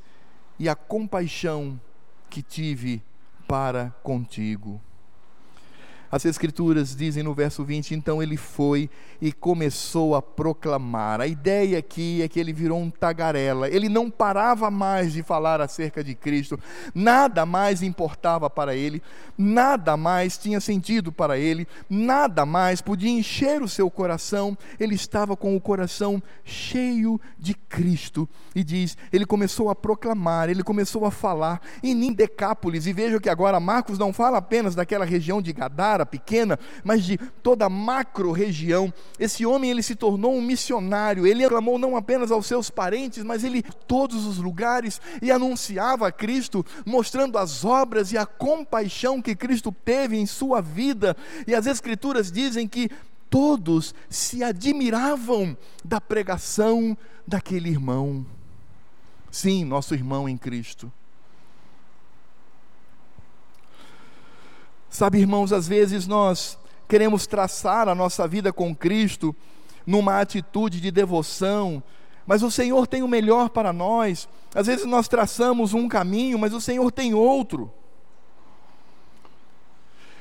e 0.58 0.68
a 0.68 0.74
compaixão 0.74 1.80
que 2.28 2.42
tive 2.42 3.02
para 3.46 3.94
contigo. 4.02 4.80
As 6.10 6.24
Escrituras 6.24 6.96
dizem 6.96 7.22
no 7.22 7.32
verso 7.32 7.64
20: 7.64 7.94
então 7.94 8.22
ele 8.22 8.36
foi 8.36 8.90
e 9.20 9.32
começou 9.32 10.16
a 10.16 10.22
proclamar. 10.22 11.20
A 11.20 11.26
ideia 11.26 11.78
aqui 11.78 12.20
é 12.22 12.28
que 12.28 12.40
ele 12.40 12.52
virou 12.52 12.80
um 12.80 12.90
tagarela, 12.90 13.68
ele 13.68 13.88
não 13.88 14.10
parava 14.10 14.70
mais 14.70 15.12
de 15.12 15.22
falar 15.22 15.60
acerca 15.60 16.02
de 16.02 16.14
Cristo, 16.14 16.58
nada 16.94 17.46
mais 17.46 17.82
importava 17.82 18.50
para 18.50 18.74
ele, 18.74 19.02
nada 19.38 19.96
mais 19.96 20.36
tinha 20.36 20.60
sentido 20.60 21.12
para 21.12 21.38
ele, 21.38 21.68
nada 21.88 22.44
mais 22.44 22.80
podia 22.80 23.10
encher 23.10 23.62
o 23.62 23.68
seu 23.68 23.90
coração, 23.90 24.56
ele 24.78 24.94
estava 24.94 25.36
com 25.36 25.54
o 25.54 25.60
coração 25.60 26.20
cheio 26.44 27.20
de 27.38 27.54
Cristo. 27.54 28.28
E 28.54 28.64
diz: 28.64 28.96
ele 29.12 29.24
começou 29.24 29.70
a 29.70 29.76
proclamar, 29.76 30.48
ele 30.48 30.64
começou 30.64 31.04
a 31.04 31.10
falar 31.10 31.60
em 31.82 32.12
Decápolis, 32.12 32.86
e 32.86 32.92
veja 32.92 33.20
que 33.20 33.28
agora 33.28 33.60
Marcos 33.60 33.98
não 33.98 34.12
fala 34.12 34.38
apenas 34.38 34.74
daquela 34.74 35.04
região 35.04 35.40
de 35.40 35.52
Gadara 35.52 35.99
pequena, 36.06 36.58
mas 36.82 37.04
de 37.04 37.16
toda 37.42 37.66
a 37.66 37.70
macro 37.70 38.32
região. 38.32 38.92
Esse 39.18 39.44
homem 39.44 39.70
ele 39.70 39.82
se 39.82 39.94
tornou 39.94 40.34
um 40.34 40.42
missionário. 40.42 41.26
Ele 41.26 41.48
clamou 41.48 41.78
não 41.78 41.96
apenas 41.96 42.30
aos 42.30 42.46
seus 42.46 42.70
parentes, 42.70 43.22
mas 43.22 43.44
ele 43.44 43.62
todos 43.86 44.26
os 44.26 44.38
lugares 44.38 45.00
e 45.20 45.30
anunciava 45.30 46.08
a 46.08 46.12
Cristo, 46.12 46.64
mostrando 46.84 47.38
as 47.38 47.64
obras 47.64 48.12
e 48.12 48.18
a 48.18 48.26
compaixão 48.26 49.22
que 49.22 49.34
Cristo 49.34 49.74
teve 49.84 50.16
em 50.16 50.26
sua 50.26 50.60
vida. 50.60 51.16
E 51.46 51.54
as 51.54 51.66
escrituras 51.66 52.30
dizem 52.30 52.66
que 52.66 52.90
todos 53.28 53.94
se 54.08 54.42
admiravam 54.42 55.56
da 55.84 56.00
pregação 56.00 56.96
daquele 57.26 57.68
irmão. 57.68 58.26
Sim, 59.30 59.64
nosso 59.64 59.94
irmão 59.94 60.28
em 60.28 60.36
Cristo. 60.36 60.92
Sabe, 64.90 65.18
irmãos, 65.18 65.52
às 65.52 65.68
vezes 65.68 66.08
nós 66.08 66.58
queremos 66.88 67.24
traçar 67.24 67.88
a 67.88 67.94
nossa 67.94 68.26
vida 68.26 68.52
com 68.52 68.74
Cristo 68.74 69.34
numa 69.86 70.20
atitude 70.20 70.80
de 70.80 70.90
devoção, 70.90 71.80
mas 72.26 72.42
o 72.42 72.50
Senhor 72.50 72.88
tem 72.88 73.00
o 73.00 73.08
melhor 73.08 73.50
para 73.50 73.72
nós. 73.72 74.28
Às 74.52 74.66
vezes 74.66 74.84
nós 74.84 75.06
traçamos 75.06 75.74
um 75.74 75.88
caminho, 75.88 76.36
mas 76.38 76.52
o 76.52 76.60
Senhor 76.60 76.90
tem 76.90 77.14
outro. 77.14 77.72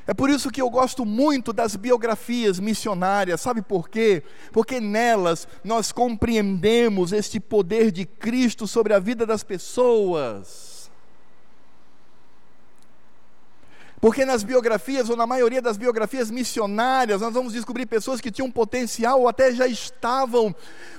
É 0.06 0.14
por 0.14 0.30
isso 0.30 0.52
que 0.52 0.62
eu 0.62 0.70
gosto 0.70 1.04
muito 1.04 1.52
das 1.52 1.76
biografias 1.76 2.60
missionárias, 2.60 3.42
sabe 3.42 3.62
por 3.62 3.90
quê? 3.90 4.24
Porque 4.52 4.80
nelas 4.80 5.48
nós 5.64 5.92
compreendemos 5.92 7.12
este 7.12 7.40
poder 7.40 7.92
de 7.92 8.06
Cristo 8.06 8.68
sobre 8.68 8.94
a 8.94 9.00
vida 9.00 9.26
das 9.26 9.44
pessoas. 9.44 10.69
Porque 14.02 14.24
nas 14.24 14.44
biografias, 14.44 15.10
ou 15.10 15.16
na 15.18 15.28
maioria 15.28 15.62
das 15.62 15.76
biografias 15.76 16.32
missionárias, 16.32 17.20
nós 17.20 17.34
vamos 17.34 17.52
descobrir 17.52 17.86
pessoas 17.86 18.22
que 18.22 18.32
tinham 18.32 18.50
potencial 18.50 19.20
ou 19.20 19.28
até 19.28 19.52
já 19.52 19.68
estavam 19.68 20.56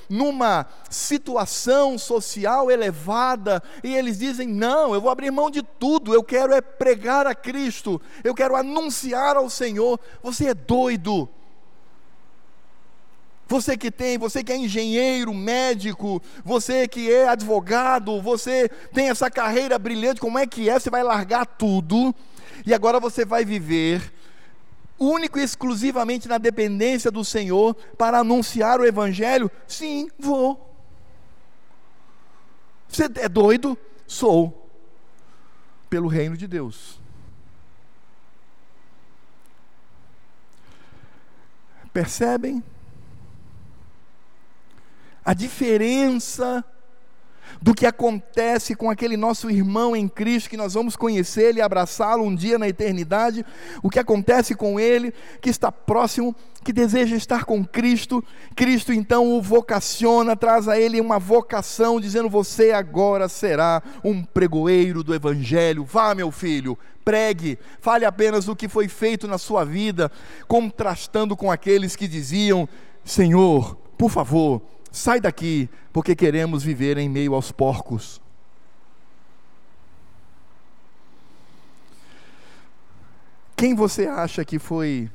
numa 0.09 0.66
situação 0.90 1.96
social 1.96 2.70
elevada, 2.70 3.62
e 3.82 3.94
eles 3.94 4.18
dizem: 4.18 4.48
Não, 4.48 4.92
eu 4.92 5.01
vou 5.01 5.11
abrir 5.11 5.30
mão 5.30 5.51
de 5.51 5.62
tudo, 5.62 6.12
eu 6.12 6.22
quero 6.22 6.53
é 6.53 6.61
pregar 6.61 7.26
a 7.26 7.34
Cristo, 7.34 8.01
eu 8.22 8.34
quero 8.34 8.55
anunciar 8.55 9.36
ao 9.36 9.48
Senhor. 9.48 9.98
Você 10.22 10.48
é 10.48 10.55
doido. 10.55 11.28
Você 13.48 13.76
que 13.76 13.90
tem, 13.90 14.16
você 14.16 14.44
que 14.44 14.53
é 14.53 14.57
engenheiro, 14.57 15.34
médico, 15.34 16.22
você 16.44 16.86
que 16.86 17.11
é 17.11 17.26
advogado, 17.26 18.20
você 18.22 18.68
tem 18.92 19.09
essa 19.09 19.28
carreira 19.28 19.76
brilhante, 19.76 20.20
como 20.20 20.38
é 20.38 20.46
que 20.46 20.68
é? 20.68 20.78
Você 20.78 20.88
vai 20.88 21.03
largar 21.03 21.46
tudo 21.46 22.14
e 22.66 22.74
agora 22.74 23.00
você 23.00 23.24
vai 23.24 23.44
viver 23.44 24.12
único 24.98 25.38
e 25.38 25.42
exclusivamente 25.42 26.28
na 26.28 26.36
dependência 26.36 27.11
do 27.11 27.24
Senhor 27.24 27.74
para 27.96 28.18
anunciar 28.18 28.78
o 28.80 28.84
Evangelho? 28.84 29.50
Sim, 29.66 30.11
vou. 30.18 30.76
Você 32.86 33.04
é 33.04 33.28
doido? 33.28 33.78
Sou. 34.06 34.70
Pelo 35.88 36.08
reino 36.08 36.36
de 36.36 36.46
Deus. 36.46 37.00
Percebem? 41.92 42.62
A 45.24 45.34
diferença 45.34 46.64
do 47.62 47.74
que 47.74 47.84
acontece 47.84 48.74
com 48.74 48.90
aquele 48.90 49.16
nosso 49.16 49.50
irmão 49.50 49.94
em 49.94 50.08
Cristo, 50.08 50.48
que 50.48 50.56
nós 50.56 50.74
vamos 50.74 50.96
conhecer 50.96 51.50
ele 51.50 51.58
e 51.58 51.62
abraçá-lo 51.62 52.24
um 52.24 52.34
dia 52.34 52.58
na 52.58 52.68
eternidade, 52.68 53.44
o 53.82 53.90
que 53.90 53.98
acontece 53.98 54.54
com 54.54 54.80
ele, 54.80 55.12
que 55.42 55.50
está 55.50 55.70
próximo, 55.70 56.34
que 56.64 56.72
deseja 56.72 57.16
estar 57.16 57.44
com 57.44 57.64
Cristo, 57.64 58.24
Cristo 58.54 58.92
então 58.92 59.36
o 59.36 59.42
vocaciona, 59.42 60.36
traz 60.36 60.68
a 60.68 60.78
ele 60.78 61.00
uma 61.00 61.18
vocação, 61.18 62.00
dizendo: 62.00 62.28
Você 62.28 62.72
agora 62.72 63.28
será 63.28 63.82
um 64.02 64.22
pregoeiro 64.22 65.02
do 65.02 65.14
Evangelho, 65.14 65.84
vá, 65.84 66.14
meu 66.14 66.30
filho, 66.30 66.78
pregue, 67.04 67.58
fale 67.80 68.04
apenas 68.04 68.48
o 68.48 68.56
que 68.56 68.68
foi 68.68 68.88
feito 68.88 69.26
na 69.26 69.38
sua 69.38 69.64
vida, 69.64 70.11
contrastando 70.46 71.36
com 71.36 71.50
aqueles 71.50 71.96
que 71.96 72.08
diziam: 72.08 72.68
Senhor, 73.04 73.76
por 73.96 74.11
favor, 74.11 74.62
Sai 74.93 75.20
daqui, 75.20 75.68
porque 75.93 76.16
queremos 76.16 76.62
viver 76.62 76.99
em 76.99 77.09
meio 77.09 77.34
aos 77.34 77.53
porcos. 77.53 78.20
Quem 83.57 83.74
você 83.74 84.07
acha 84.07 84.45
que 84.45 84.59
foi 84.59 85.11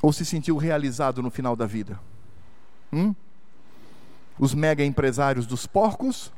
ou 0.00 0.12
se 0.12 0.24
sentiu 0.24 0.56
realizado 0.56 1.22
no 1.22 1.30
final 1.30 1.54
da 1.54 1.66
vida? 1.66 2.00
Hum? 2.92 3.14
Os 4.38 4.54
mega 4.54 4.84
empresários 4.84 5.46
dos 5.46 5.66
porcos? 5.66 6.32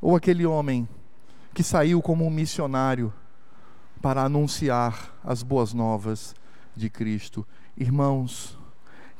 Ou 0.00 0.16
aquele 0.16 0.44
homem 0.44 0.88
que 1.54 1.62
saiu 1.62 2.02
como 2.02 2.26
um 2.26 2.30
missionário 2.30 3.12
para 4.02 4.22
anunciar 4.22 5.14
as 5.22 5.42
boas 5.42 5.72
novas 5.72 6.34
de 6.74 6.90
Cristo? 6.90 7.46
Irmãos, 7.76 8.57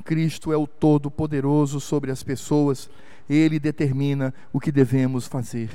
Cristo 0.03 0.51
é 0.51 0.57
o 0.57 0.67
Todo-Poderoso 0.67 1.79
sobre 1.79 2.11
as 2.11 2.23
pessoas, 2.23 2.89
Ele 3.29 3.59
determina 3.59 4.33
o 4.51 4.59
que 4.59 4.71
devemos 4.71 5.27
fazer. 5.27 5.69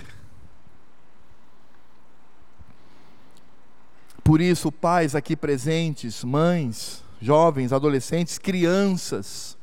Por 4.22 4.40
isso, 4.40 4.72
pais 4.72 5.14
aqui 5.14 5.36
presentes, 5.36 6.24
mães, 6.24 7.04
jovens, 7.20 7.72
adolescentes, 7.72 8.38
crianças, 8.38 9.56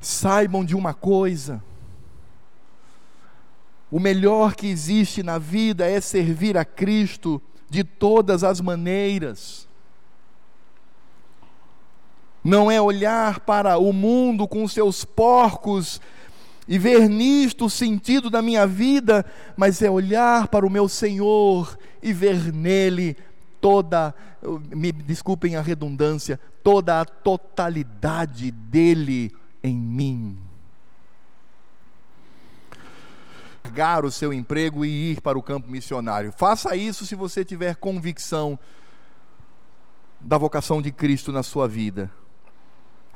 saibam 0.00 0.64
de 0.64 0.74
uma 0.74 0.92
coisa: 0.92 1.62
o 3.90 4.00
melhor 4.00 4.56
que 4.56 4.66
existe 4.66 5.22
na 5.22 5.38
vida 5.38 5.88
é 5.88 6.00
servir 6.00 6.58
a 6.58 6.64
Cristo 6.64 7.40
de 7.70 7.84
todas 7.84 8.42
as 8.42 8.60
maneiras 8.60 9.65
não 12.46 12.70
é 12.70 12.80
olhar 12.80 13.40
para 13.40 13.76
o 13.76 13.92
mundo 13.92 14.46
com 14.46 14.68
seus 14.68 15.04
porcos 15.04 16.00
e 16.68 16.78
ver 16.78 17.08
nisto 17.08 17.64
o 17.64 17.70
sentido 17.70 18.30
da 18.30 18.40
minha 18.40 18.64
vida, 18.68 19.26
mas 19.56 19.82
é 19.82 19.90
olhar 19.90 20.46
para 20.46 20.64
o 20.64 20.70
meu 20.70 20.88
Senhor 20.88 21.76
e 22.00 22.12
ver 22.12 22.52
nele 22.52 23.16
toda, 23.60 24.14
me 24.70 24.92
desculpem 24.92 25.56
a 25.56 25.60
redundância, 25.60 26.38
toda 26.62 27.00
a 27.00 27.04
totalidade 27.04 28.52
dele 28.52 29.34
em 29.60 29.76
mim. 29.76 30.38
Largar 33.64 34.04
o 34.04 34.10
seu 34.10 34.32
emprego 34.32 34.84
e 34.84 35.10
ir 35.10 35.20
para 35.20 35.36
o 35.36 35.42
campo 35.42 35.68
missionário. 35.68 36.30
Faça 36.30 36.76
isso 36.76 37.04
se 37.04 37.16
você 37.16 37.44
tiver 37.44 37.74
convicção 37.74 38.56
da 40.20 40.38
vocação 40.38 40.80
de 40.80 40.92
Cristo 40.92 41.32
na 41.32 41.42
sua 41.42 41.66
vida. 41.66 42.08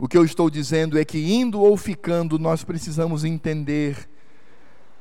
O 0.03 0.09
que 0.09 0.17
eu 0.17 0.25
estou 0.25 0.49
dizendo 0.49 0.99
é 0.99 1.05
que, 1.05 1.35
indo 1.35 1.61
ou 1.61 1.77
ficando, 1.77 2.39
nós 2.39 2.65
precisamos 2.65 3.23
entender 3.23 4.09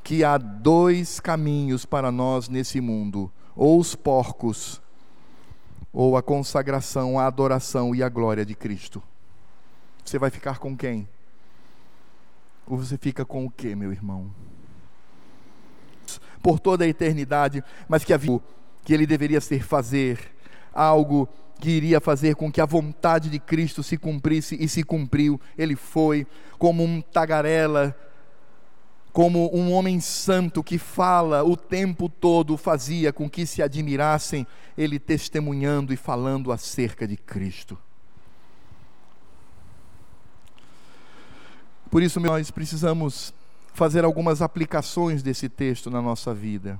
que 0.04 0.26
há 0.26 0.38
dois 0.38 1.22
caminhos 1.22 1.86
para 1.86 2.12
nós 2.12 2.50
nesse 2.50 2.82
mundo: 2.82 3.32
ou 3.56 3.80
os 3.80 3.96
porcos, 3.96 4.82
ou 5.94 6.18
a 6.18 6.22
consagração, 6.22 7.18
a 7.18 7.28
adoração 7.28 7.96
e 7.96 8.04
a 8.04 8.10
glória 8.10 8.46
de 8.46 8.54
Cristo. 8.54 9.02
Você 10.04 10.20
vai 10.20 10.30
ficar 10.30 10.60
com 10.60 10.76
quem? 10.76 11.08
Ou 12.68 12.78
você 12.78 12.98
fica 12.98 13.24
com 13.24 13.46
o 13.46 13.50
que, 13.50 13.74
meu 13.76 13.94
irmão? 13.94 14.30
Por 16.44 16.60
toda 16.60 16.84
a 16.84 16.88
eternidade, 16.88 17.64
mas 17.88 18.04
que 18.04 18.12
havia 18.12 18.42
que 18.84 18.94
ele 18.94 19.08
deveria 19.08 19.40
ser 19.40 19.64
fazer 19.64 20.20
algo 20.74 21.30
que 21.60 21.70
iria 21.70 22.00
fazer 22.00 22.36
com 22.36 22.52
que 22.52 22.62
a 22.62 22.66
vontade 22.66 23.30
de 23.30 23.40
Cristo 23.40 23.84
se 23.84 23.98
cumprisse 23.98 24.58
e 24.60 24.68
se 24.68 24.84
cumpriu. 24.84 25.40
Ele 25.58 25.76
foi 25.76 26.26
como 26.58 26.84
um 26.84 27.02
tagarela, 27.02 27.96
como 29.12 29.54
um 29.56 29.72
homem 29.74 30.00
santo 30.00 30.64
que 30.64 30.78
fala 30.78 31.44
o 31.44 31.58
tempo 31.58 32.08
todo, 32.08 32.56
fazia 32.56 33.12
com 33.12 33.30
que 33.30 33.46
se 33.46 33.62
admirassem 33.62 34.48
ele 34.78 34.98
testemunhando 34.98 35.94
e 35.94 35.98
falando 35.98 36.52
acerca 36.52 37.08
de 37.08 37.18
Cristo. 37.18 37.78
Por 41.90 42.04
isso, 42.04 42.20
nós 42.20 42.52
precisamos 42.52 43.34
fazer 43.74 44.06
algumas 44.06 44.42
aplicações 44.42 45.24
desse 45.24 45.50
texto 45.50 45.90
na 45.90 46.02
nossa 46.02 46.34
vida. 46.34 46.80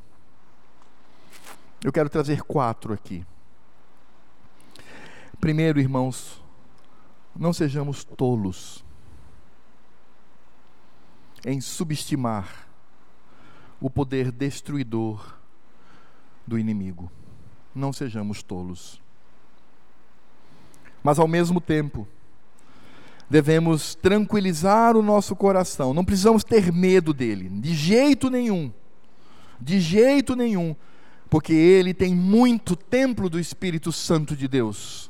Eu 1.84 1.92
quero 1.92 2.10
trazer 2.10 2.44
quatro 2.44 2.94
aqui. 2.94 3.26
Primeiro, 5.40 5.80
irmãos, 5.80 6.44
não 7.36 7.54
sejamos 7.54 8.04
tolos 8.04 8.84
em 11.46 11.62
subestimar 11.62 12.68
o 13.80 13.90
poder 13.90 14.32
destruidor 14.32 15.38
do 16.46 16.60
inimigo. 16.60 17.12
não 17.74 17.94
sejamos 17.94 18.44
tolos. 18.44 19.00
Mas 21.02 21.18
ao 21.18 21.28
mesmo 21.28 21.62
tempo, 21.62 22.06
devemos 23.30 23.96
tranquilizar 23.96 24.98
o 24.98 25.04
nosso 25.04 25.36
coração, 25.36 25.94
não 25.94 26.04
precisamos 26.04 26.44
ter 26.44 26.74
medo 26.74 27.14
dele, 27.14 27.48
de 27.48 27.74
jeito 27.74 28.30
nenhum, 28.30 28.74
de 29.62 29.80
jeito 29.80 30.36
nenhum, 30.36 30.76
porque 31.30 31.54
ele 31.54 31.94
tem 31.94 32.14
muito 32.14 32.76
templo 32.76 33.30
do 33.30 33.40
Espírito 33.40 33.92
Santo 33.92 34.36
de 34.36 34.48
Deus. 34.48 35.09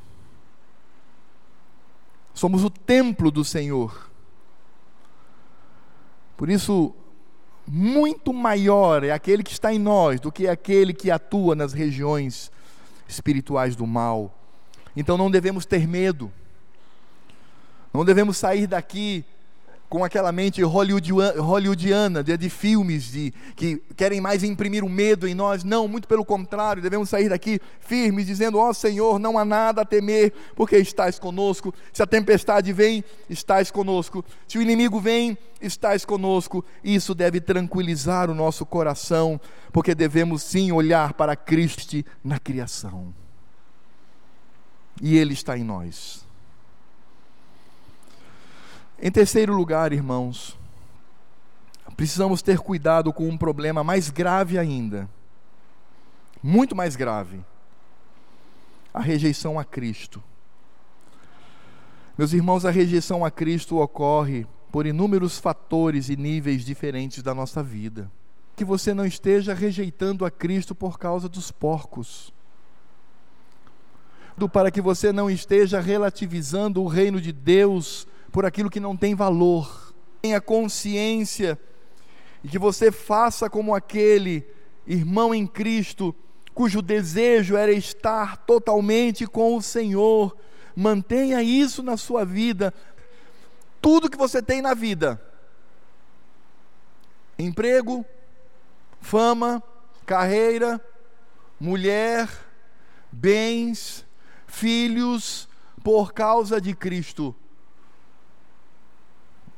Somos 2.39 2.63
o 2.63 2.69
templo 2.69 3.29
do 3.29 3.43
Senhor. 3.43 4.09
Por 6.37 6.49
isso, 6.49 6.95
muito 7.67 8.31
maior 8.31 9.03
é 9.03 9.11
aquele 9.11 9.43
que 9.43 9.51
está 9.51 9.73
em 9.73 9.77
nós 9.77 10.21
do 10.21 10.31
que 10.31 10.47
aquele 10.47 10.93
que 10.93 11.11
atua 11.11 11.53
nas 11.53 11.73
regiões 11.73 12.49
espirituais 13.09 13.75
do 13.75 13.85
mal. 13.85 14.33
Então 14.95 15.17
não 15.17 15.29
devemos 15.29 15.65
ter 15.65 15.85
medo. 15.85 16.31
Não 17.93 18.05
devemos 18.05 18.37
sair 18.37 18.67
daqui 18.67 19.25
com 19.89 20.03
aquela 20.03 20.31
mente 20.31 20.61
hollywoodiana, 20.61 22.23
de, 22.23 22.37
de 22.37 22.49
filmes 22.49 23.11
de, 23.11 23.33
que 23.55 23.81
querem 23.97 24.21
mais 24.21 24.43
imprimir 24.43 24.83
o 24.83 24.89
medo 24.89 25.27
em 25.27 25.33
nós. 25.33 25.63
Não, 25.63 25.87
muito 25.87 26.07
pelo 26.07 26.23
contrário, 26.23 26.81
devemos 26.81 27.09
sair 27.09 27.27
daqui 27.27 27.59
firmes, 27.79 28.27
dizendo: 28.27 28.59
Ó 28.59 28.69
oh, 28.69 28.73
Senhor, 28.73 29.17
não 29.17 29.39
há 29.39 29.43
nada 29.43 29.81
a 29.81 29.85
temer, 29.85 30.31
porque 30.55 30.77
estás 30.77 31.17
conosco. 31.17 31.73
Se 31.91 32.03
a 32.03 32.07
tempestade 32.07 32.71
vem, 32.71 33.03
estás 33.27 33.71
conosco. 33.71 34.23
Se 34.47 34.59
o 34.59 34.61
inimigo 34.61 34.99
vem, 34.99 35.35
estás 35.59 36.05
conosco. 36.05 36.63
Isso 36.83 37.15
deve 37.15 37.41
tranquilizar 37.41 38.29
o 38.29 38.35
nosso 38.35 38.67
coração, 38.67 39.41
porque 39.73 39.95
devemos 39.95 40.43
sim 40.43 40.71
olhar 40.71 41.13
para 41.13 41.35
Cristo 41.35 41.79
na 42.23 42.37
criação. 42.37 43.11
E 45.01 45.17
Ele 45.17 45.33
está 45.33 45.57
em 45.57 45.63
nós. 45.63 46.28
Em 49.01 49.09
terceiro 49.09 49.53
lugar, 49.55 49.93
irmãos, 49.93 50.59
precisamos 51.95 52.41
ter 52.41 52.59
cuidado 52.59 53.13
com 53.13 53.29
um 53.29 53.37
problema 53.37 53.81
mais 53.81 54.09
grave 54.09 54.59
ainda, 54.59 55.09
muito 56.43 56.75
mais 56.75 56.97
grave: 56.97 57.39
a 58.93 58.99
rejeição 58.99 59.57
a 59.57 59.63
Cristo. 59.63 60.21
Meus 62.17 62.33
irmãos, 62.33 62.65
a 62.65 62.71
rejeição 62.71 63.23
a 63.23 63.31
Cristo 63.31 63.77
ocorre 63.77 64.45
por 64.69 64.85
inúmeros 64.85 65.39
fatores 65.39 66.09
e 66.09 66.17
níveis 66.17 66.65
diferentes 66.65 67.23
da 67.23 67.33
nossa 67.33 67.63
vida. 67.63 68.11
Que 68.53 68.65
você 68.65 68.93
não 68.93 69.05
esteja 69.05 69.53
rejeitando 69.53 70.25
a 70.25 70.31
Cristo 70.31 70.75
por 70.75 70.99
causa 70.99 71.29
dos 71.29 71.49
porcos. 71.49 72.33
Para 74.51 74.69
que 74.69 74.81
você 74.81 75.13
não 75.13 75.29
esteja 75.29 75.79
relativizando 75.79 76.83
o 76.83 76.87
reino 76.87 77.21
de 77.21 77.31
Deus 77.31 78.05
por 78.31 78.45
aquilo 78.45 78.69
que 78.69 78.79
não 78.79 78.95
tem 78.95 79.15
valor. 79.15 79.93
Tenha 80.21 80.41
consciência 80.41 81.59
e 82.43 82.47
que 82.47 82.59
você 82.59 82.91
faça 82.91 83.49
como 83.49 83.75
aquele 83.75 84.45
irmão 84.85 85.33
em 85.33 85.45
Cristo 85.45 86.15
cujo 86.53 86.81
desejo 86.81 87.55
era 87.55 87.71
estar 87.71 88.37
totalmente 88.37 89.25
com 89.25 89.55
o 89.55 89.61
Senhor. 89.61 90.35
Mantenha 90.75 91.41
isso 91.41 91.81
na 91.81 91.95
sua 91.95 92.25
vida. 92.25 92.73
Tudo 93.81 94.09
que 94.09 94.17
você 94.17 94.41
tem 94.41 94.61
na 94.61 94.73
vida: 94.73 95.21
emprego, 97.37 98.05
fama, 98.99 99.63
carreira, 100.05 100.83
mulher, 101.59 102.29
bens, 103.11 104.05
filhos, 104.45 105.47
por 105.81 106.13
causa 106.13 106.59
de 106.59 106.75
Cristo 106.75 107.33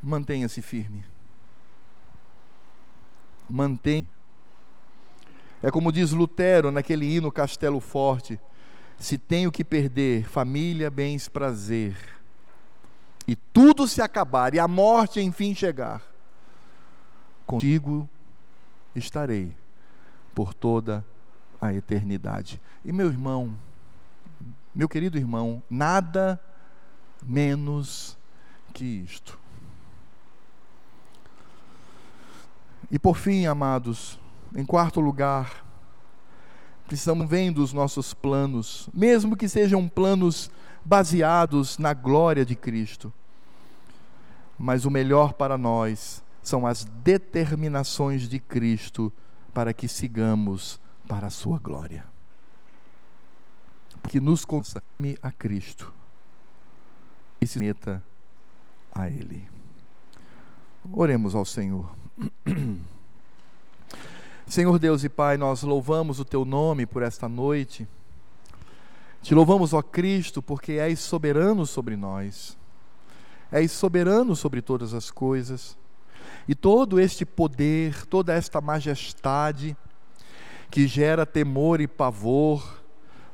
mantenha-se 0.02 0.62
firme. 0.62 1.04
Mantenha. 3.49 4.06
É 5.62 5.70
como 5.70 5.91
diz 5.91 6.12
Lutero 6.12 6.72
naquele 6.72 7.06
hino 7.06 7.32
Castelo 7.32 7.80
Forte: 7.80 8.39
se 8.97 9.18
tenho 9.18 9.52
que 9.52 9.64
perder 9.64 10.24
família, 10.28 10.89
bens, 10.89 11.28
prazer, 11.28 11.95
e 13.28 13.36
tudo 13.36 13.88
se 13.88 14.02
acabar, 14.02 14.54
e 14.54 14.60
a 14.60 14.68
morte 14.68 15.20
enfim 15.20 15.54
chegar, 15.54 16.02
contigo 17.45 18.10
estarei 18.95 19.56
por 20.34 20.54
toda 20.54 21.06
a 21.60 21.74
eternidade. 21.74 22.60
E 22.84 22.91
meu 22.91 23.08
irmão, 23.08 23.56
meu 24.74 24.89
querido 24.89 25.18
irmão, 25.18 25.62
nada 25.70 26.39
menos 27.24 28.18
que 28.74 28.84
isto. 28.84 29.40
E 32.91 32.99
por 32.99 33.15
fim, 33.15 33.45
amados, 33.45 34.19
em 34.53 34.65
quarto 34.65 34.99
lugar, 34.99 35.65
precisamos 36.85 37.27
vendo 37.29 37.63
os 37.63 37.71
nossos 37.71 38.13
planos, 38.13 38.89
mesmo 38.93 39.37
que 39.37 39.47
sejam 39.47 39.87
planos 39.87 40.51
baseados 40.83 41.77
na 41.77 41.93
glória 41.93 42.45
de 42.45 42.53
Cristo. 42.53 43.13
Mas 44.59 44.83
o 44.83 44.91
melhor 44.91 45.33
para 45.33 45.57
nós 45.57 46.21
são 46.43 46.67
as 46.67 46.83
determinações 46.83 48.27
de 48.27 48.39
Cristo 48.39 49.11
para 49.53 49.73
que 49.73 49.87
sigamos 49.87 50.79
para 51.07 51.27
a 51.27 51.31
sua 51.31 51.59
glória. 51.59 52.05
Que 54.09 54.19
nos 54.19 54.43
consame 54.43 55.17
a 55.21 55.31
Cristo 55.31 55.93
e 57.39 57.47
se 57.47 57.57
meta 57.57 58.03
a 58.93 59.07
Ele. 59.07 59.47
Oremos 60.91 61.35
ao 61.35 61.45
Senhor. 61.45 62.01
Senhor 64.45 64.78
Deus 64.80 65.03
e 65.03 65.09
Pai, 65.09 65.38
nós 65.38 65.64
louvamos 65.64 66.20
o 66.20 66.26
Teu 66.26 66.43
nome 66.43 66.86
por 66.86 67.01
esta 67.03 67.30
noite. 67.30 67.88
Te 69.22 69.34
louvamos, 69.34 69.74
ó 69.74 69.82
Cristo, 69.82 70.41
porque 70.41 70.74
és 70.74 70.99
soberano 70.99 71.66
sobre 71.66 71.95
nós. 71.95 72.57
És 73.51 73.72
soberano 73.72 74.36
sobre 74.36 74.62
todas 74.62 74.93
as 74.93 75.09
coisas. 75.12 75.78
E 76.47 76.55
todo 76.55 76.99
este 76.99 77.26
poder, 77.26 78.05
toda 78.07 78.34
esta 78.34 78.59
majestade 78.59 79.78
que 80.70 80.88
gera 80.88 81.26
temor 81.26 81.82
e 81.82 81.88
pavor, 81.88 82.82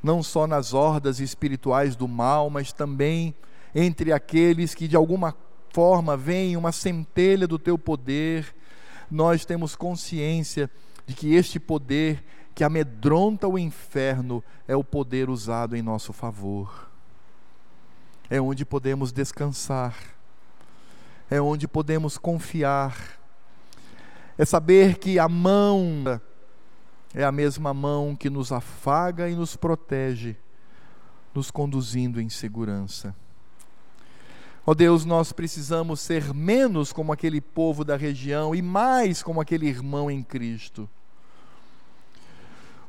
não 0.04 0.22
só 0.22 0.46
nas 0.48 0.74
hordas 0.74 1.20
espirituais 1.20 1.96
do 1.96 2.08
mal, 2.08 2.50
mas 2.50 2.74
também 2.74 3.34
entre 3.74 4.12
aqueles 4.12 4.74
que 4.74 4.88
de 4.88 4.96
alguma 4.96 5.36
forma 5.72 6.18
veem 6.18 6.58
uma 6.58 6.72
centelha 6.72 7.48
do 7.48 7.60
teu 7.60 7.78
poder 7.78 8.56
nós 9.10 9.46
temos 9.46 9.76
consciência 9.76 10.70
de 11.06 11.14
que 11.14 11.34
este 11.34 11.60
poder 11.60 12.24
que 12.54 12.64
amedronta 12.64 13.48
o 13.48 13.58
inferno 13.58 14.44
é 14.68 14.76
o 14.76 14.84
poder 14.84 15.30
usado 15.30 15.76
em 15.76 15.82
nosso 15.82 16.12
favor. 16.12 16.90
É 18.30 18.42
onde 18.42 18.66
podemos 18.66 19.12
descansar, 19.12 19.96
é 21.30 21.40
onde 21.40 21.68
podemos 21.68 22.18
confiar, 22.18 22.98
é 24.38 24.44
saber 24.44 24.98
que 24.98 25.18
a 25.20 25.30
mão 25.30 26.20
é 27.14 27.24
a 27.24 27.32
mesma 27.32 27.74
mão 27.74 28.16
que 28.16 28.30
nos 28.30 28.52
afaga 28.52 29.30
e 29.30 29.36
nos 29.36 29.56
protege, 29.56 30.36
nos 31.34 31.50
conduzindo 31.50 32.20
em 32.20 32.30
segurança. 32.30 33.16
Ó 34.70 34.72
oh 34.72 34.76
Deus, 34.76 35.06
nós 35.06 35.32
precisamos 35.32 36.02
ser 36.02 36.34
menos 36.34 36.92
como 36.92 37.14
aquele 37.14 37.40
povo 37.40 37.86
da 37.86 37.96
região 37.96 38.54
e 38.54 38.62
mais 38.62 39.24
como 39.24 39.40
aquele 39.40 39.66
irmão 39.66 40.12
em 40.12 40.22
Cristo. 40.22 40.90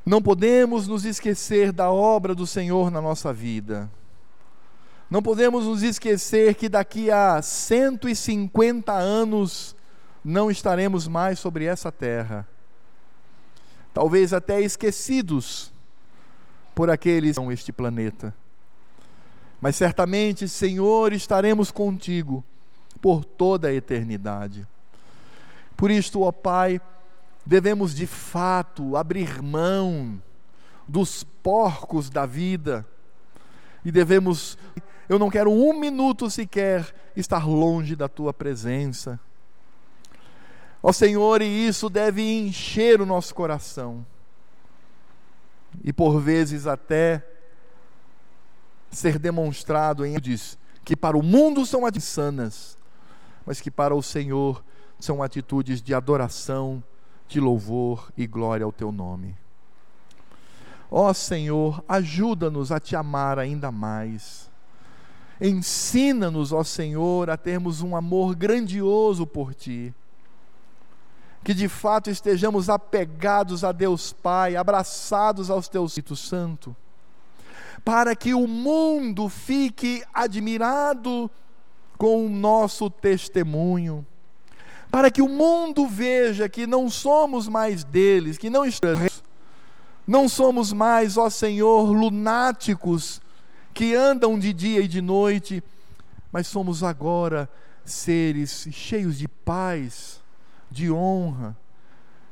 Não 0.05 0.20
podemos 0.20 0.89
nos 0.89 1.05
esquecer 1.05 1.70
da 1.70 1.89
obra 1.89 2.35
do 2.35 2.49
Senhor 2.49 2.91
na 2.91 3.01
nossa 3.01 3.33
vida. 3.33 3.89
Não 5.09 5.22
podemos 5.22 5.66
nos 5.66 5.85
esquecer 5.85 6.57
que 6.57 6.68
daqui 6.68 7.12
a 7.12 7.41
150 7.41 8.93
anos 8.93 9.76
não 10.24 10.51
estaremos 10.51 11.07
mais 11.07 11.39
sobre 11.39 11.64
essa 11.64 11.93
terra. 11.93 12.45
Talvez 13.95 14.33
até 14.33 14.61
esquecidos 14.61 15.72
por 16.74 16.91
aqueles 16.91 17.31
que 17.31 17.35
são 17.37 17.53
este 17.53 17.70
planeta 17.70 18.35
mas 19.61 19.76
certamente, 19.76 20.48
Senhor, 20.48 21.12
estaremos 21.12 21.70
contigo 21.70 22.44
por 23.00 23.24
toda 23.24 23.68
a 23.68 23.74
eternidade. 23.74 24.66
Por 25.76 25.90
isto, 25.90 26.22
ó 26.22 26.32
Pai, 26.32 26.80
devemos 27.44 27.94
de 27.94 28.06
fato 28.06 28.96
abrir 28.96 29.42
mão 29.42 30.20
dos 30.86 31.24
porcos 31.24 32.09
da 32.11 32.26
vida 32.26 32.86
e 33.84 33.90
devemos, 33.90 34.59
eu 35.09 35.18
não 35.18 35.30
quero 35.30 35.50
um 35.50 35.78
minuto 35.78 36.30
sequer 36.30 36.94
estar 37.16 37.46
longe 37.46 37.96
da 37.96 38.09
tua 38.09 38.32
presença. 38.32 39.18
Ó 40.82 40.92
Senhor, 40.92 41.42
e 41.42 41.66
isso 41.66 41.88
deve 41.88 42.22
encher 42.22 43.00
o 43.00 43.06
nosso 43.06 43.34
coração. 43.34 44.06
e 45.84 45.92
por 45.92 46.18
vezes 46.18 46.66
até 46.66 47.24
ser 48.91 49.18
demonstrado 49.18 50.05
em 50.05 50.18
diz 50.18 50.59
que 50.84 50.97
para 50.97 51.18
o 51.18 51.22
mundo 51.22 51.66
são 51.66 51.84
atitudes 51.84 52.05
sanas, 52.05 52.78
mas 53.45 53.61
que 53.61 53.70
para 53.70 53.95
o 53.95 54.03
Senhor 54.03 54.64
são 54.99 55.22
atitudes 55.22 55.82
de 55.82 55.93
adoração, 55.95 56.82
de 57.28 57.39
louvor 57.39 58.11
e 58.16 58.26
glória 58.26 58.64
ao 58.64 58.72
teu 58.72 58.91
nome. 58.91 59.36
Ó 60.91 61.12
Senhor, 61.12 61.84
ajuda-nos 61.86 62.72
a 62.72 62.80
te 62.80 62.97
amar 62.97 63.39
ainda 63.39 63.70
mais. 63.70 64.51
Ensina-nos, 65.41 66.53
ó 66.53 66.64
Senhor, 66.64 67.30
a 67.30 67.36
termos 67.36 67.82
um 67.82 67.95
amor 67.95 68.34
grandioso 68.34 69.26
por 69.26 69.55
ti. 69.55 69.95
Que 71.45 71.55
de 71.55 71.68
fato 71.68 72.11
estejamos 72.11 72.68
apegados 72.68 73.62
a 73.62 73.70
Deus 73.70 74.12
Pai, 74.12 74.57
abraçados 74.57 75.51
aos 75.51 75.68
teus 75.68 75.93
Espírito 75.93 76.16
Santo, 76.16 76.74
para 77.85 78.14
que 78.14 78.35
o 78.35 78.47
mundo 78.47 79.29
fique 79.29 80.03
admirado 80.12 81.31
com 81.97 82.26
o 82.26 82.29
nosso 82.29 82.89
testemunho, 82.89 84.07
para 84.91 85.11
que 85.11 85.20
o 85.20 85.29
mundo 85.29 85.87
veja 85.87 86.49
que 86.49 86.66
não 86.66 86.89
somos 86.89 87.49
mais 87.49 87.85
deles, 87.85 88.39
que 88.39 88.49
não 88.49 88.64
estamos, 88.64 89.22
não 90.07 90.29
somos 90.29 90.72
mais, 90.72 91.16
ó 91.16 91.29
Senhor, 91.29 91.91
lunáticos 91.91 93.20
que 93.74 93.95
andam 93.95 94.39
de 94.39 94.53
dia 94.53 94.81
e 94.81 94.89
de 94.89 95.01
noite, 95.01 95.62
mas 96.33 96.47
somos 96.47 96.83
agora 96.83 97.49
seres 97.85 98.68
cheios 98.70 99.18
de 99.18 99.29
paz, 99.29 100.20
de 100.70 100.91
honra, 100.91 101.57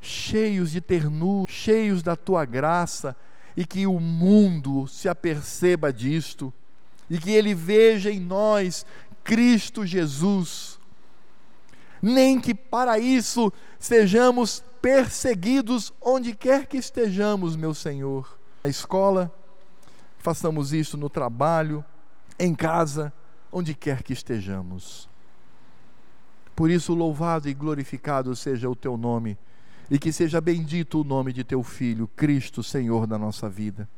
cheios 0.00 0.70
de 0.70 0.80
ternura, 0.80 1.50
cheios 1.50 2.02
da 2.02 2.14
tua 2.14 2.44
graça, 2.44 3.16
e 3.56 3.64
que 3.64 3.86
o 3.86 3.98
mundo 3.98 4.86
se 4.86 5.08
aperceba 5.08 5.92
disto, 5.92 6.52
e 7.08 7.18
que 7.18 7.30
ele 7.30 7.54
veja 7.54 8.10
em 8.10 8.20
nós 8.20 8.84
Cristo 9.24 9.86
Jesus. 9.86 10.78
Nem 12.02 12.40
que 12.40 12.54
para 12.54 12.98
isso 12.98 13.52
sejamos 13.78 14.62
perseguidos 14.82 15.92
onde 16.00 16.34
quer 16.34 16.66
que 16.66 16.76
estejamos, 16.76 17.56
meu 17.56 17.72
Senhor. 17.72 18.38
Na 18.64 18.70
escola, 18.70 19.32
façamos 20.18 20.72
isso 20.72 20.96
no 20.96 21.08
trabalho, 21.08 21.84
em 22.38 22.54
casa, 22.54 23.12
onde 23.50 23.74
quer 23.74 24.02
que 24.02 24.12
estejamos. 24.12 25.08
Por 26.54 26.70
isso, 26.70 26.94
louvado 26.94 27.48
e 27.48 27.54
glorificado 27.54 28.34
seja 28.36 28.68
o 28.68 28.76
teu 28.76 28.96
nome, 28.96 29.38
e 29.90 29.98
que 29.98 30.12
seja 30.12 30.40
bendito 30.40 31.00
o 31.00 31.04
nome 31.04 31.32
de 31.32 31.44
teu 31.44 31.62
Filho, 31.62 32.08
Cristo, 32.16 32.62
Senhor 32.62 33.06
da 33.06 33.16
nossa 33.16 33.48
vida. 33.48 33.88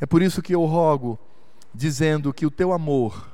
É 0.00 0.06
por 0.06 0.22
isso 0.22 0.42
que 0.42 0.54
eu 0.54 0.64
rogo, 0.64 1.18
dizendo 1.74 2.32
que 2.32 2.46
o 2.46 2.50
teu 2.50 2.72
amor, 2.72 3.30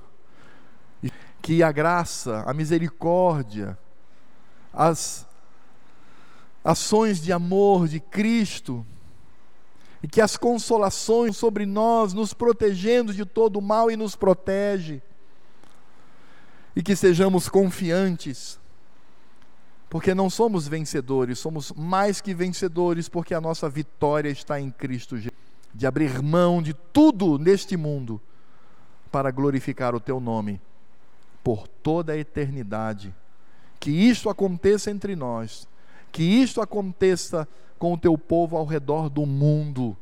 que 1.41 1.63
a 1.63 1.73
graça, 1.73 2.43
a 2.47 2.53
misericórdia, 2.53 3.79
as 4.73 5.27
ações 6.63 7.21
de 7.21 7.33
amor 7.33 7.89
de 7.89 7.99
Cristo, 7.99 8.85
e 10.03 10.09
que 10.09 10.21
as 10.21 10.37
consolações 10.37 11.37
sobre 11.37 11.67
nós, 11.67 12.13
nos 12.13 12.33
protegendo 12.33 13.13
de 13.13 13.25
todo 13.25 13.59
o 13.59 13.63
mal 13.63 13.91
e 13.91 13.97
nos 13.97 14.17
protege. 14.17 15.03
E 16.75 16.83
que 16.83 16.95
sejamos 16.95 17.49
confiantes, 17.49 18.60
porque 19.91 20.15
não 20.15 20.31
somos 20.31 20.69
vencedores, 20.69 21.41
somos 21.41 21.73
mais 21.73 22.21
que 22.21 22.33
vencedores, 22.33 23.09
porque 23.09 23.35
a 23.35 23.41
nossa 23.41 23.69
vitória 23.69 24.31
está 24.31 24.61
em 24.61 24.71
Cristo 24.71 25.17
Jesus. 25.17 25.39
De 25.75 25.85
abrir 25.85 26.23
mão 26.23 26.63
de 26.63 26.73
tudo 26.73 27.37
neste 27.39 27.77
mundo 27.77 28.21
para 29.11 29.33
glorificar 29.33 29.93
o 29.93 30.01
Teu 30.01 30.21
nome 30.21 30.61
por 31.43 31.67
toda 31.67 32.13
a 32.13 32.17
eternidade. 32.17 33.13
Que 33.81 33.91
isto 33.91 34.31
aconteça 34.31 34.93
entre 34.93 35.17
nós, 35.17 35.67
que 36.13 36.23
isto 36.23 36.61
aconteça 36.61 37.49
com 37.77 37.93
o 37.95 37.99
teu 37.99 38.17
povo 38.17 38.57
ao 38.57 38.67
redor 38.67 39.09
do 39.09 39.25
mundo, 39.25 39.97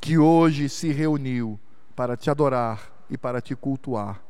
que 0.00 0.18
hoje 0.18 0.68
se 0.68 0.92
reuniu 0.92 1.58
para 1.96 2.16
te 2.16 2.30
adorar 2.30 2.92
e 3.08 3.16
para 3.16 3.40
te 3.40 3.56
cultuar, 3.56 4.22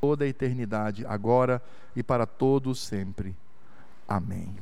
toda 0.00 0.24
a 0.24 0.28
eternidade, 0.28 1.06
agora 1.06 1.62
e 1.94 2.02
para 2.02 2.26
todos 2.26 2.80
sempre. 2.80 3.36
Amém. 4.08 4.56